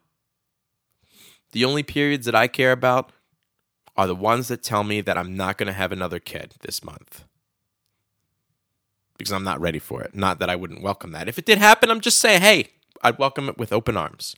The 1.53 1.65
only 1.65 1.83
periods 1.83 2.27
that 2.27 2.35
I 2.35 2.47
care 2.47 2.73
about 2.73 3.11
are 3.97 4.07
the 4.07 4.15
ones 4.15 4.49
that 4.49 4.63
tell 4.63 4.85
me 4.85 5.01
that 5.01 5.19
I'm 5.19 5.37
not 5.37 5.59
going 5.59 5.67
to 5.67 5.73
have 5.73 5.91
another 5.93 6.21
kid 6.21 6.55
this 6.61 6.85
month. 6.85 7.25
Because 9.17 9.33
I'm 9.33 9.45
not 9.45 9.61
ready 9.61 9.81
for 9.81 10.03
it. 10.03 10.15
Not 10.15 10.39
that 10.39 10.49
I 10.49 10.55
wouldn't 10.55 10.83
welcome 10.83 11.11
that. 11.13 11.27
If 11.27 11.39
it 11.39 11.47
did 11.47 11.59
happen, 11.59 11.91
I'm 11.91 12.01
just 12.01 12.21
saying, 12.21 12.43
hey, 12.43 12.69
I'd 13.03 13.19
welcome 13.19 13.49
it 13.49 13.59
with 13.59 13.73
open 13.73 13.97
arms. 13.97 14.37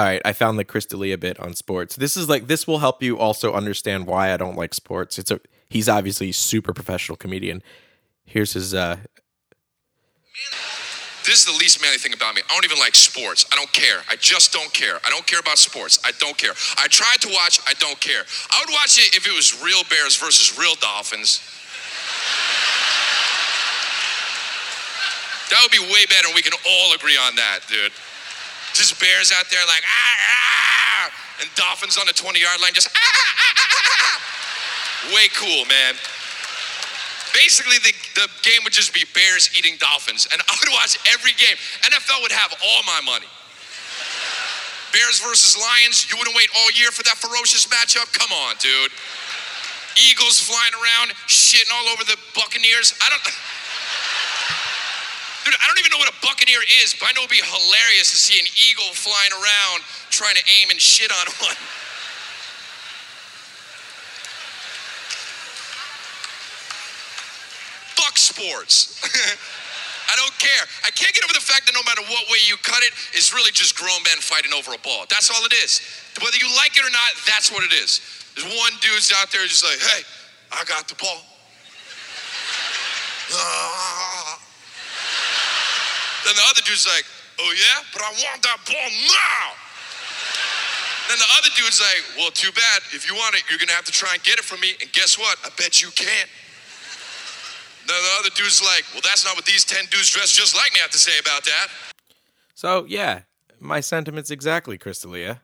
All 0.00 0.06
right, 0.06 0.22
I 0.24 0.32
found 0.32 0.58
the 0.58 0.64
Chris 0.64 0.86
D'Elia 0.86 1.18
bit 1.18 1.38
on 1.38 1.52
sports. 1.52 1.94
This 1.94 2.16
is 2.16 2.26
like 2.26 2.46
this 2.46 2.66
will 2.66 2.78
help 2.78 3.02
you 3.02 3.18
also 3.18 3.52
understand 3.52 4.06
why 4.06 4.32
I 4.32 4.38
don't 4.38 4.56
like 4.56 4.72
sports. 4.72 5.18
It's 5.18 5.30
a 5.30 5.40
he's 5.68 5.90
obviously 5.90 6.32
super 6.32 6.72
professional 6.72 7.16
comedian. 7.16 7.62
Here's 8.24 8.54
his 8.54 8.72
uh 8.72 8.96
This 11.26 11.40
is 11.40 11.44
the 11.44 11.52
least 11.52 11.82
manly 11.82 11.98
thing 11.98 12.14
about 12.14 12.34
me. 12.34 12.40
I 12.48 12.54
don't 12.54 12.64
even 12.64 12.78
like 12.78 12.94
sports. 12.94 13.44
I 13.52 13.56
don't 13.56 13.70
care. 13.74 14.00
I 14.08 14.16
just 14.16 14.54
don't 14.54 14.72
care. 14.72 14.96
I 15.04 15.10
don't 15.10 15.26
care 15.26 15.38
about 15.38 15.58
sports. 15.58 16.00
I 16.02 16.12
don't 16.18 16.38
care. 16.38 16.52
I 16.78 16.86
tried 16.88 17.20
to 17.20 17.28
watch. 17.28 17.60
I 17.68 17.74
don't 17.74 18.00
care. 18.00 18.24
I 18.50 18.64
would 18.64 18.72
watch 18.72 18.96
it 18.96 19.14
if 19.14 19.26
it 19.28 19.36
was 19.36 19.62
real 19.62 19.84
Bears 19.90 20.16
versus 20.16 20.58
real 20.58 20.76
Dolphins. 20.76 21.40
That 25.50 25.60
would 25.60 25.72
be 25.72 25.92
way 25.92 26.06
better, 26.08 26.28
we 26.34 26.40
can 26.40 26.54
all 26.64 26.94
agree 26.94 27.18
on 27.18 27.36
that, 27.36 27.60
dude. 27.68 27.92
Just 28.74 28.98
Bears 29.00 29.32
out 29.32 29.50
there 29.50 29.64
like, 29.66 29.82
ah, 29.84 30.16
ah, 30.30 31.10
and 31.42 31.48
Dolphins 31.54 31.98
on 31.98 32.06
the 32.06 32.12
20 32.12 32.38
yard 32.38 32.60
line 32.60 32.72
just, 32.72 32.88
ah, 32.88 32.98
ah, 32.98 33.34
ah, 33.36 33.54
ah, 33.54 33.86
ah. 34.00 35.14
Way 35.16 35.26
cool, 35.34 35.64
man. 35.66 35.96
Basically, 37.32 37.78
the, 37.78 37.94
the 38.18 38.26
game 38.42 38.60
would 38.64 38.74
just 38.74 38.92
be 38.92 39.06
Bears 39.14 39.50
eating 39.56 39.78
Dolphins, 39.78 40.26
and 40.32 40.42
I 40.42 40.52
would 40.58 40.70
watch 40.74 40.98
every 41.14 41.32
game. 41.38 41.56
NFL 41.86 42.22
would 42.22 42.34
have 42.34 42.52
all 42.58 42.82
my 42.82 43.00
money. 43.06 43.30
Bears 44.92 45.22
versus 45.22 45.54
Lions, 45.54 46.10
you 46.10 46.18
wouldn't 46.18 46.34
wait 46.34 46.50
all 46.58 46.70
year 46.74 46.90
for 46.90 47.06
that 47.06 47.14
ferocious 47.14 47.66
matchup? 47.70 48.10
Come 48.12 48.34
on, 48.34 48.58
dude. 48.58 48.90
Eagles 49.94 50.42
flying 50.42 50.74
around, 50.74 51.14
shitting 51.30 51.70
all 51.70 51.86
over 51.94 52.02
the 52.02 52.18
Buccaneers. 52.34 52.94
I 52.98 53.10
don't. 53.10 53.22
Dude, 55.44 55.56
I 55.56 55.64
don't 55.66 55.78
even 55.80 55.90
know 55.90 55.98
what 55.98 56.12
a 56.12 56.18
Buccaneer 56.20 56.60
is, 56.84 56.92
but 56.98 57.08
I 57.08 57.12
know 57.16 57.24
it'd 57.24 57.32
be 57.32 57.40
hilarious 57.40 58.12
to 58.12 58.18
see 58.20 58.36
an 58.36 58.48
eagle 58.52 58.92
flying 58.92 59.32
around 59.32 59.82
trying 60.12 60.36
to 60.36 60.44
aim 60.60 60.68
and 60.68 60.80
shit 60.80 61.08
on 61.08 61.26
one. 61.40 61.56
Fuck 67.96 68.16
sports. 68.20 69.00
I 70.10 70.16
don't 70.16 70.36
care. 70.42 70.64
I 70.84 70.90
can't 70.90 71.14
get 71.14 71.22
over 71.22 71.32
the 71.32 71.44
fact 71.44 71.70
that 71.70 71.72
no 71.72 71.86
matter 71.86 72.02
what 72.10 72.26
way 72.28 72.42
you 72.44 72.58
cut 72.66 72.82
it, 72.82 72.92
it's 73.14 73.32
really 73.32 73.52
just 73.52 73.78
grown 73.78 74.02
men 74.02 74.18
fighting 74.18 74.52
over 74.52 74.74
a 74.74 74.80
ball. 74.82 75.06
That's 75.08 75.30
all 75.30 75.44
it 75.46 75.54
is. 75.54 75.80
Whether 76.18 76.36
you 76.36 76.50
like 76.58 76.76
it 76.76 76.82
or 76.82 76.90
not, 76.90 77.14
that's 77.30 77.52
what 77.52 77.62
it 77.62 77.72
is. 77.72 78.02
There's 78.34 78.50
one 78.58 78.72
dude's 78.82 79.12
out 79.14 79.30
there 79.30 79.46
just 79.46 79.62
like, 79.62 79.78
hey, 79.78 80.02
I 80.50 80.64
got 80.64 80.88
the 80.88 80.96
ball. 80.96 81.22
Ah. 83.32 83.86
Then 86.30 86.38
the 86.38 86.46
other 86.48 86.62
dude's 86.62 86.86
like, 86.86 87.02
oh 87.40 87.52
yeah, 87.58 87.82
but 87.92 88.02
I 88.02 88.10
want 88.22 88.40
that 88.46 88.62
ball 88.62 88.90
now. 89.10 89.50
Then 91.08 91.18
the 91.18 91.26
other 91.42 91.50
dude's 91.58 91.82
like, 91.82 92.06
well, 92.16 92.30
too 92.30 92.52
bad. 92.52 92.82
If 92.94 93.10
you 93.10 93.16
want 93.16 93.34
it, 93.34 93.42
you're 93.50 93.58
gonna 93.58 93.72
have 93.72 93.84
to 93.86 93.90
try 93.90 94.14
and 94.14 94.22
get 94.22 94.38
it 94.38 94.44
from 94.44 94.60
me. 94.60 94.74
And 94.80 94.92
guess 94.92 95.18
what? 95.18 95.38
I 95.42 95.48
bet 95.58 95.82
you 95.82 95.88
can't. 95.96 96.30
Then 97.88 97.96
the 97.98 98.14
other 98.20 98.30
dude's 98.36 98.62
like, 98.62 98.84
well, 98.92 99.02
that's 99.02 99.24
not 99.24 99.34
what 99.34 99.44
these 99.44 99.64
10 99.64 99.86
dudes 99.90 100.10
dressed 100.10 100.38
just 100.38 100.54
like 100.54 100.72
me 100.72 100.78
have 100.78 100.92
to 100.92 100.98
say 100.98 101.18
about 101.18 101.42
that. 101.46 101.66
So 102.54 102.86
yeah, 102.86 103.22
my 103.58 103.80
sentiments 103.80 104.30
exactly, 104.30 104.78
Chris 104.78 105.00
D'Elia. 105.00 105.42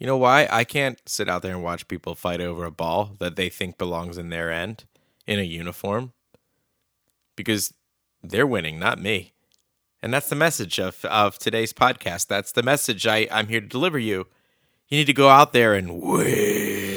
You 0.00 0.08
know 0.08 0.16
why? 0.16 0.48
I 0.50 0.64
can't 0.64 1.00
sit 1.06 1.28
out 1.28 1.42
there 1.42 1.54
and 1.54 1.62
watch 1.62 1.86
people 1.86 2.16
fight 2.16 2.40
over 2.40 2.64
a 2.64 2.72
ball 2.72 3.14
that 3.20 3.36
they 3.36 3.48
think 3.48 3.78
belongs 3.78 4.18
in 4.18 4.30
their 4.30 4.50
end 4.50 4.86
in 5.28 5.38
a 5.38 5.44
uniform. 5.44 6.12
Because 7.36 7.72
they're 8.20 8.48
winning, 8.48 8.80
not 8.80 9.00
me. 9.00 9.32
And 10.02 10.14
that's 10.14 10.28
the 10.28 10.36
message 10.36 10.78
of, 10.78 11.04
of 11.04 11.38
today's 11.38 11.72
podcast. 11.72 12.26
That's 12.26 12.52
the 12.52 12.62
message 12.62 13.06
I, 13.06 13.28
I'm 13.30 13.48
here 13.48 13.60
to 13.60 13.66
deliver 13.66 13.98
you. 13.98 14.26
You 14.88 14.98
need 14.98 15.06
to 15.06 15.12
go 15.12 15.28
out 15.28 15.52
there 15.52 15.74
and 15.74 16.00
win. 16.02 16.89